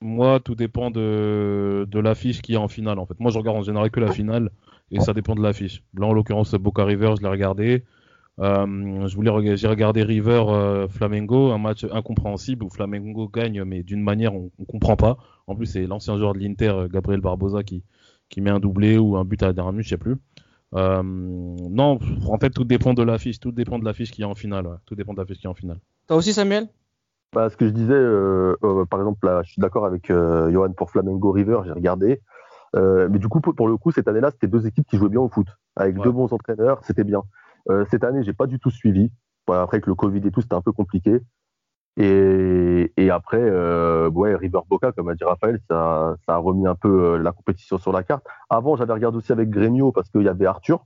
Moi, 0.01 0.39
tout 0.39 0.55
dépend 0.55 0.89
de, 0.91 1.87
de 1.89 1.99
l'affiche 1.99 2.41
qu'il 2.41 2.55
y 2.55 2.57
a 2.57 2.61
en 2.61 2.67
finale. 2.67 2.99
En 2.99 3.05
fait, 3.05 3.19
moi, 3.19 3.31
je 3.31 3.37
regarde 3.37 3.57
en 3.57 3.61
général 3.61 3.91
que 3.91 3.99
la 3.99 4.11
finale 4.11 4.49
et 4.91 4.99
ça 4.99 5.13
dépend 5.13 5.35
de 5.35 5.41
l'affiche. 5.41 5.83
Là, 5.97 6.07
en 6.07 6.13
l'occurrence, 6.13 6.53
Boca 6.55 6.83
River, 6.83 7.13
je 7.17 7.21
l'ai 7.21 7.29
regardé. 7.29 7.83
Euh, 8.39 9.07
je 9.07 9.15
voulais 9.15 9.55
j'ai 9.57 9.67
regardé 9.67 10.03
River 10.03 10.43
euh, 10.47 10.87
Flamengo, 10.87 11.51
un 11.51 11.57
match 11.57 11.85
incompréhensible 11.91 12.63
où 12.63 12.69
Flamengo 12.69 13.27
gagne, 13.27 13.63
mais 13.63 13.83
d'une 13.83 14.01
manière 14.01 14.33
on, 14.33 14.49
on 14.57 14.65
comprend 14.65 14.95
pas. 14.95 15.17
En 15.47 15.55
plus, 15.55 15.67
c'est 15.67 15.85
l'ancien 15.85 16.17
joueur 16.17 16.33
de 16.33 16.39
l'Inter, 16.39 16.69
euh, 16.69 16.87
Gabriel 16.87 17.21
Barbosa, 17.21 17.61
qui, 17.63 17.83
qui 18.29 18.41
met 18.41 18.49
un 18.49 18.59
doublé 18.59 18.97
ou 18.97 19.17
un 19.17 19.25
but 19.25 19.43
à 19.43 19.47
la 19.47 19.53
dernière 19.53 19.73
minute, 19.73 19.85
je 19.85 19.89
sais 19.89 19.97
plus. 19.97 20.15
Euh, 20.73 21.03
non, 21.03 21.99
en 22.27 22.37
fait, 22.39 22.49
tout 22.49 22.63
dépend 22.63 22.93
de 22.93 23.03
l'affiche. 23.03 23.39
Tout 23.39 23.51
dépend 23.51 23.77
de 23.77 23.85
l'affiche 23.85 24.11
qu'il 24.11 24.21
y 24.21 24.25
a 24.25 24.29
en 24.29 24.35
finale. 24.35 24.65
ouais. 24.65 24.77
Tout 24.85 24.95
dépend 24.95 25.13
de 25.13 25.19
l'affiche 25.19 25.37
qu'il 25.37 25.45
y 25.45 25.47
a 25.47 25.51
en 25.51 25.55
finale. 25.55 25.79
Toi 26.07 26.17
aussi, 26.17 26.33
Samuel? 26.33 26.67
Bah, 27.33 27.49
ce 27.49 27.55
que 27.55 27.65
je 27.65 27.71
disais, 27.71 27.93
euh, 27.93 28.57
euh, 28.63 28.85
par 28.85 28.99
exemple, 28.99 29.25
là, 29.25 29.41
je 29.43 29.51
suis 29.51 29.61
d'accord 29.61 29.85
avec 29.85 30.09
euh, 30.09 30.51
Johan 30.51 30.73
pour 30.73 30.91
Flamengo 30.91 31.31
River, 31.31 31.61
j'ai 31.65 31.71
regardé. 31.71 32.21
Mais 32.73 33.19
du 33.19 33.27
coup, 33.27 33.41
pour, 33.41 33.53
pour 33.55 33.67
le 33.67 33.77
coup, 33.77 33.91
cette 33.91 34.07
année-là, 34.07 34.31
c'était 34.31 34.47
deux 34.47 34.65
équipes 34.65 34.87
qui 34.87 34.97
jouaient 34.97 35.09
bien 35.09 35.19
au 35.21 35.29
foot, 35.29 35.47
avec 35.75 35.97
Ouais. 35.97 36.03
deux 36.03 36.11
bons 36.11 36.31
entraîneurs, 36.31 36.79
c'était 36.83 37.03
bien. 37.03 37.21
Cette 37.89 38.03
année, 38.03 38.23
j'ai 38.23 38.33
pas 38.33 38.47
du 38.47 38.59
tout 38.59 38.71
suivi. 38.71 39.11
Voilà, 39.47 39.63
après, 39.63 39.75
avec 39.77 39.87
le 39.87 39.95
Covid 39.95 40.25
et 40.25 40.31
tout, 40.31 40.41
c'était 40.41 40.55
un 40.55 40.61
peu 40.61 40.71
compliqué. 40.71 41.19
Et, 41.97 42.93
et 42.95 43.09
après, 43.09 43.43
ouais, 44.07 44.35
River 44.35 44.59
Boca, 44.69 44.93
comme 44.93 45.09
a 45.09 45.15
dit 45.15 45.23
Raphaël, 45.25 45.59
ça, 45.69 46.15
ça 46.25 46.35
a 46.35 46.37
remis 46.37 46.65
un 46.65 46.75
peu 46.75 47.17
la 47.17 47.33
compétition 47.33 47.77
sur 47.77 47.91
la 47.91 48.03
carte. 48.03 48.25
Avant, 48.49 48.77
j'avais 48.77 48.93
regardé 48.93 49.17
aussi 49.17 49.33
avec 49.33 49.49
Grêmio 49.49 49.91
parce 49.91 50.09
qu'il 50.09 50.23
y 50.23 50.29
avait 50.29 50.45
Arthur, 50.45 50.85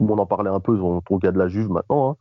on 0.00 0.18
en 0.18 0.26
parlait 0.26 0.50
un 0.50 0.60
peu, 0.60 0.78
ton 1.06 1.16
gars 1.18 1.32
de 1.32 1.38
la 1.38 1.48
juge 1.48 1.68
maintenant. 1.68 2.10
hein. 2.10 2.16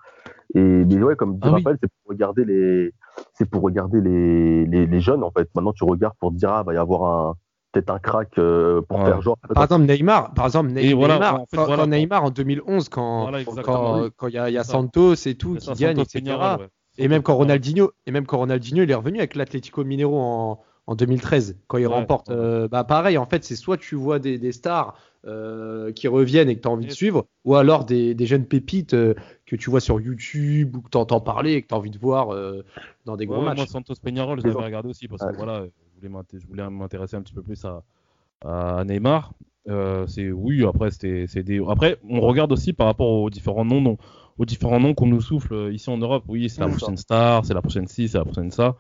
Et 0.56 0.60
mais 0.62 1.02
ouais, 1.02 1.16
comme 1.16 1.34
dit 1.34 1.40
Ah 1.44 1.48
oui. 1.48 1.54
Raphaël, 1.56 1.78
c'est 1.82 1.90
pour 1.90 2.10
regarder 2.12 2.46
les, 2.46 2.94
c'est 3.34 3.46
pour 3.50 3.62
regarder 3.62 4.02
les, 4.02 4.66
les, 4.66 4.86
les 4.86 5.00
jeunes 5.00 5.24
en 5.24 5.32
fait. 5.32 5.50
Maintenant, 5.56 5.74
tu 5.74 5.84
regardes 5.84 6.16
pour 6.20 6.32
te 6.32 6.36
dire 6.36 6.52
ah 6.52 6.64
va 6.64 6.74
y 6.74 6.78
avoir 6.78 7.04
un 7.30 7.34
peut-être 7.72 7.90
un 7.90 7.98
crack 8.00 8.38
euh, 8.38 8.82
pour 8.84 9.00
Ouais. 9.00 9.06
faire 9.06 9.22
genre. 9.22 9.38
Par 9.54 9.64
exemple, 9.64 9.86
Neymar, 9.86 10.34
par 10.36 10.46
exemple, 10.46 10.70
Ney- 10.72 10.92
Et 10.92 10.94
voilà, 10.94 11.16
Neymar, 11.16 11.36
en 11.42 11.46
fait, 11.48 11.58
quand, 11.58 11.66
voilà. 11.66 11.84
quand 11.84 11.90
Neymar 11.90 12.24
en 12.24 12.30
2011, 12.30 12.90
quand 12.90 13.22
Voilà, 13.24 13.44
quand 13.44 14.28
il 14.28 14.34
y 14.36 14.38
a, 14.38 14.50
il 14.50 14.54
y 14.54 14.58
a. 14.60 14.64
Santos 14.64 15.16
et 15.26 15.34
tout 15.36 15.56
qui 15.56 15.66
ça, 15.66 15.74
gagne, 15.74 15.98
Santos 15.98 16.20
etc. 16.20 16.38
Ouais. 16.60 16.68
Et 17.00 17.08
même 17.08 17.24
quand. 17.24 17.34
Ronaldinho, 17.36 17.90
et 18.06 18.12
même 18.12 18.28
quand 18.28 18.38
Ronaldinho, 18.38 18.84
il 18.84 18.92
est 18.92 18.96
revenu 18.96 19.18
avec 19.18 19.34
l'Atlético 19.34 19.84
Mineiro 19.84 20.20
en, 20.22 20.62
en 20.86 20.96
2013, 20.96 21.58
quand 21.68 21.80
il 21.80 21.88
Ouais, 21.88 21.94
remporte, 21.96 22.30
ouais. 22.30 22.36
euh, 22.38 22.68
bah 22.68 22.84
pareil, 22.84 23.18
en 23.18 23.26
fait, 23.26 23.44
c'est 23.44 23.56
soit 23.56 23.78
tu 23.78 23.96
vois 23.96 24.20
des, 24.20 24.38
des 24.38 24.52
stars 24.52 24.94
euh, 25.26 25.92
qui 25.94 26.08
reviennent 26.08 26.50
et 26.50 26.56
que 26.56 26.62
tu 26.62 26.68
as 26.68 26.72
envie 26.72 26.86
de 26.88 26.92
suivre, 26.92 27.28
ou 27.46 27.56
alors 27.56 27.86
des, 27.86 28.14
des 28.16 28.26
jeunes 28.26 28.46
pépites 28.46 28.94
euh, 28.94 29.14
que 29.46 29.56
tu 29.56 29.70
vois 29.70 29.80
sur 29.80 30.00
YouTube 30.02 30.76
ou 30.76 30.82
que 30.82 30.90
tu 30.90 30.98
entends 30.98 31.22
parler 31.22 31.54
et 31.54 31.62
que 31.62 31.68
tu 31.68 31.74
as 31.74 31.78
envie 31.78 31.92
de 31.92 31.98
voir 32.00 32.34
euh, 32.34 32.64
dans 33.06 33.16
des 33.18 33.26
Ouais, 33.26 33.36
gros 33.36 33.42
ouais, 33.42 33.46
matchs. 33.46 33.58
moi, 33.58 33.66
Santos 33.68 33.96
Peñarol, 34.02 34.40
je 34.42 34.48
Les 34.48 34.54
l'avais 34.54 34.64
regardé 34.66 34.90
aussi 34.90 35.08
parce 35.08 35.26
que 35.26 35.28
Ouais. 35.28 35.36
voilà, 35.36 35.66
je 36.02 36.48
voulais 36.48 36.70
m'intéresser 36.70 37.16
un 37.16 37.22
petit 37.22 37.34
peu 37.34 37.42
plus 37.44 37.64
à, 37.66 37.84
à 38.46 38.84
Neymar. 38.86 39.34
Euh, 39.70 40.06
c'est 40.08 40.32
oui, 40.32 40.66
après 40.66 40.92
c'était 40.92 41.26
c'est 41.28 41.44
des 41.44 41.62
après 41.70 41.98
on 42.10 42.20
regarde 42.22 42.52
aussi 42.52 42.74
par 42.74 42.88
rapport 42.88 43.08
aux 43.10 43.30
différents 43.30 43.64
noms 43.66 43.80
non, 43.82 43.98
aux 44.38 44.46
différents 44.46 44.80
noms 44.82 44.94
qu'on 44.94 45.08
nous 45.08 45.22
souffle 45.22 45.70
ici 45.74 45.90
en 45.90 45.98
Europe. 45.98 46.26
Oui, 46.28 46.50
c'est 46.50 46.62
la 46.62 46.68
prochaine 46.70 46.98
star, 46.98 47.46
c'est 47.46 47.54
la 47.54 47.62
prochaine 47.62 47.88
ci, 47.88 48.10
c'est 48.10 48.18
la 48.18 48.26
prochaine 48.26 48.52
ça. 48.52 48.76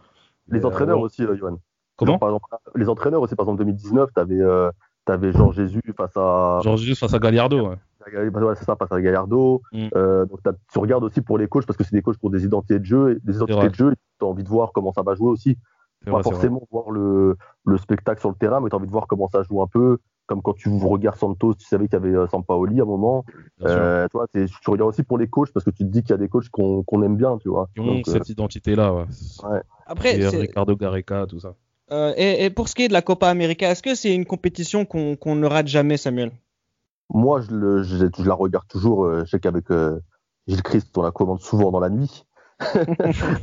Les 0.48 0.66
entraîneurs 0.66 1.00
aussi, 1.00 1.24
Johan. 1.38 1.58
Comment? 1.96 2.12
Genre, 2.14 2.20
par 2.20 2.30
exemple, 2.30 2.46
les 2.76 2.90
entraîneurs 2.90 3.22
aussi, 3.22 3.36
par 3.36 3.46
exemple 3.46 3.60
2019, 3.60 4.14
t'avais 4.14 4.40
euh, 4.42 4.72
t'avais 5.06 5.32
Jean 5.34 5.52
Jésus 5.52 5.82
face 5.96 6.16
à 6.16 6.60
Genre 6.64 6.78
juste 6.78 7.00
face 7.00 7.14
à 7.14 7.20
Gallardo. 7.20 7.70
Ouais. 7.70 7.78
Ouais, 8.12 8.56
c'est 8.56 8.66
ça, 8.66 8.76
face 8.76 8.92
à 8.92 9.02
Gallardo. 9.02 9.62
Mm. 9.72 9.88
Euh, 9.96 10.26
donc 10.26 10.40
tu 10.72 10.80
regardes 10.80 11.04
aussi 11.04 11.22
pour 11.22 11.38
les 11.38 11.48
coachs 11.48 11.66
parce 11.66 11.78
que 11.78 11.84
c'est 11.84 11.96
des 11.96 12.02
coachs 12.02 12.18
pour 12.18 12.30
des 12.30 12.44
identités 12.46 12.80
de 12.80 12.86
jeu, 12.86 13.12
et 13.12 13.20
des 13.24 13.36
identités 13.38 13.70
de 13.70 13.76
jeu. 13.76 13.94
Tu 14.20 14.26
as 14.26 14.28
envie 14.28 14.44
de 14.44 14.50
voir 14.50 14.72
comment 14.74 14.92
ça 14.94 15.04
va 15.04 15.16
jouer 15.16 15.30
aussi. 15.30 15.58
Pas 16.06 16.12
vrai, 16.12 16.24
forcément 16.24 16.62
voir 16.70 16.92
le, 16.92 17.38
le 17.66 17.78
spectacle 17.78 18.20
sur 18.20 18.30
le 18.30 18.36
terrain, 18.36 18.60
mais 18.60 18.70
tu 18.70 18.76
as 18.76 18.78
envie 18.78 18.88
de 18.88 18.92
voir 18.92 19.08
comment 19.08 19.30
ça 19.30 19.42
joue 19.44 19.62
un 19.62 19.68
peu. 19.68 20.00
Comme 20.26 20.42
quand 20.42 20.54
tu 20.54 20.70
regardes 20.70 21.18
Santos, 21.18 21.54
tu 21.56 21.66
savais 21.66 21.88
qu'il 21.88 21.94
y 21.94 22.02
avait 22.02 22.16
euh, 22.16 22.28
Sampaoli 22.28 22.80
à 22.80 22.84
un 22.84 22.86
moment. 22.86 23.26
Euh, 23.66 24.08
tu, 24.10 24.18
vois, 24.18 24.26
c'est- 24.34 24.46
tu 24.46 24.70
regardes 24.70 24.90
aussi 24.90 25.04
pour 25.04 25.18
les 25.18 25.28
coachs 25.28 25.52
parce 25.54 25.66
que 25.66 25.70
tu 25.70 25.80
te 25.86 25.90
dis 25.90 26.02
qu'il 26.02 26.12
y 26.12 26.14
a 26.14 26.18
des 26.18 26.30
coachs 26.30 26.50
qu'on 26.50 27.04
aime 27.04 27.16
bien, 27.18 27.38
tu 27.38 27.50
vois. 27.50 27.70
Qui 27.74 27.82
ont 27.82 27.86
Donc, 27.86 28.08
euh, 28.08 28.12
cette 28.12 28.30
identité-là. 28.30 28.94
Ouais. 28.94 29.62
Après, 29.86 30.18
Et 30.20 30.28
Ricardo 30.28 30.76
Gareca, 30.76 31.26
tout 31.28 31.40
ça. 31.40 31.56
Euh, 31.94 32.14
et, 32.18 32.46
et 32.46 32.50
pour 32.50 32.68
ce 32.68 32.76
qui 32.76 32.84
est 32.84 32.88
de 32.88 32.94
la 32.94 33.02
Copa 33.02 33.28
América, 33.30 33.70
est-ce 33.72 33.84
que 33.84 33.96
c'est 33.96 34.14
une 34.14 34.26
compétition 34.26 34.86
qu'on 34.86 35.36
ne 35.36 35.46
rate 35.48 35.68
jamais, 35.68 35.98
Samuel? 35.98 36.32
Moi, 37.14 37.42
je, 37.42 37.52
le- 37.52 37.84
je- 37.84 38.08
je 38.18 38.24
la 38.28 38.34
regarde 38.34 38.68
toujours. 38.68 39.06
euh, 39.06 39.24
je 39.26 39.30
sais 39.32 39.40
qu'avec 39.40 39.70
euh, 39.72 40.00
Gilles 40.48 40.64
Christ, 40.64 40.98
on 40.98 41.04
la 41.04 41.12
commande 41.12 41.42
souvent 41.42 41.72
dans 41.72 41.80
la 41.80 41.90
nuit. 41.90 42.26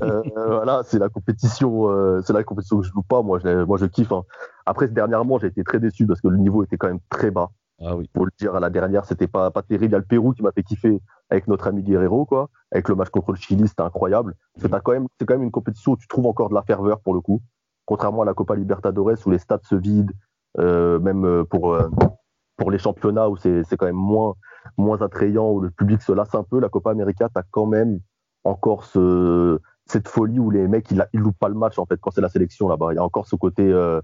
Euh, 0.02 0.22
voilà, 0.46 0.82
c'est 0.84 0.98
la 0.98 1.08
compétition, 1.10 1.90
euh, 1.90 2.22
c'est 2.24 2.32
la 2.32 2.42
compétition 2.44 2.78
que 2.80 2.86
je 2.86 2.92
loupe 2.94 3.06
pas. 3.08 3.22
Moi, 3.22 3.38
je, 3.38 3.64
moi, 3.64 3.76
je 3.78 3.86
kiffe. 3.86 4.12
hein. 4.12 4.22
Après, 4.66 4.88
dernièrement, 4.88 5.38
j'ai 5.38 5.48
été 5.48 5.62
très 5.62 5.78
déçu 5.78 6.06
parce 6.06 6.20
que 6.20 6.28
le 6.28 6.38
niveau 6.38 6.64
était 6.64 6.76
quand 6.76 6.88
même 6.88 7.00
très 7.10 7.30
bas. 7.30 7.50
Ah 7.82 7.96
oui. 7.96 8.08
Pour 8.12 8.24
le 8.24 8.30
dire, 8.38 8.54
à 8.54 8.60
la 8.60 8.70
dernière, 8.70 9.04
c'était 9.04 9.26
pas 9.26 9.50
pas 9.50 9.62
terrible. 9.62 9.86
Il 9.86 9.92
y 9.92 9.94
a 9.94 9.98
le 9.98 10.04
Pérou 10.04 10.32
qui 10.32 10.42
m'a 10.42 10.52
fait 10.52 10.62
kiffer 10.62 11.00
avec 11.30 11.48
notre 11.48 11.66
ami 11.66 11.82
Guerrero, 11.82 12.24
quoi. 12.24 12.48
Avec 12.72 12.88
le 12.88 12.94
match 12.94 13.08
contre 13.10 13.32
le 13.32 13.36
Chili, 13.38 13.66
c'était 13.68 13.82
incroyable. 13.82 14.34
Que 14.60 14.66
t'as 14.68 14.80
quand 14.80 14.92
même, 14.92 15.06
c'est 15.18 15.26
quand 15.26 15.34
même 15.34 15.42
une 15.42 15.50
compétition 15.50 15.92
où 15.92 15.96
tu 15.96 16.06
trouves 16.08 16.26
encore 16.26 16.48
de 16.50 16.54
la 16.54 16.62
ferveur 16.62 17.00
pour 17.00 17.14
le 17.14 17.20
coup. 17.20 17.40
Contrairement 17.90 18.22
à 18.22 18.24
la 18.24 18.35
Copa 18.35 18.55
Libertadores 18.55 19.18
où 19.26 19.31
les 19.31 19.38
stades 19.46 19.64
se 19.64 19.74
vident, 19.74 20.12
euh, 20.59 21.00
même 21.00 21.24
euh, 21.24 21.44
pour 21.44 21.74
euh, 21.74 21.88
pour 22.57 22.70
les 22.70 22.79
championnats 22.79 23.29
où 23.29 23.37
c'est 23.37 23.76
quand 23.79 23.87
même 23.87 24.05
moins 24.14 24.35
moins 24.79 25.00
attrayant 25.03 25.50
où 25.50 25.61
le 25.61 25.70
public 25.70 26.00
se 26.00 26.12
lasse 26.12 26.35
un 26.37 26.44
peu. 26.44 26.61
La 26.61 26.68
Copa 26.68 26.90
América, 26.92 27.29
t'as 27.35 27.42
quand 27.50 27.66
même 27.66 27.98
encore 28.44 28.85
ce 28.85 29.59
cette 29.87 30.07
folie 30.07 30.38
où 30.38 30.50
les 30.50 30.68
mecs 30.68 30.88
ils, 30.92 31.05
ils 31.14 31.20
loupent 31.20 31.38
pas 31.38 31.48
le 31.48 31.57
match 31.64 31.81
en 31.81 31.87
fait 31.87 31.98
quand 32.00 32.12
c'est 32.12 32.20
la 32.20 32.29
sélection 32.29 32.68
là-bas. 32.68 32.92
Il 32.92 32.96
y 32.96 32.98
a 32.98 33.05
encore 33.05 33.26
ce 33.26 33.35
côté 33.35 33.64
euh, 33.72 34.00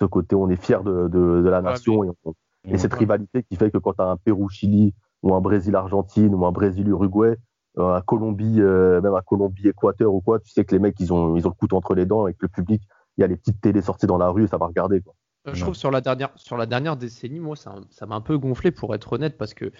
ce 0.00 0.06
côté 0.06 0.34
on 0.34 0.48
est 0.48 0.56
fier 0.66 0.82
de, 0.82 1.08
de, 1.08 1.42
de 1.42 1.48
la 1.50 1.60
nation 1.72 2.04
et, 2.04 2.10
on- 2.24 2.32
et 2.64 2.78
cette 2.78 2.94
rivalité 2.94 3.42
qui 3.42 3.56
fait 3.56 3.70
que 3.70 3.76
quand 3.78 3.92
tu 3.92 4.02
as 4.02 4.06
un 4.08 4.16
Pérou-Chili 4.16 4.94
ou 5.22 5.34
un 5.34 5.40
Brésil-Argentine, 5.42 6.34
ou 6.34 6.46
un 6.46 6.52
Brésil-Uruguay, 6.52 7.36
un 7.76 8.00
Colombie, 8.00 8.60
euh, 8.60 9.00
même 9.02 9.14
un 9.14 9.20
Colombie-Équateur 9.20 10.12
ou 10.14 10.20
quoi, 10.22 10.40
tu 10.40 10.50
sais 10.50 10.64
que 10.64 10.74
les 10.74 10.78
mecs, 10.80 10.98
ils 11.00 11.12
ont, 11.12 11.36
ils 11.36 11.46
ont 11.46 11.50
le 11.50 11.54
couteau 11.54 11.76
entre 11.76 11.94
les 11.94 12.06
dents 12.06 12.26
et 12.26 12.32
que 12.32 12.38
le 12.42 12.48
public, 12.48 12.82
il 13.18 13.20
y 13.22 13.24
a 13.24 13.26
les 13.26 13.36
petites 13.36 13.60
télés 13.60 13.82
sorties 13.82 14.06
dans 14.06 14.18
la 14.18 14.28
rue 14.28 14.46
ça 14.48 14.56
va 14.58 14.66
regarder. 14.66 15.00
Quoi. 15.00 15.14
Euh, 15.48 15.54
Je 15.54 15.60
trouve 15.60 15.74
sur 15.74 15.90
la 15.90 16.00
dernière 16.00 16.30
sur 16.36 16.56
la 16.56 16.66
dernière 16.66 16.96
décennie, 16.96 17.40
moi, 17.40 17.56
ça 17.56 17.74
ça 17.90 18.06
m'a 18.06 18.14
un 18.16 18.20
peu 18.20 18.36
gonflé 18.38 18.70
pour 18.70 18.94
être 18.94 19.12
honnête 19.12 19.36
parce 19.38 19.54
que 19.54 19.72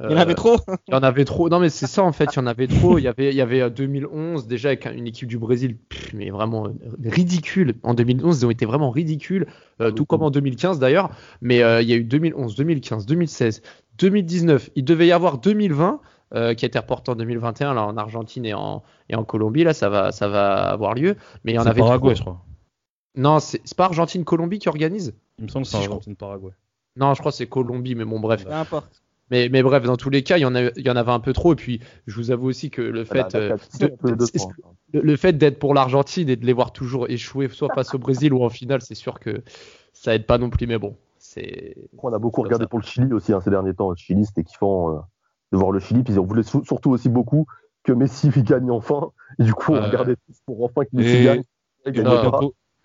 Il 0.00 0.10
y 0.10 0.14
en 0.14 0.16
avait 0.16 0.34
trop. 0.34 0.56
Il 0.88 0.92
y 0.92 0.96
en 0.96 1.04
avait 1.04 1.24
trop. 1.24 1.48
Non, 1.48 1.60
mais 1.60 1.68
c'est 1.68 1.86
ça 1.86 2.02
en 2.02 2.10
fait. 2.10 2.24
Il 2.34 2.36
y 2.36 2.38
en 2.40 2.46
avait 2.48 2.66
trop. 2.66 2.98
Il 2.98 3.02
y 3.02 3.06
avait, 3.08 3.28
il 3.30 3.36
y 3.36 3.40
avait 3.40 3.60
euh, 3.60 3.70
2011 3.70 4.48
déjà 4.48 4.70
avec 4.70 4.86
une 4.86 5.06
équipe 5.06 5.28
du 5.28 5.38
Brésil, 5.38 5.76
pff, 5.88 6.12
mais 6.14 6.30
vraiment 6.30 6.66
euh, 6.66 6.72
ridicule. 7.04 7.74
En 7.84 7.94
2011, 7.94 8.40
ils 8.40 8.44
ont 8.46 8.50
été 8.50 8.66
vraiment 8.66 8.90
ridicules, 8.90 9.46
euh, 9.80 9.92
tout 9.92 10.04
comme 10.04 10.22
en 10.24 10.30
2015 10.30 10.80
d'ailleurs. 10.80 11.10
Mais 11.42 11.62
euh, 11.62 11.80
il 11.80 11.88
y 11.88 11.92
a 11.92 11.96
eu 11.96 12.02
2011, 12.02 12.56
2015, 12.56 13.06
2016, 13.06 13.62
2019. 13.98 14.70
Il 14.74 14.84
devait 14.84 15.06
y 15.06 15.12
avoir 15.12 15.38
2020 15.38 16.00
euh, 16.34 16.54
qui 16.54 16.64
a 16.64 16.66
été 16.66 16.78
reporté 16.80 17.12
en 17.12 17.14
2021 17.14 17.74
là 17.74 17.84
en 17.86 17.96
Argentine 17.96 18.44
et 18.46 18.54
en 18.54 18.82
et 19.08 19.14
en 19.14 19.22
Colombie. 19.22 19.62
Là, 19.62 19.74
ça 19.74 19.88
va, 19.90 20.10
ça 20.10 20.26
va 20.26 20.70
avoir 20.70 20.94
lieu. 20.94 21.14
Mais 21.44 21.52
il 21.52 21.54
y 21.54 21.58
en 21.60 21.66
avait 21.66 21.82
Paraguay, 21.82 22.14
trop. 22.14 22.16
je 22.16 22.22
crois. 22.22 22.44
Non, 23.16 23.38
c'est 23.40 23.62
pas 23.76 23.84
Argentine, 23.86 24.24
Colombie 24.24 24.58
qui 24.58 24.68
organise? 24.68 25.14
Il 25.38 25.44
me 25.44 25.48
semble 25.48 25.64
que 25.64 25.70
c'est 25.70 25.76
Si, 25.78 25.82
je 25.82 25.88
crois. 25.88 25.96
Argentine, 25.96 26.16
Paraguay. 26.16 26.52
Non, 26.96 27.14
je 27.14 27.20
crois 27.20 27.32
que 27.32 27.36
c'est 27.36 27.46
Colombie, 27.46 27.94
mais 27.94 28.04
bon, 28.04 28.20
bref. 28.20 28.44
Peu 28.44 28.52
importe. 28.52 29.02
Mais, 29.30 29.48
mais 29.48 29.62
bref, 29.62 29.82
dans 29.84 29.96
tous 29.96 30.10
les 30.10 30.22
cas, 30.22 30.36
il 30.36 30.42
y, 30.42 30.44
en 30.44 30.54
a- 30.54 30.70
il 30.76 30.82
y 30.86 30.90
en 30.90 30.96
avait 30.96 31.10
un 31.10 31.18
peu 31.20 31.32
trop. 31.32 31.52
Et 31.54 31.56
puis, 31.56 31.80
je 32.06 32.14
vous 32.16 32.30
avoue 32.30 32.46
aussi 32.48 32.70
que 32.70 32.82
le 32.82 33.04
fait, 33.04 33.34
euh, 33.34 33.56
de- 33.80 35.00
le, 35.00 35.16
fait 35.16 35.32
d'être 35.32 35.58
pour 35.58 35.74
l'Argentine 35.74 36.28
et 36.28 36.36
de 36.36 36.44
les 36.44 36.52
voir 36.52 36.72
toujours 36.72 37.08
échouer, 37.08 37.48
soit 37.48 37.72
face 37.74 37.94
au 37.94 37.98
Brésil 37.98 38.32
ou 38.34 38.44
en 38.44 38.50
finale, 38.50 38.82
c'est 38.82 38.94
sûr 38.94 39.18
que 39.18 39.42
ça 39.92 40.14
aide 40.14 40.26
pas 40.26 40.36
non 40.38 40.50
plus. 40.50 40.66
Mais 40.66 40.78
bon, 40.78 40.96
c'est. 41.18 41.74
On 42.02 42.12
a 42.12 42.18
beaucoup 42.18 42.42
regardé 42.42 42.64
ça. 42.64 42.68
pour 42.68 42.78
le 42.78 42.84
Chili 42.84 43.12
aussi 43.14 43.32
hein, 43.32 43.40
ces 43.40 43.50
derniers 43.50 43.74
temps. 43.74 43.90
Le 43.90 43.96
Chili, 43.96 44.26
c'était 44.26 44.44
kiffant 44.44 44.90
euh, 44.94 44.98
de 45.52 45.56
voir 45.56 45.72
le 45.72 45.80
Chili. 45.80 46.02
Puis 46.02 46.12
voulaient 46.14 46.42
sou- 46.42 46.64
surtout 46.64 46.90
aussi 46.90 47.08
beaucoup 47.08 47.46
que 47.82 47.92
Messi 47.92 48.28
gagne 48.44 48.70
enfin. 48.70 49.10
Et 49.38 49.44
du 49.44 49.54
coup, 49.54 49.72
on 49.72 49.76
Ouais. 49.76 49.86
regardait 49.86 50.16
tous 50.26 50.36
pour 50.44 50.62
enfin 50.64 50.82
que 50.84 50.90
Messi 50.92 51.16
Et- 51.16 51.24
gagne. 51.24 51.42
Et 51.86 51.92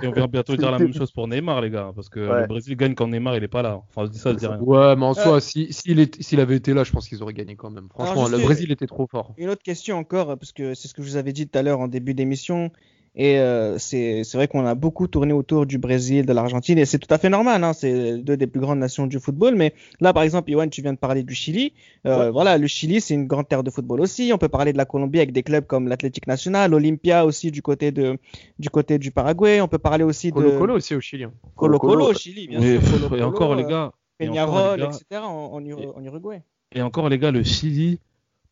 on, 0.07 0.11
gagne 0.11 0.21
va 0.21 0.27
pas. 0.27 0.27
bientôt, 0.27 0.53
et 0.53 0.55
on 0.57 0.61
va 0.61 0.61
bientôt 0.61 0.61
dire 0.63 0.71
la 0.71 0.79
même 0.79 0.93
chose 0.93 1.11
pour 1.11 1.27
Neymar, 1.27 1.61
les 1.61 1.69
gars. 1.69 1.91
Parce 1.95 2.09
que 2.09 2.19
Ouais. 2.19 2.41
le 2.41 2.47
Brésil 2.47 2.75
gagne 2.75 2.95
quand 2.95 3.07
Neymar 3.07 3.35
il 3.37 3.43
est 3.43 3.47
pas 3.47 3.61
là. 3.61 3.81
Enfin, 3.89 4.05
je 4.05 4.11
dis 4.11 4.19
ça, 4.19 4.31
je 4.31 4.37
dis 4.37 4.47
rien. 4.47 4.59
Ouais, 4.59 4.95
mais 4.95 5.05
en 5.05 5.13
soi, 5.13 5.39
si- 5.41 5.71
s'il 5.73 5.99
est- 5.99 6.21
s'il 6.21 6.39
avait 6.39 6.55
été 6.55 6.73
là, 6.73 6.83
je 6.83 6.91
pense 6.91 7.07
qu'ils 7.07 7.21
auraient 7.23 7.33
gagné 7.33 7.55
quand 7.55 7.69
même. 7.69 7.87
Franchement, 7.89 8.13
Alors, 8.25 8.29
le 8.29 8.37
sais- 8.37 8.43
Brésil 8.43 8.71
était 8.71 8.87
trop 8.87 9.07
fort. 9.07 9.33
Une 9.37 9.49
autre 9.49 9.63
question 9.63 9.97
encore, 9.97 10.37
parce 10.37 10.51
que 10.51 10.73
c'est 10.73 10.87
ce 10.87 10.93
que 10.93 11.01
je 11.01 11.07
vous 11.09 11.15
avais 11.17 11.33
dit 11.33 11.47
tout 11.47 11.57
à 11.57 11.61
l'heure 11.61 11.79
en 11.79 11.87
début 11.87 12.13
d'émission. 12.13 12.71
Et 13.15 13.39
euh, 13.39 13.77
c'est 13.79 14.23
vrai 14.33 14.47
qu'on 14.47 14.65
a 14.65 14.75
beaucoup 14.75 15.07
tourné 15.07 15.33
autour 15.33 15.65
du 15.65 15.77
Brésil, 15.77 16.25
de 16.25 16.31
l'Argentine, 16.33 16.77
et 16.77 16.85
c'est 16.85 16.99
tout 16.99 17.13
à 17.13 17.17
fait 17.17 17.29
normal. 17.29 17.63
Hein, 17.63 17.73
c'est 17.73 18.17
deux 18.19 18.37
des 18.37 18.47
plus 18.47 18.61
grandes 18.61 18.79
nations 18.79 19.07
du 19.07 19.19
football. 19.19 19.55
Mais 19.55 19.73
là, 19.99 20.13
par 20.13 20.23
exemple, 20.23 20.49
Yoann, 20.51 20.69
tu 20.69 20.81
viens 20.81 20.93
de 20.93 20.97
parler 20.97 21.23
du 21.23 21.33
Chili. 21.33 21.73
Euh, 22.05 22.31
Voilà, 22.31 22.57
le 22.57 22.67
Chili, 22.67 23.01
c'est 23.01 23.13
une 23.15 23.27
grande 23.27 23.47
terre 23.47 23.63
de 23.63 23.69
football 23.71 23.99
aussi. 24.01 24.31
On 24.33 24.37
peut 24.37 24.47
parler 24.47 24.71
de 24.73 24.77
la 24.77 24.85
Colombie 24.85 25.19
avec 25.19 25.31
des 25.33 25.43
clubs 25.43 25.65
comme 25.65 25.87
l'Athletic 25.87 26.27
Nacional, 26.27 26.71
l'Olympia 26.71 27.25
aussi 27.25 27.51
du 27.51 27.61
côté 27.61 27.91
de 27.91 28.17
du 28.59 28.69
côté 28.69 28.97
du 28.99 29.11
Paraguay. 29.11 29.59
On 29.61 29.67
peut 29.67 29.79
parler 29.79 30.03
aussi 30.03 30.29
de 30.29 30.35
Colo 30.35 30.57
Colo 30.57 30.75
aussi 30.75 30.95
au 30.95 31.01
Chili. 31.01 31.23
hein. 31.25 31.31
Colo 31.55 31.77
Colo-Colo, 31.79 32.03
Colo 32.05 32.11
au. 32.11 32.17
Chili, 32.17 32.47
bien 32.47 32.59
Mais- 32.59 32.79
sûr. 32.79 32.91
Colo-Colo, 33.09 33.17
et 33.21 33.23
encore, 33.23 33.55
les 33.55 33.63
euh, 33.63 33.67
gars. 33.67 33.91
et 34.19 34.29
encore, 34.29 34.45
Peñarol, 34.45 34.79
les 34.79 34.83
gars, 34.85 34.89
etc. 34.89 35.21
en, 35.23 35.49
en 35.53 35.65
Ur- 35.65 35.93
en 35.97 36.03
Uruguay. 36.03 36.41
Et 36.75 36.81
encore, 36.83 37.09
les 37.09 37.17
gars, 37.17 37.31
le 37.31 37.43
Chili, 37.43 37.99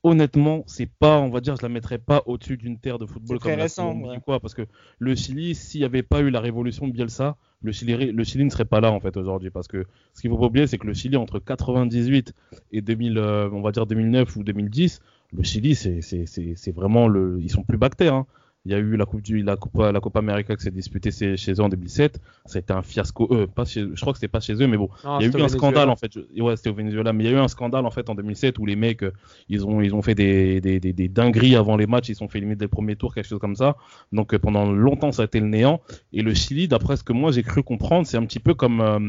honnêtement, 0.03 0.63
c'est 0.67 0.89
pas, 0.99 1.19
on 1.19 1.29
va 1.29 1.41
dire, 1.41 1.55
je 1.55 1.62
la 1.62 1.69
mettrais 1.69 1.97
pas 1.97 2.23
au-dessus 2.25 2.57
d'une 2.57 2.79
terre 2.79 2.99
de 2.99 3.05
football 3.05 3.39
comme 3.39 3.57
la 3.57 3.69
Colombie 3.69 4.10
ouais. 4.10 4.17
ou 4.17 4.19
quoi, 4.21 4.39
parce 4.39 4.53
que 4.53 4.63
le 4.99 5.15
Chili, 5.15 5.55
s'il 5.55 5.81
n'y 5.81 5.86
avait 5.86 6.03
pas 6.03 6.21
eu 6.21 6.29
la 6.29 6.39
révolution 6.39 6.88
de 6.88 6.93
Bielsa, 6.93 7.38
le 7.62 7.71
Chili, 7.71 8.12
le 8.12 8.23
Chili 8.23 8.45
ne 8.45 8.49
serait 8.49 8.65
pas 8.65 8.79
là 8.79 8.91
en 8.91 8.99
fait 8.99 9.17
aujourd'hui, 9.17 9.49
parce 9.49 9.67
que 9.67 9.86
ce 10.13 10.21
qu'il 10.21 10.29
faut 10.29 10.38
pas 10.38 10.45
oublier, 10.45 10.67
c'est 10.67 10.77
que 10.77 10.88
le 10.88 10.93
Chili 10.93 11.17
entre 11.17 11.39
98 11.39 12.33
et 12.71 12.81
2000, 12.81 13.17
euh, 13.17 13.49
on 13.51 13.62
va 13.62 13.71
dire 13.71 13.86
2009 13.86 14.36
ou 14.36 14.43
2010, 14.43 14.99
le 15.33 15.43
Chili, 15.43 15.75
c'est, 15.75 16.01
c'est, 16.01 16.25
c'est, 16.25 16.53
c'est 16.55 16.71
vraiment 16.71 17.07
le, 17.07 17.39
ils 17.41 17.51
sont 17.51 17.63
plus 17.63 17.77
bactères. 17.77 18.13
Hein. 18.13 18.27
Il 18.67 18.71
y 18.71 18.75
a 18.75 18.80
eu 18.80 18.97
la 18.97 19.06
Coupe 19.06 19.21
du, 19.21 19.43
la 19.43 19.56
Coupe, 19.56 19.77
la 19.77 19.99
Copa 20.01 20.19
América 20.19 20.53
qui 20.58 20.62
s'est 20.63 20.71
disputée 20.71 21.10
chez 21.12 21.51
eux 21.53 21.60
en 21.62 21.69
2007. 21.69 22.19
Ça 22.45 22.58
a 22.58 22.60
été 22.60 22.73
un 22.73 22.82
fiasco. 22.82 23.30
Euh, 23.32 23.47
pas 23.47 23.63
chez, 23.63 23.86
je 23.93 24.01
crois 24.01 24.12
que 24.12 24.19
c'était 24.19 24.27
pas 24.27 24.41
chez 24.41 24.56
eux, 24.56 24.67
mais 24.67 24.75
bon, 24.75 24.89
Non, 25.06 25.19
il 25.19 25.23
y 25.23 25.25
a 25.25 25.27
c'était 25.27 25.38
eu 25.38 25.41
un 25.45 25.47
scandale 25.60 25.89
en 25.89 25.95
fait. 25.95 26.12
Je- 26.13 26.41
Ouais, 26.41 26.58
c'était 26.58 26.69
au 26.69 26.73
Venezuela, 26.73 27.13
mais 27.13 27.23
il 27.23 27.32
y 27.32 27.34
a 27.34 27.38
eu 27.38 27.39
un 27.41 27.47
scandale 27.47 27.86
en 27.86 27.91
fait 27.91 28.10
en 28.10 28.15
2007 28.15 28.60
où 28.60 28.65
les 28.65 28.75
mecs 28.75 29.03
euh, 29.03 29.13
ils 29.47 29.65
ont 29.65 29.80
ils 29.80 29.95
ont 29.95 30.01
fait 30.01 30.15
des, 30.15 30.60
des, 30.60 30.82
des, 30.82 30.91
des 30.91 31.08
dingueries 31.08 31.56
avant 31.56 31.77
les 31.77 31.88
matchs, 31.88 32.10
ils 32.10 32.15
sont 32.15 32.27
fait 32.27 32.41
limite 32.41 32.60
des 32.60 32.67
premiers 32.67 32.97
tours, 32.97 33.15
quelque 33.15 33.27
chose 33.27 33.39
comme 33.39 33.56
ça. 33.56 33.77
Donc 34.12 34.34
euh, 34.34 34.39
pendant 34.39 34.69
longtemps 34.69 35.13
ça 35.13 35.21
a 35.21 35.25
été 35.25 35.39
le 35.39 35.47
néant. 35.47 35.80
Et 36.12 36.21
le 36.21 36.34
Chili, 36.34 36.67
d'après 36.67 36.97
ce 36.97 37.03
que 37.06 37.13
moi 37.13 37.32
j'ai 37.32 37.43
cru 37.43 37.63
comprendre, 37.63 38.06
c'est 38.06 38.17
un 38.17 38.25
petit 38.25 38.39
peu 38.39 38.53
comme 38.53 38.82
euh, 38.82 38.99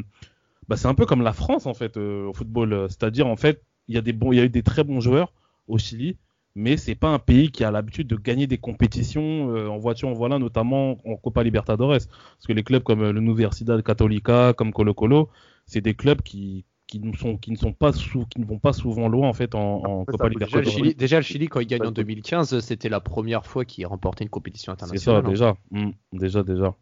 bah, 0.69 0.77
c'est 0.77 0.87
un 0.87 0.95
peu 0.95 1.05
comme 1.05 1.23
la 1.23 1.33
France 1.33 1.67
en 1.67 1.75
fait 1.75 1.97
euh, 1.97 2.27
au 2.29 2.33
football. 2.33 2.87
C'est-à-dire 2.91 3.27
en 3.27 3.37
fait 3.37 3.63
il 3.89 3.95
y 3.97 3.99
a 3.99 4.03
des 4.03 4.13
bons, 4.13 4.33
il 4.33 4.37
y 4.37 4.41
a 4.41 4.45
eu 4.45 4.51
des 4.51 4.63
très 4.63 4.85
bons 4.85 5.01
joueurs 5.01 5.33
au 5.67 5.79
Chili. 5.79 6.17
Mais 6.59 6.77
c'est 6.77 6.97
pas 6.97 7.09
un 7.09 7.19
pays 7.21 7.51
qui 7.53 7.63
a 7.63 7.71
l'habitude 7.71 8.09
de 8.09 8.17
gagner 8.17 8.47
des 8.49 8.59
compétitions 8.59 9.55
euh, 9.55 9.69
en 9.69 9.79
voiture, 9.79 10.09
en 10.09 10.13
voilà, 10.13 10.39
notamment 10.41 10.99
en 11.09 11.17
Copa 11.17 11.43
Libertadores. 11.45 11.91
Parce 12.09 12.47
que 12.49 12.53
les 12.53 12.65
clubs 12.65 12.83
comme 12.83 13.03
euh, 13.03 13.13
le 13.13 13.21
Universidad 13.21 13.81
Católica, 13.83 14.53
comme 14.55 14.73
Colo 14.73 14.93
Colo, 14.93 15.29
c'est 15.67 15.81
des 15.81 15.95
clubs 15.95 16.21
qui, 16.23 16.65
qui 16.89 16.99
ne 17.01 17.15
sont 17.15 17.37
qui 17.37 17.53
ne 17.53 17.57
sont 17.57 17.73
pas 17.73 17.93
qui 17.93 18.41
ne 18.41 18.45
vont 18.47 18.59
pas 18.59 18.73
souvent 18.73 19.09
loin 19.09 19.29
en 19.29 19.33
fait 19.35 19.55
en, 19.55 19.61
en 19.85 20.05
Ça, 20.05 20.13
Copa 20.13 20.25
ça, 20.25 20.31
Déjà 20.31 20.61
le, 20.61 20.67
Libertadores. 20.67 20.73
Chili, 20.73 20.95
déjà, 20.97 21.17
le 21.19 21.23
Chili, 21.23 21.47
quand 21.49 21.61
il 21.61 21.67
gagne 21.69 21.87
en 21.87 21.93
2015, 21.93 22.59
c'était 22.61 22.89
la 22.89 23.01
première 23.01 23.47
fois 23.47 23.65
qu'il 23.65 23.87
remportait 23.87 24.25
une 24.25 24.31
compétition 24.31 24.75
C'est 24.91 24.99
ça 24.99 25.17
internationale. 25.17 25.27
hein. 25.27 25.29
déjà, 25.29 25.57
Mm, 25.71 25.91
déjà 26.13 26.43
déjà. 26.43 26.75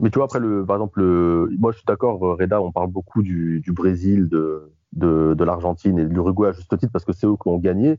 Mais 0.00 0.10
tu 0.10 0.18
vois, 0.18 0.26
après, 0.26 0.38
le, 0.38 0.64
par 0.64 0.76
exemple, 0.76 1.00
le, 1.00 1.50
moi 1.58 1.72
je 1.72 1.78
suis 1.78 1.86
d'accord, 1.86 2.24
euh, 2.24 2.34
Reda, 2.34 2.60
on 2.62 2.70
parle 2.70 2.90
beaucoup 2.90 3.22
du, 3.22 3.60
du 3.60 3.72
Brésil, 3.72 4.28
de, 4.28 4.72
de, 4.92 5.34
de 5.36 5.44
l'Argentine 5.44 5.98
et 5.98 6.04
de 6.04 6.08
l'Uruguay 6.14 6.48
à 6.48 6.52
juste 6.52 6.76
titre 6.78 6.92
parce 6.92 7.04
que 7.04 7.12
c'est 7.12 7.26
eux 7.26 7.34
qui 7.40 7.48
ont 7.48 7.58
gagné. 7.58 7.98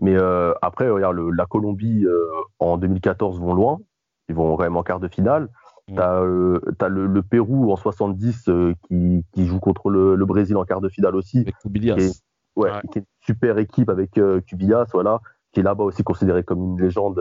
Mais 0.00 0.16
euh, 0.16 0.52
après, 0.62 0.88
regarde, 0.90 1.16
le- 1.16 1.30
la 1.30 1.46
Colombie 1.46 2.04
euh, 2.06 2.26
en 2.58 2.76
2014 2.78 3.38
vont 3.40 3.54
loin. 3.54 3.78
Ils 4.28 4.34
vont 4.34 4.56
quand 4.56 4.62
même 4.64 4.76
en 4.76 4.82
quart 4.82 5.00
de 5.00 5.08
finale. 5.08 5.48
Mm. 5.88 5.94
T'as 5.96 6.22
euh, 6.22 6.60
le, 6.88 7.06
le 7.06 7.22
Pérou 7.22 7.70
en 7.72 7.76
70 7.76 8.48
euh, 8.48 8.74
qui, 8.88 9.24
qui 9.32 9.46
joue 9.46 9.60
contre 9.60 9.90
le, 9.90 10.14
le 10.16 10.24
Brésil 10.26 10.56
en 10.56 10.64
quart 10.64 10.80
de 10.80 10.88
finale 10.88 11.14
aussi. 11.14 11.40
Avec 11.40 11.56
Kubilias. 11.58 11.96
Et- 11.98 12.10
Ouais, 12.56 12.70
Ouais. 12.70 12.80
qui 12.92 12.98
est 12.98 13.02
une 13.02 13.06
super 13.20 13.58
équipe 13.58 13.90
avec 13.90 14.12
Cubillas, 14.46 14.86
voilà, 14.92 15.18
qui 15.52 15.58
est 15.58 15.64
là-bas 15.64 15.82
aussi 15.82 16.04
considéré 16.04 16.44
comme 16.44 16.62
une 16.62 16.80
légende 16.80 17.20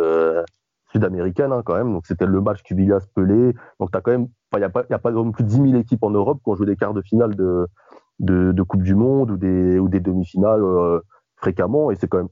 sud-américaine 0.92 1.52
hein, 1.52 1.64
quand 1.66 1.76
même. 1.76 1.92
Donc 1.92 2.06
c'était 2.06 2.28
le 2.28 2.40
match 2.40 2.62
Cubillas-Pelé. 2.62 3.56
Donc 3.80 3.90
t'as 3.92 4.02
quand 4.02 4.12
même, 4.12 4.28
il 4.54 4.60
n'y 4.60 4.64
a 4.64 4.70
pas, 4.70 4.84
y 4.90 4.94
a 4.94 5.00
pas 5.00 5.12
plus 5.12 5.44
10 5.44 5.56
000 5.56 5.76
équipes 5.76 6.04
en 6.04 6.12
Europe 6.12 6.40
qui 6.44 6.50
ont 6.52 6.56
joué 6.56 6.68
des 6.68 6.76
quarts 6.76 6.94
de 6.94 7.02
finale 7.02 7.36
de, 7.36 7.66
de, 8.20 8.52
de 8.52 8.62
Coupe 8.64 8.84
du 8.84 8.94
Monde 8.94 9.32
ou 9.32 9.38
des, 9.38 9.80
ou 9.80 9.90
des 9.90 10.00
demi-finales 10.00 10.62
fréquemment. 11.36 11.90
Et 11.90 11.96
c'est 11.96 12.08
quand 12.08 12.18
même, 12.20 12.30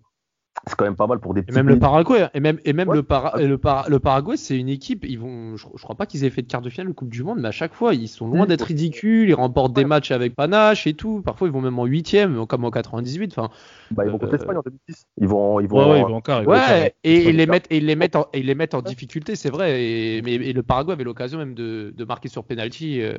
c'est 0.67 0.75
quand 0.75 0.85
même 0.85 0.95
pas 0.95 1.07
mal 1.07 1.19
pour 1.19 1.33
des 1.33 1.41
Et 1.41 1.43
petits 1.43 1.55
même 1.55 1.67
le. 1.67 1.79
Paraguay, 1.79 2.27
et 2.33 2.39
même, 2.39 2.59
et 2.65 2.73
même 2.73 2.87
Ouais. 2.89 2.95
le, 2.97 3.03
Para- 3.03 3.33
le, 3.41 3.57
Para- 3.57 3.89
le 3.89 3.99
Paraguay, 3.99 4.37
c'est 4.37 4.57
une 4.57 4.69
équipe. 4.69 5.05
Ils 5.07 5.17
vont, 5.19 5.55
je, 5.57 5.65
je 5.75 5.81
crois 5.83 5.95
pas 5.95 6.05
qu'ils 6.05 6.23
aient 6.23 6.29
fait 6.29 6.41
de 6.43 6.47
quart 6.47 6.61
de 6.61 6.69
finale 6.69 6.87
de 6.89 6.93
Coupe 6.93 7.09
du 7.09 7.23
Monde, 7.23 7.39
mais 7.41 7.47
à 7.47 7.51
chaque 7.51 7.73
fois, 7.73 7.93
ils 7.95 8.07
sont 8.07 8.27
loin 8.27 8.45
d'être 8.45 8.61
ridicules. 8.65 9.29
Ils 9.29 9.33
remportent 9.33 9.73
des 9.73 9.85
matchs 9.85 10.11
avec 10.11 10.35
panache 10.35 10.85
et 10.87 10.93
tout. 10.93 11.21
Parfois, 11.23 11.47
ils 11.47 11.51
vont 11.53 11.61
même 11.61 11.79
en 11.79 11.85
huitième, 11.85 12.45
comme 12.45 12.63
en 12.65 12.71
98. 12.71 13.33
Enfin, 13.37 13.49
Bah, 13.91 14.03
ils 14.05 14.11
vont 14.11 14.17
contre 14.19 14.33
euh, 14.33 14.37
l'Espagne 14.37 14.57
en 14.57 14.61
2010. 14.61 15.05
Ils 15.19 15.27
vont, 15.27 15.59
ils 15.59 15.67
vont 15.67 15.77
Ouais, 15.79 15.83
ouais, 15.85 16.03
en- 16.03 16.07
il 16.07 16.11
va 16.11 16.15
en 16.17 16.21
quart. 16.21 16.41
il 16.41 16.45
va 16.47 16.51
en 16.53 16.55
quart. 16.57 16.69
ouais, 16.69 16.93
et, 17.03 17.21
Ils 17.23 17.29
ils 17.29 17.35
les 17.37 17.45
mettent, 17.47 17.67
et 17.71 17.77
ils 17.77 17.85
les 17.85 17.95
mettent, 17.95 18.15
en, 18.15 18.27
et 18.33 18.39
ils 18.39 18.45
les 18.45 18.55
mettent 18.55 18.73
en 18.75 18.81
difficulté, 18.81 19.35
c'est 19.35 19.49
vrai. 19.49 19.81
Et, 19.83 20.21
mais 20.21 20.33
et 20.35 20.53
le 20.53 20.63
Paraguay 20.63 20.93
avait 20.93 21.03
l'occasion 21.03 21.39
même 21.39 21.55
de, 21.55 21.93
de 21.97 22.05
marquer 22.05 22.29
sur 22.29 22.43
penalty. 22.43 23.01
euh, 23.01 23.13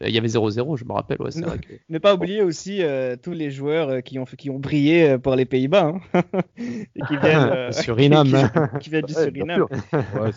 il 0.00 0.10
y 0.14 0.18
avait 0.18 0.28
0-0, 0.28 0.76
je 0.76 0.84
me 0.84 0.92
rappelle. 0.92 1.20
Ouais, 1.20 1.30
vrai 1.30 1.58
que- 1.58 1.74
Ne 1.88 1.98
pas 1.98 2.14
oublier 2.14 2.42
aussi 2.42 2.82
euh, 2.82 3.16
tous 3.20 3.32
les 3.32 3.50
joueurs 3.50 4.02
qui 4.02 4.18
ont, 4.18 4.24
qui 4.24 4.48
ont 4.50 4.58
brillé 4.58 5.18
pour 5.18 5.34
les 5.34 5.44
Pays-Bas 5.44 5.92
hein. 6.14 6.22
et 6.94 7.02
qui 7.02 7.16
viennent, 7.16 7.50
euh, 7.52 7.72
Suriname. 7.72 8.26
qui, 8.74 8.78
qui 8.80 8.90
viennent 8.90 9.04
du 9.04 9.12
Suriname. 9.14 9.62
Ouais, 9.62 10.30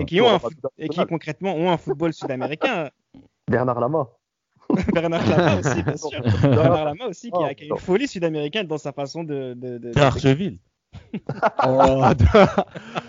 et, 0.00 0.04
qui 0.04 0.20
ont 0.20 0.34
un, 0.34 0.38
et 0.78 0.88
qui 0.88 1.04
concrètement 1.06 1.54
ont 1.56 1.70
un 1.70 1.76
football 1.76 2.12
sud-américain. 2.12 2.90
Bernard 3.50 3.80
Lama. 3.80 4.08
Bernard 4.94 5.26
Lama 5.28 5.56
aussi, 5.60 5.82
bien 5.82 5.96
sûr. 5.96 6.22
Bernard 6.42 6.84
Lama 6.86 7.06
aussi 7.08 7.30
qui 7.30 7.42
a, 7.44 7.54
qui 7.54 7.64
a 7.64 7.66
Oh, 7.70 7.74
une 7.74 7.80
folie 7.80 8.08
sud-américaine 8.08 8.66
dans 8.66 8.78
sa 8.78 8.92
façon 8.92 9.22
de. 9.24 9.54
de, 9.54 9.78
de- 9.78 9.92
de- 9.92 10.00
Archeville. 10.00 10.58
Oh, 11.66 12.02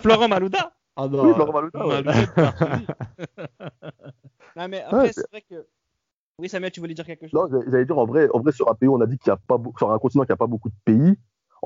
Florent 0.02 0.28
Malouda. 0.28 0.72
ah 0.96 1.08
non. 1.08 1.24
Oui, 1.24 1.32
Laurent 1.38 1.52
Malouda, 1.52 1.86
ouais. 1.86 2.02
Non 4.56 4.68
mais 4.68 4.82
après 4.82 4.96
Ouais, 4.98 5.12
c'est 5.12 5.30
vrai 5.30 5.42
que. 5.48 5.66
Oui 6.38 6.48
Samuel, 6.48 6.70
tu 6.70 6.80
voulais 6.80 6.94
dire 6.94 7.06
quelque 7.06 7.26
chose? 7.28 7.32
Non, 7.50 7.60
j'allais- 7.70 7.84
dire 7.86 7.96
en 7.98 8.04
vrai, 8.06 8.28
en 8.34 8.40
vrai 8.40 8.52
sur 8.52 8.70
un 8.70 8.74
pays, 8.74 8.88
on 8.88 9.00
a 9.00 9.06
dit 9.06 9.16
qu'il 9.18 9.28
y 9.30 9.32
a 9.32 9.36
pas 9.36 9.56
beaucoup- 9.56 9.78
sur 9.78 9.90
un 9.90 9.98
continent 9.98 10.24
qui 10.24 10.32
a 10.32 10.36
pas 10.36 10.46
beaucoup 10.46 10.68
de 10.68 10.74
pays. 10.84 11.14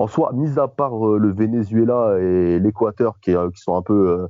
En 0.01 0.07
soi, 0.07 0.31
mis 0.33 0.57
à 0.57 0.67
part 0.67 1.07
euh, 1.07 1.17
le 1.19 1.31
Venezuela 1.31 2.17
et 2.19 2.59
l'Équateur 2.59 3.19
qui, 3.19 3.35
euh, 3.35 3.49
qui 3.51 3.61
sont 3.61 3.75
un 3.75 3.81
peu 3.81 4.09
euh, 4.09 4.27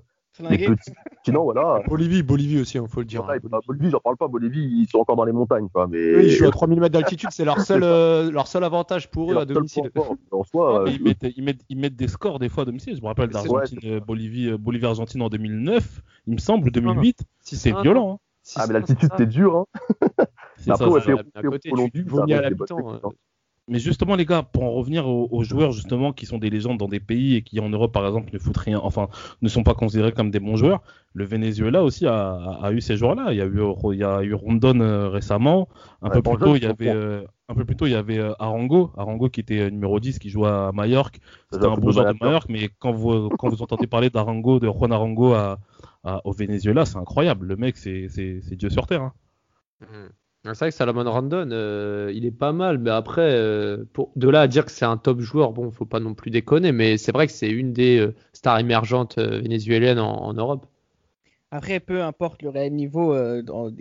les 0.49 0.57
petits 0.65 0.91
continents, 1.17 1.43
voilà. 1.43 1.81
Bolivie, 1.87 2.23
Bolivie 2.23 2.59
aussi, 2.61 2.77
il 2.77 2.87
faut 2.87 2.99
le 3.01 3.05
dire. 3.05 3.23
Voilà, 3.23 3.39
bah, 3.43 3.59
Bolivie, 3.65 3.89
j'en 3.89 3.99
parle 3.99 4.17
pas. 4.17 4.27
Bolivie, 4.27 4.63
ils 4.63 4.87
sont 4.89 4.97
encore 4.99 5.15
dans 5.15 5.23
les 5.23 5.31
montagnes, 5.31 5.69
quoi. 5.73 5.87
Mais 5.87 6.15
Oui, 6.15 6.23
ils 6.25 6.29
jouent 6.31 6.47
à 6.47 6.51
3000 6.51 6.79
mètres 6.79 6.93
d'altitude, 6.93 7.29
c'est 7.31 7.45
leur 7.45 7.59
seul, 7.61 7.83
euh, 7.83 8.31
leur 8.31 8.47
seul 8.47 8.63
avantage 8.63 9.09
pour 9.11 9.31
eux 9.31 9.37
à 9.37 9.45
domicile. 9.45 9.89
point 9.93 10.03
fort, 10.03 10.15
en 10.31 10.43
soi, 10.43 10.83
Ouais, 10.83 10.85
mais 10.85 10.89
euh, 10.89 10.93
ils, 10.99 11.03
mettent, 11.03 11.33
ils, 11.37 11.43
mettent, 11.43 11.61
ils 11.69 11.77
mettent 11.77 11.95
des 11.95 12.07
scores 12.07 12.39
des 12.39 12.49
fois 12.49 12.63
à 12.63 12.65
domicile. 12.65 12.95
Je 12.97 13.01
me 13.01 13.07
rappelle 13.07 13.27
C'est- 13.31 13.33
d'Argentine, 13.47 13.79
euh, 13.85 13.99
Bolivie, 13.99 14.49
euh, 14.49 14.57
Bolivie, 14.57 14.85
Argentine 14.85 15.21
en 15.21 15.29
2009, 15.29 16.01
il 16.27 16.33
me 16.33 16.39
semble, 16.39 16.71
2008. 16.71 17.19
Si 17.41 17.55
C'est 17.55 17.71
un, 17.71 17.81
violent. 17.81 18.13
hein. 18.15 18.17
ah, 18.57 18.65
mais 18.67 18.73
l'altitude, 18.73 19.09
c'est 19.17 19.27
dur. 19.27 19.55
Hein. 19.55 19.65
C'est 20.57 20.75
ça, 20.75 20.89
ouais, 20.89 20.99
ça. 21.01 21.05
c'est- 21.33 21.39
à 21.39 21.41
côté, 21.43 21.71
tu, 21.71 22.03
ça 22.03 22.09
vomis 22.09 22.33
à 22.33 22.41
l'habitant. 22.41 22.99
Mais 23.71 23.79
justement, 23.79 24.17
les 24.17 24.25
gars, 24.25 24.43
pour 24.43 24.63
en 24.63 24.71
revenir 24.71 25.07
aux, 25.07 25.43
joueurs 25.45 25.71
justement 25.71 26.11
qui 26.11 26.25
sont 26.25 26.37
des 26.37 26.49
légendes 26.49 26.77
dans 26.77 26.89
des 26.89 26.99
pays 26.99 27.37
et 27.37 27.41
qui 27.41 27.57
en 27.61 27.69
Europe, 27.69 27.93
par 27.93 28.05
exemple, 28.05 28.29
ne 28.33 28.37
foutent 28.37 28.57
rien, 28.57 28.77
enfin, 28.83 29.07
ne 29.41 29.47
sont 29.47 29.63
pas 29.63 29.73
considérés 29.73 30.11
comme 30.11 30.29
des 30.29 30.41
bons 30.41 30.57
joueurs, 30.57 30.81
le 31.13 31.23
Venezuela 31.23 31.81
aussi 31.81 32.05
a, 32.05 32.69
eu 32.73 32.81
ces 32.81 32.97
joueurs-là. 32.97 33.31
Il 33.31 33.37
y 33.37 33.41
a 33.41 33.45
eu, 33.45 33.61
il 33.93 33.97
y 33.97 34.03
a 34.03 34.23
eu 34.23 34.33
Rondon 34.33 34.81
euh, 34.81 35.07
récemment. 35.07 35.69
Un 36.01 36.09
peu 36.09 36.21
plus 36.21 36.37
tôt, 36.37 36.57
il 36.57 36.63
y 36.63 36.65
avait, 36.65 36.89
euh, 36.89 37.23
un 37.47 37.55
peu 37.55 37.63
plus 37.63 37.77
tôt, 37.77 37.85
il 37.85 37.93
y 37.93 37.95
avait 37.95 38.19
euh, 38.19 38.33
Arango, 38.39 38.91
Arango 38.97 39.29
qui 39.29 39.39
était 39.39 39.71
numéro 39.71 40.01
10, 40.01 40.19
qui 40.19 40.29
jouait 40.29 40.49
à 40.49 40.73
Majorque. 40.73 41.21
C'était 41.49 41.65
un 41.65 41.77
bon 41.77 41.91
joueur 41.91 42.13
de 42.13 42.19
Majorque, 42.19 42.49
mais 42.49 42.69
quand 42.77 42.91
vous, 42.91 43.29
quand 43.29 43.47
vous 43.47 43.61
entendez 43.61 43.87
parler 43.87 44.09
d'Arango, 44.09 44.59
de 44.59 44.67
Juan 44.67 44.91
Arango 44.91 45.31
à, 45.31 45.59
au 46.25 46.33
Venezuela, 46.33 46.83
c'est 46.83 46.97
incroyable. 46.97 47.47
Le 47.47 47.55
mec, 47.55 47.77
c'est 47.77 48.09
Dieu 48.57 48.69
sur 48.69 48.85
terre. 48.85 49.03
Hein. 49.03 49.13
Mm. 49.79 50.09
C'est 50.43 50.57
vrai 50.57 50.69
que 50.71 50.75
Salomon 50.75 51.03
Randon, 51.03 51.49
euh, 51.51 52.11
il 52.15 52.25
est 52.25 52.31
pas 52.31 52.51
mal, 52.51 52.79
mais 52.79 52.89
après, 52.89 53.29
euh, 53.31 53.85
de 54.15 54.27
là 54.27 54.41
à 54.41 54.47
dire 54.47 54.65
que 54.65 54.71
c'est 54.71 54.85
un 54.85 54.97
top 54.97 55.19
joueur, 55.19 55.53
bon, 55.53 55.69
faut 55.69 55.85
pas 55.85 55.99
non 55.99 56.15
plus 56.15 56.31
déconner, 56.31 56.71
mais 56.71 56.97
c'est 56.97 57.11
vrai 57.11 57.27
que 57.27 57.33
c'est 57.33 57.49
une 57.49 57.73
des 57.73 57.99
euh, 57.99 58.15
stars 58.33 58.57
émergentes 58.57 59.19
vénézuéliennes 59.19 59.99
en, 59.99 60.33
Europe. 60.33 60.65
Après, 61.51 61.79
peu 61.79 62.01
importe 62.01 62.41
le 62.41 62.49
réel 62.49 62.73
niveau 62.73 63.15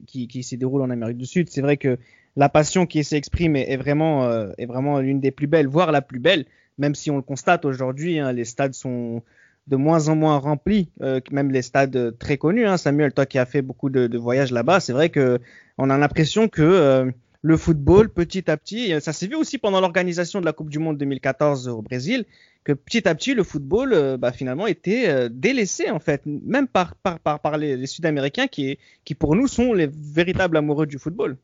qui, 0.06 0.28
qui 0.28 0.42
s'y 0.42 0.58
déroule 0.58 0.82
en 0.82 0.90
Amérique 0.90 1.16
du 1.16 1.26
Sud, 1.26 1.48
c'est 1.48 1.62
vrai 1.62 1.78
que 1.78 1.98
la 2.36 2.48
passion 2.48 2.84
qui 2.84 3.04
s'exprime 3.04 3.56
est, 3.56 3.76
vraiment, 3.76 4.28
vraiment 4.58 4.98
l'une 4.98 5.20
des 5.20 5.30
plus 5.30 5.46
belles, 5.46 5.68
voire 5.68 5.92
la 5.92 6.02
plus 6.02 6.18
belle, 6.18 6.44
même 6.78 6.94
si 6.94 7.10
on 7.10 7.16
le 7.16 7.22
constate 7.22 7.64
aujourd'hui, 7.64 8.18
hein, 8.18 8.32
les 8.32 8.44
stades 8.44 8.74
sont 8.74 9.22
de 9.70 9.76
moins 9.76 10.08
en 10.08 10.16
moins 10.16 10.36
remplis, 10.38 10.90
même 11.30 11.50
les 11.50 11.62
stades 11.62 12.18
très 12.18 12.36
connus. 12.36 12.66
Hein. 12.66 12.76
Samuel, 12.76 13.12
toi 13.12 13.24
qui 13.24 13.38
as 13.38 13.46
fait 13.46 13.62
beaucoup 13.62 13.88
de, 13.88 14.18
voyages 14.18 14.50
là-bas, 14.50 14.80
c'est 14.80 14.92
vrai 14.92 15.08
que 15.08 15.40
on 15.78 15.88
a 15.88 15.96
l'impression 15.96 16.48
que 16.48 16.60
euh, 16.62 17.10
le 17.40 17.56
football, 17.56 18.10
petit 18.10 18.50
à 18.50 18.56
petit, 18.58 18.92
ça 19.00 19.14
s'est 19.14 19.26
vu 19.26 19.34
aussi 19.34 19.56
pendant 19.56 19.80
l'organisation 19.80 20.40
de 20.40 20.44
la 20.44 20.52
Coupe 20.52 20.68
du 20.68 20.78
Monde 20.78 20.98
2014 20.98 21.68
au 21.68 21.80
Brésil, 21.80 22.26
que 22.64 22.72
petit 22.72 23.08
à 23.08 23.14
petit, 23.14 23.32
le 23.32 23.42
football, 23.42 23.94
euh, 23.94 24.18
bah, 24.18 24.32
finalement, 24.32 24.66
était 24.66 25.08
euh, 25.08 25.28
délaissé, 25.30 25.90
en 25.90 25.98
fait, 25.98 26.22
même 26.26 26.68
par, 26.68 26.94
par, 26.96 27.18
par, 27.18 27.56
les, 27.56 27.86
Sud-Américains 27.86 28.46
qui, 28.46 28.78
pour 29.18 29.34
nous, 29.34 29.46
sont 29.46 29.72
les 29.72 29.86
véritables 29.86 30.58
amoureux 30.58 30.86
du 30.86 30.98
football. 30.98 31.38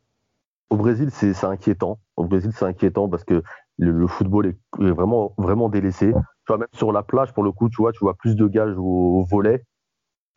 Au 0.69 0.77
Brésil, 0.77 1.09
c'est 1.13 1.45
inquiétant. 1.45 1.99
Au 2.17 2.25
Brésil, 2.25 2.51
c'est 2.55 2.67
inquiétant 2.67 3.09
parce 3.09 3.25
que 3.25 3.43
le, 3.79 4.07
football 4.07 4.49
est, 4.49 4.91
vraiment, 4.91 5.33
vraiment 5.39 5.71
délaissé. 5.71 6.13
Tu 6.47 6.53
vois, 6.53 6.59
même 6.59 6.69
sur 6.73 6.93
la 6.93 7.03
plage, 7.03 7.33
pour 7.33 7.43
le 7.43 7.53
coup, 7.53 7.69
tu 7.69 7.77
vois, 7.79 7.93
tu 7.93 8.01
vois 8.01 8.15
plus 8.15 8.37
de 8.37 8.47
gars 8.47 8.67
au, 8.67 9.21
au 9.21 9.25
volet 9.25 9.65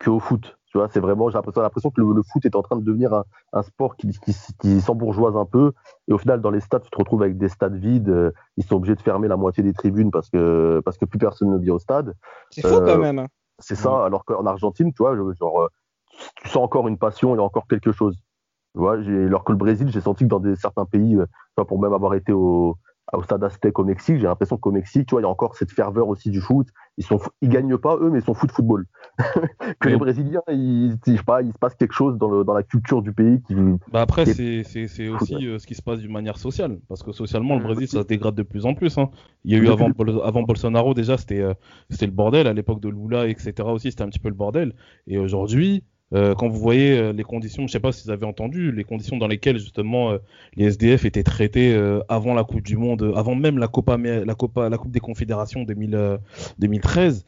qu'au 0.02 0.18
foot. 0.18 0.56
Tu 0.70 0.78
vois, 0.78 0.88
c'est 0.88 1.00
vraiment, 1.00 1.30
j'ai 1.30 1.34
l'impression 1.34 1.90
que 1.90 2.00
le, 2.00 2.22
foot 2.22 2.44
est 2.44 2.54
en 2.54 2.62
train 2.62 2.76
de 2.76 2.84
devenir 2.84 3.24
un, 3.52 3.62
sport 3.62 3.96
qui, 3.96 4.16
qui, 4.60 4.80
s'embourgeoise 4.80 5.36
un 5.36 5.44
peu. 5.44 5.72
Et 6.06 6.12
au 6.12 6.18
final, 6.18 6.40
dans 6.40 6.50
les 6.50 6.60
stades, 6.60 6.82
tu 6.82 6.90
te 6.90 6.96
retrouves 6.96 7.22
avec 7.22 7.38
des 7.38 7.48
stades 7.48 7.74
vides. 7.74 8.08
Euh, 8.08 8.30
ils 8.56 8.64
sont 8.64 8.76
obligés 8.76 8.94
de 8.94 9.00
fermer 9.00 9.26
la 9.26 9.36
moitié 9.36 9.64
des 9.64 9.72
tribunes 9.72 10.12
parce 10.12 10.30
que, 10.30 10.80
parce 10.84 10.96
que 10.96 11.06
plus 11.06 11.18
personne 11.18 11.50
ne 11.50 11.58
vient 11.58 11.74
au 11.74 11.80
stade. 11.80 12.14
C'est 12.50 12.62
fou 12.62 12.76
quand 12.76 12.86
euh, 12.86 12.98
même. 12.98 13.26
C'est 13.58 13.74
ça, 13.74 14.04
alors 14.04 14.24
qu'en 14.24 14.46
Argentine, 14.46 14.92
tu 14.92 15.02
vois, 15.02 15.16
genre, 15.34 15.62
euh, 15.62 15.68
tu 16.36 16.48
sens 16.48 16.62
encore 16.62 16.86
une 16.86 16.98
passion, 16.98 17.34
il 17.34 17.38
y 17.38 17.40
a 17.40 17.44
encore 17.44 17.66
quelque 17.66 17.90
chose. 17.90 18.16
Tu 18.74 18.78
vois, 18.78 18.94
alors 18.94 19.42
que 19.42 19.50
le 19.50 19.58
Brésil, 19.58 19.88
j'ai 19.90 20.00
senti 20.00 20.22
que 20.22 20.28
dans 20.28 20.38
des, 20.38 20.54
certains 20.54 20.86
pays, 20.86 21.18
pour 21.56 21.80
même 21.80 21.92
avoir 21.92 22.14
été 22.14 22.32
au, 22.32 22.76
au 23.12 23.22
stade 23.22 23.42
Aztec 23.42 23.78
au 23.78 23.84
Mexique, 23.84 24.16
j'ai 24.18 24.26
l'impression 24.26 24.56
qu'au 24.56 24.70
Mexique, 24.70 25.06
tu 25.06 25.14
vois, 25.14 25.20
il 25.20 25.24
y 25.24 25.26
a 25.26 25.30
encore 25.30 25.56
cette 25.56 25.72
ferveur 25.72 26.08
aussi 26.08 26.30
du 26.30 26.40
foot. 26.40 26.68
Ils 26.96 27.04
sont, 27.04 27.18
ils 27.40 27.48
gagnent 27.48 27.76
pas 27.78 27.96
eux, 27.96 28.10
mais 28.10 28.18
ils 28.18 28.24
sont 28.24 28.34
fous 28.34 28.46
de 28.46 28.52
football. 28.52 28.86
que 29.80 29.88
les 29.88 29.96
Brésiliens, 29.96 30.42
il, 30.48 30.98
pas, 31.26 31.42
il 31.42 31.52
se 31.52 31.58
passe 31.58 31.74
quelque 31.74 31.94
chose 31.94 32.18
dans, 32.18 32.30
le, 32.30 32.44
dans 32.44 32.52
la 32.52 32.62
culture 32.62 33.02
du 33.02 33.12
pays 33.12 33.42
qui. 33.42 33.54
Bah 33.92 34.02
après, 34.02 34.26
c'est, 34.26 34.62
c'est, 34.64 35.08
aussi 35.08 35.46
euh, 35.46 35.58
ce 35.58 35.66
qui 35.66 35.74
se 35.74 35.82
passe 35.82 36.00
d'une 36.00 36.12
manière 36.12 36.38
sociale, 36.38 36.78
parce 36.88 37.02
que 37.02 37.12
socialement, 37.12 37.56
le 37.56 37.62
Brésil, 37.62 37.88
ça 37.88 38.02
se 38.02 38.06
dégrade 38.06 38.34
de 38.34 38.42
plus 38.42 38.66
en 38.66 38.74
plus. 38.74 38.98
Hein. 38.98 39.10
Il 39.44 39.52
y 39.52 39.56
a 39.56 39.58
eu 39.58 39.68
avant, 39.68 39.90
avant 40.22 40.42
Bolsonaro 40.42 40.94
déjà, 40.94 41.16
c'était, 41.16 41.40
euh, 41.40 41.54
c'était 41.88 42.06
le 42.06 42.12
bordel. 42.12 42.46
À 42.46 42.52
l'époque 42.52 42.80
de 42.80 42.88
Lula, 42.88 43.26
etc. 43.28 43.52
aussi, 43.62 43.90
c'était 43.90 44.02
un 44.02 44.08
petit 44.08 44.20
peu 44.20 44.28
le 44.28 44.34
bordel. 44.34 44.74
Et 45.06 45.18
aujourd'hui, 45.18 45.84
euh, 46.12 46.34
quand 46.34 46.48
vous 46.48 46.58
voyez 46.58 46.98
euh, 46.98 47.12
les 47.12 47.22
conditions, 47.22 47.66
je 47.66 47.72
sais 47.72 47.80
pas 47.80 47.92
si 47.92 48.04
vous 48.04 48.10
avez 48.10 48.26
entendu, 48.26 48.72
les 48.72 48.82
conditions 48.82 49.16
dans 49.16 49.28
lesquelles 49.28 49.58
justement 49.58 50.10
euh, 50.10 50.18
les 50.56 50.66
SDF 50.66 51.04
étaient 51.04 51.22
traités 51.22 51.76
avant 52.08 52.34
la 52.34 52.44
Coupe 52.44 52.62
du 52.62 52.76
Monde, 52.76 53.12
avant 53.14 53.34
même 53.34 53.58
la 53.58 53.68
Copa, 53.68 53.96
la 53.96 54.34
Copa, 54.34 54.68
la 54.68 54.78
Coupe 54.78 54.90
des 54.90 55.00
Confédérations 55.00 55.64
2013, 55.64 57.26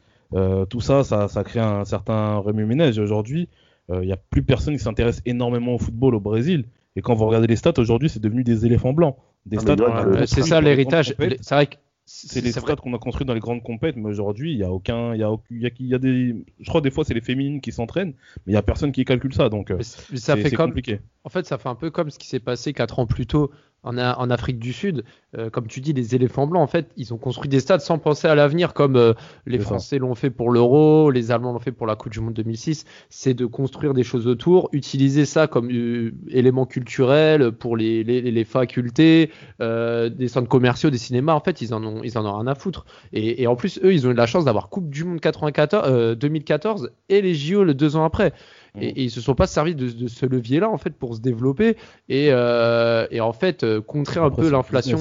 tout 0.69 0.81
ça, 0.81 1.03
ça, 1.03 1.27
ça 1.27 1.43
crée 1.43 1.59
un 1.59 1.85
certain 1.85 2.37
remue-ménage. 2.37 2.99
Aujourd'hui, 2.99 3.49
il 3.89 4.01
n'y 4.01 4.11
a 4.11 4.17
plus 4.17 4.43
personne 4.43 4.75
qui 4.75 4.83
s'intéresse 4.83 5.21
énormément 5.25 5.75
au 5.75 5.77
football 5.77 6.15
au 6.15 6.19
Brésil. 6.19 6.65
Et 6.95 7.01
quand 7.01 7.15
vous 7.15 7.25
regardez 7.25 7.47
les 7.47 7.55
stats, 7.55 7.73
aujourd'hui, 7.77 8.09
c'est 8.09 8.21
devenu 8.21 8.43
des 8.43 8.65
éléphants 8.65 8.93
blancs. 8.93 9.15
Des 9.45 9.57
ah, 9.57 10.25
c'est 10.25 10.43
ça 10.43 10.61
l'héritage. 10.61 11.15
C'est 11.41 11.55
vrai 11.55 11.67
que 11.67 11.75
c'est 12.05 12.41
les 12.41 12.51
stades 12.51 12.79
qu'on 12.79 12.93
a 12.93 12.99
construits 12.99 13.25
dans 13.25 13.33
les 13.33 13.39
grandes 13.39 13.63
compètes, 13.63 13.95
mais 13.95 14.09
aujourd'hui, 14.09 14.51
il 14.51 14.57
y 14.57 14.63
a 14.63 14.71
aucun, 14.71 15.13
il 15.13 15.19
y 15.19 15.23
a, 15.23 15.35
il 15.49 15.87
y 15.87 15.95
a, 15.95 15.97
des, 15.97 16.35
je 16.59 16.69
crois 16.69 16.81
des 16.81 16.91
fois 16.91 17.05
c'est 17.05 17.13
les 17.13 17.21
féminines 17.21 17.61
qui 17.61 17.71
s'entraînent, 17.71 18.13
mais 18.45 18.51
il 18.51 18.53
y 18.53 18.57
a 18.57 18.61
personne 18.61 18.91
qui 18.91 19.05
calcule 19.05 19.33
ça, 19.33 19.49
donc 19.49 19.73
ça 19.81 20.35
fait 20.35 20.51
compliqué. 20.51 20.99
En 21.23 21.29
fait, 21.29 21.45
ça 21.45 21.57
fait 21.57 21.69
un 21.69 21.75
peu 21.75 21.89
comme 21.89 22.09
ce 22.09 22.19
qui 22.19 22.27
s'est 22.27 22.39
passé 22.39 22.73
quatre 22.73 22.99
ans 22.99 23.05
plus 23.05 23.25
tôt 23.25 23.51
en, 23.83 23.97
en, 23.97 24.29
Afrique 24.29 24.59
du 24.59 24.73
Sud, 24.73 25.03
euh, 25.37 25.49
comme 25.49 25.67
tu 25.67 25.81
dis, 25.81 25.93
les 25.93 26.15
éléphants 26.15 26.47
blancs, 26.47 26.63
en 26.63 26.67
fait, 26.67 26.91
ils 26.97 27.13
ont 27.13 27.17
construit 27.17 27.49
des 27.49 27.59
stades 27.59 27.81
sans 27.81 27.97
penser 27.97 28.27
à 28.27 28.35
l'avenir, 28.35 28.73
comme 28.73 28.95
euh, 28.95 29.13
les 29.45 29.59
Français 29.59 29.97
l'ont 29.97 30.15
fait 30.15 30.29
pour 30.29 30.51
l'Euro, 30.51 31.11
les 31.11 31.31
Allemands 31.31 31.53
l'ont 31.53 31.59
fait 31.59 31.71
pour 31.71 31.87
la 31.87 31.95
Coupe 31.95 32.11
du 32.11 32.19
Monde 32.19 32.33
2006. 32.33 32.85
C'est 33.09 33.33
de 33.33 33.45
construire 33.45 33.93
des 33.93 34.03
choses 34.03 34.27
autour, 34.27 34.69
utiliser 34.71 35.25
ça 35.25 35.47
comme 35.47 35.69
euh, 35.71 36.13
élément 36.29 36.65
culturel 36.65 37.51
pour 37.51 37.75
les, 37.77 38.03
les, 38.03 38.21
les 38.21 38.43
facultés, 38.45 39.31
des 39.59 40.27
centres 40.27 40.49
commerciaux, 40.49 40.89
des 40.89 40.97
cinémas. 40.97 41.33
En 41.33 41.39
fait, 41.39 41.61
ils 41.61 41.73
en 41.73 41.83
ont, 41.83 42.01
ils 42.03 42.17
en 42.17 42.25
ont 42.25 42.37
rien 42.37 42.47
à 42.47 42.55
foutre. 42.55 42.85
Et, 43.11 43.41
et 43.41 43.47
en 43.47 43.55
plus, 43.55 43.79
eux, 43.83 43.93
ils 43.93 44.07
ont 44.07 44.11
eu 44.11 44.15
la 44.15 44.25
chance 44.25 44.45
d'avoir 44.45 44.69
Coupe 44.69 44.89
du 44.89 45.03
Monde 45.03 45.19
94, 45.19 46.17
2014 46.17 46.91
et 47.09 47.21
les 47.21 47.35
JO 47.35 47.63
le 47.63 47.73
deux 47.73 47.95
ans 47.95 48.05
après. 48.05 48.33
Et, 48.79 48.87
et, 48.87 49.03
ils 49.03 49.11
se 49.11 49.21
sont 49.21 49.35
pas 49.35 49.47
servis 49.47 49.75
de, 49.75 49.89
de 49.89 50.07
ce 50.07 50.25
levier-là 50.25 50.69
en 50.69 50.77
fait 50.77 50.91
pour 50.91 51.15
se 51.15 51.21
développer 51.21 51.77
et, 52.09 52.29
euh, 52.31 53.05
et 53.11 53.21
en 53.21 53.33
fait 53.33 53.63
euh, 53.63 53.81
contrer 53.81 54.19
un 54.19 54.31
peu 54.31 54.49
l'inflation. 54.49 54.97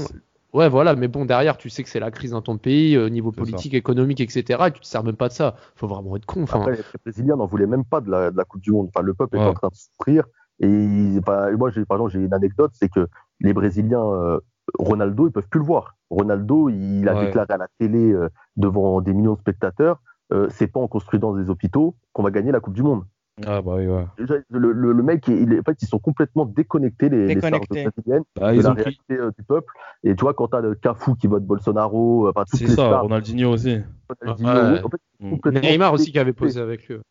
Ouais, 0.52 0.68
voilà, 0.68 0.94
mais 0.94 1.08
bon, 1.08 1.24
derrière, 1.24 1.56
tu 1.56 1.70
sais 1.70 1.82
que 1.82 1.88
c'est 1.88 2.00
la 2.00 2.10
crise 2.10 2.32
dans 2.32 2.42
ton 2.42 2.58
pays, 2.58 2.98
au 2.98 3.06
euh, 3.06 3.08
niveau 3.08 3.32
politique, 3.32 3.72
économique, 3.72 4.20
etc. 4.20 4.64
Et 4.66 4.70
tu 4.70 4.80
te 4.80 4.86
sers 4.86 5.02
même 5.02 5.16
pas 5.16 5.28
de 5.28 5.32
ça. 5.32 5.56
Faut 5.76 5.86
vraiment 5.86 6.14
être 6.16 6.26
con. 6.26 6.44
Après, 6.44 6.72
les 6.72 6.82
Brésiliens 7.02 7.36
n'en 7.36 7.46
voulaient 7.46 7.66
même 7.66 7.84
pas 7.84 8.02
de 8.02 8.10
la, 8.10 8.30
de 8.30 8.36
la, 8.36 8.44
Coupe 8.44 8.60
du 8.60 8.70
Monde. 8.70 8.90
Enfin, 8.94 9.02
le 9.02 9.14
peuple 9.14 9.36
est 9.36 9.40
en 9.40 9.54
train 9.54 9.68
de 9.68 9.74
souffrir. 9.74 10.24
Et 10.60 10.66
moi, 10.68 11.22
par 11.24 11.48
exemple, 11.96 12.10
j'ai 12.10 12.20
une 12.20 12.34
anecdote, 12.34 12.72
c'est 12.74 12.90
que 12.90 13.08
les 13.40 13.54
Brésiliens, 13.54 14.04
euh, 14.04 14.40
Ronaldo, 14.78 15.26
ils 15.26 15.32
peuvent 15.32 15.48
plus 15.48 15.60
le 15.60 15.64
voir. 15.64 15.96
Ronaldo, 16.10 16.68
il 16.68 17.08
a 17.08 17.24
déclaré 17.24 17.54
à 17.54 17.56
la 17.56 17.68
télé 17.78 18.14
devant 18.56 19.00
des 19.00 19.14
millions 19.14 19.34
de 19.34 19.40
spectateurs, 19.40 20.02
c'est 20.50 20.66
pas 20.66 20.80
en 20.80 20.88
construisant 20.88 21.34
des 21.34 21.48
hôpitaux 21.48 21.96
qu'on 22.12 22.22
va 22.22 22.30
gagner 22.30 22.52
la 22.52 22.60
Coupe 22.60 22.74
du 22.74 22.82
Monde. 22.82 23.04
Ah 23.46 23.62
bah 23.62 23.76
oui, 23.76 23.86
ouais. 23.86 24.06
Le, 24.50 24.72
le, 24.72 25.02
mec, 25.02 25.26
il, 25.26 25.58
en 25.58 25.62
fait, 25.62 25.80
ils 25.80 25.88
sont 25.88 25.98
complètement 25.98 26.44
déconnectés, 26.44 27.08
les, 27.08 27.34
déconnectés. 27.34 27.84
les 27.84 27.90
stars 27.90 28.20
bah, 28.36 28.54
de 28.54 28.62
la 28.62 28.72
réalité 28.72 29.14
euh, 29.14 29.30
du 29.36 29.44
peuple. 29.44 29.72
Et 30.04 30.14
tu 30.14 30.22
vois, 30.22 30.34
quand 30.34 30.48
t'as 30.48 30.60
le 30.60 30.74
Cafu 30.74 31.16
qui 31.16 31.28
vote 31.28 31.44
Bolsonaro, 31.44 32.26
euh, 32.26 32.30
enfin, 32.30 32.44
toutes 32.50 32.60
les 32.60 32.66
ça, 32.66 32.72
stars, 32.72 33.02
Ronaldinho 33.02 33.50
aussi. 33.50 33.78
Ronaldinho, 34.20 34.86
en 34.86 34.90
fait, 34.90 35.60
Neymar 35.62 35.94
aussi 35.94 36.12
qui 36.12 36.18
avait 36.18 36.34
posé 36.34 36.60
avec 36.60 36.90
eux. 36.90 37.02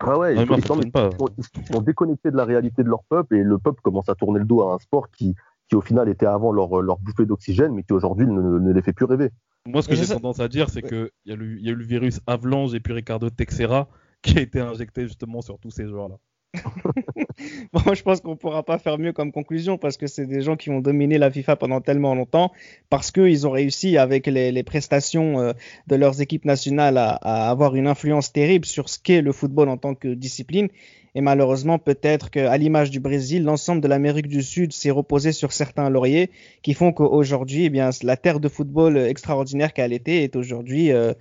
Ah 0.00 0.18
ouais, 0.18 0.34
ils, 0.34 0.64
sont, 0.64 1.80
déconnectés 1.80 2.30
de 2.30 2.36
la 2.36 2.44
réalité 2.44 2.82
de 2.82 2.88
leur 2.88 3.04
peuple 3.04 3.36
et 3.36 3.42
le 3.42 3.58
peuple 3.58 3.80
commence 3.80 4.08
à 4.08 4.14
tourner 4.14 4.40
le 4.40 4.44
dos 4.44 4.62
à 4.62 4.74
un 4.74 4.78
sport 4.78 5.08
qui, 5.10 5.34
qui 5.68 5.76
au 5.76 5.80
final 5.80 6.08
était 6.08 6.26
avant 6.26 6.52
leur, 6.52 6.82
leur 6.82 6.98
bouffée 6.98 7.26
d'oxygène, 7.26 7.72
mais 7.72 7.84
qui 7.84 7.92
aujourd'hui 7.92 8.26
ne, 8.26 8.58
ne, 8.58 8.72
les 8.72 8.82
fait 8.82 8.92
plus 8.92 9.06
rêver. 9.06 9.30
Moi, 9.66 9.82
ce 9.82 9.88
que 9.88 9.94
j'ai 9.94 10.06
tendance 10.06 10.40
à 10.40 10.48
dire, 10.48 10.68
c'est 10.68 10.82
qu'il 10.82 11.10
y, 11.26 11.32
a 11.32 11.36
eu, 11.36 11.60
y 11.60 11.68
a 11.68 11.72
eu 11.72 11.76
le 11.76 11.84
virus 11.84 12.20
Avalanche 12.26 12.74
et 12.74 12.80
puis 12.80 12.92
Ricardo 12.92 13.30
Texera 13.30 13.88
qui 14.24 14.38
a 14.38 14.40
été 14.40 14.58
injecté 14.58 15.02
justement 15.02 15.42
sur 15.42 15.58
tous 15.58 15.70
ces 15.70 15.86
joueurs-là. 15.86 16.16
bon, 17.72 17.94
je 17.94 18.02
pense 18.02 18.20
qu'on 18.20 18.36
pourra 18.36 18.62
pas 18.62 18.78
faire 18.78 18.98
mieux 18.98 19.12
comme 19.12 19.32
conclusion 19.32 19.76
parce 19.76 19.96
que 19.96 20.06
c'est 20.06 20.26
des 20.26 20.40
gens 20.40 20.56
qui 20.56 20.70
ont 20.70 20.80
dominé 20.80 21.18
la 21.18 21.30
FIFA 21.30 21.56
pendant 21.56 21.80
tellement 21.80 22.14
longtemps, 22.14 22.52
parce 22.90 23.10
qu'ils 23.10 23.46
ont 23.46 23.50
réussi 23.50 23.98
avec 23.98 24.26
les, 24.26 24.62
prestations 24.62 25.40
euh, 25.40 25.52
de 25.88 25.96
leurs 25.96 26.20
équipes 26.20 26.44
nationales 26.44 26.96
à, 26.96 27.50
avoir 27.50 27.74
une 27.74 27.86
influence 27.86 28.32
terrible 28.32 28.64
sur 28.64 28.88
ce 28.88 28.98
qu'est 28.98 29.20
le 29.20 29.32
football 29.32 29.68
en 29.68 29.76
tant 29.76 29.94
que 29.94 30.08
discipline. 30.08 30.68
Et 31.16 31.20
malheureusement, 31.20 31.78
peut-être 31.78 32.30
qu'à 32.30 32.56
l'image 32.56 32.90
du 32.90 32.98
Brésil, 32.98 33.44
l'ensemble 33.44 33.80
de 33.80 33.88
l'Amérique 33.88 34.26
du 34.26 34.42
Sud 34.42 34.72
s'est 34.72 34.90
reposé 34.90 35.32
sur 35.32 35.52
certains 35.52 35.90
lauriers 35.90 36.30
qui 36.62 36.74
font 36.74 36.92
qu'aujourd'hui, 36.92 37.66
eh 37.66 37.90
la 38.02 38.16
terre 38.16 38.40
de 38.40 38.48
football 38.48 38.96
extraordinaire 38.96 39.72
qu'elle 39.72 39.92
était 39.92 40.24
est 40.24 40.34
aujourd'hui 40.34 40.92
euh, 40.92 41.14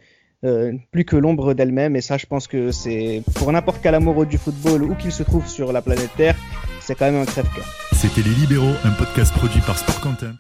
euh, 0.44 0.74
plus 0.92 1.06
que 1.06 1.16
l'ombre 1.16 1.54
d'elle-même. 1.54 1.96
Et 1.96 2.02
ça, 2.02 2.18
je 2.18 2.26
pense 2.26 2.48
que 2.48 2.72
c'est 2.72 3.24
pour 3.36 3.52
n'importe 3.52 3.80
quel 3.82 3.96
amoureux 3.96 4.26
du 4.26 4.38
football 4.38 4.84
où 4.84 4.96
qu'il 4.96 5.12
se 5.12 5.24
trouve 5.24 5.48
sur 5.48 5.72
la 5.72 5.82
planète 5.82 6.12
Terre, 6.18 6.36
c'est 6.82 6.96
quand 6.96 7.06
même 7.06 7.22
un 7.22 7.26
crève-cœur. 7.26 7.66
C'était 7.94 8.22
Les 8.22 8.36
Libéraux, 8.36 8.76
un 8.84 8.92
podcast 8.92 9.34
produit 9.34 9.62
par 9.62 9.78
Sport 9.78 10.02
Content. 10.02 10.34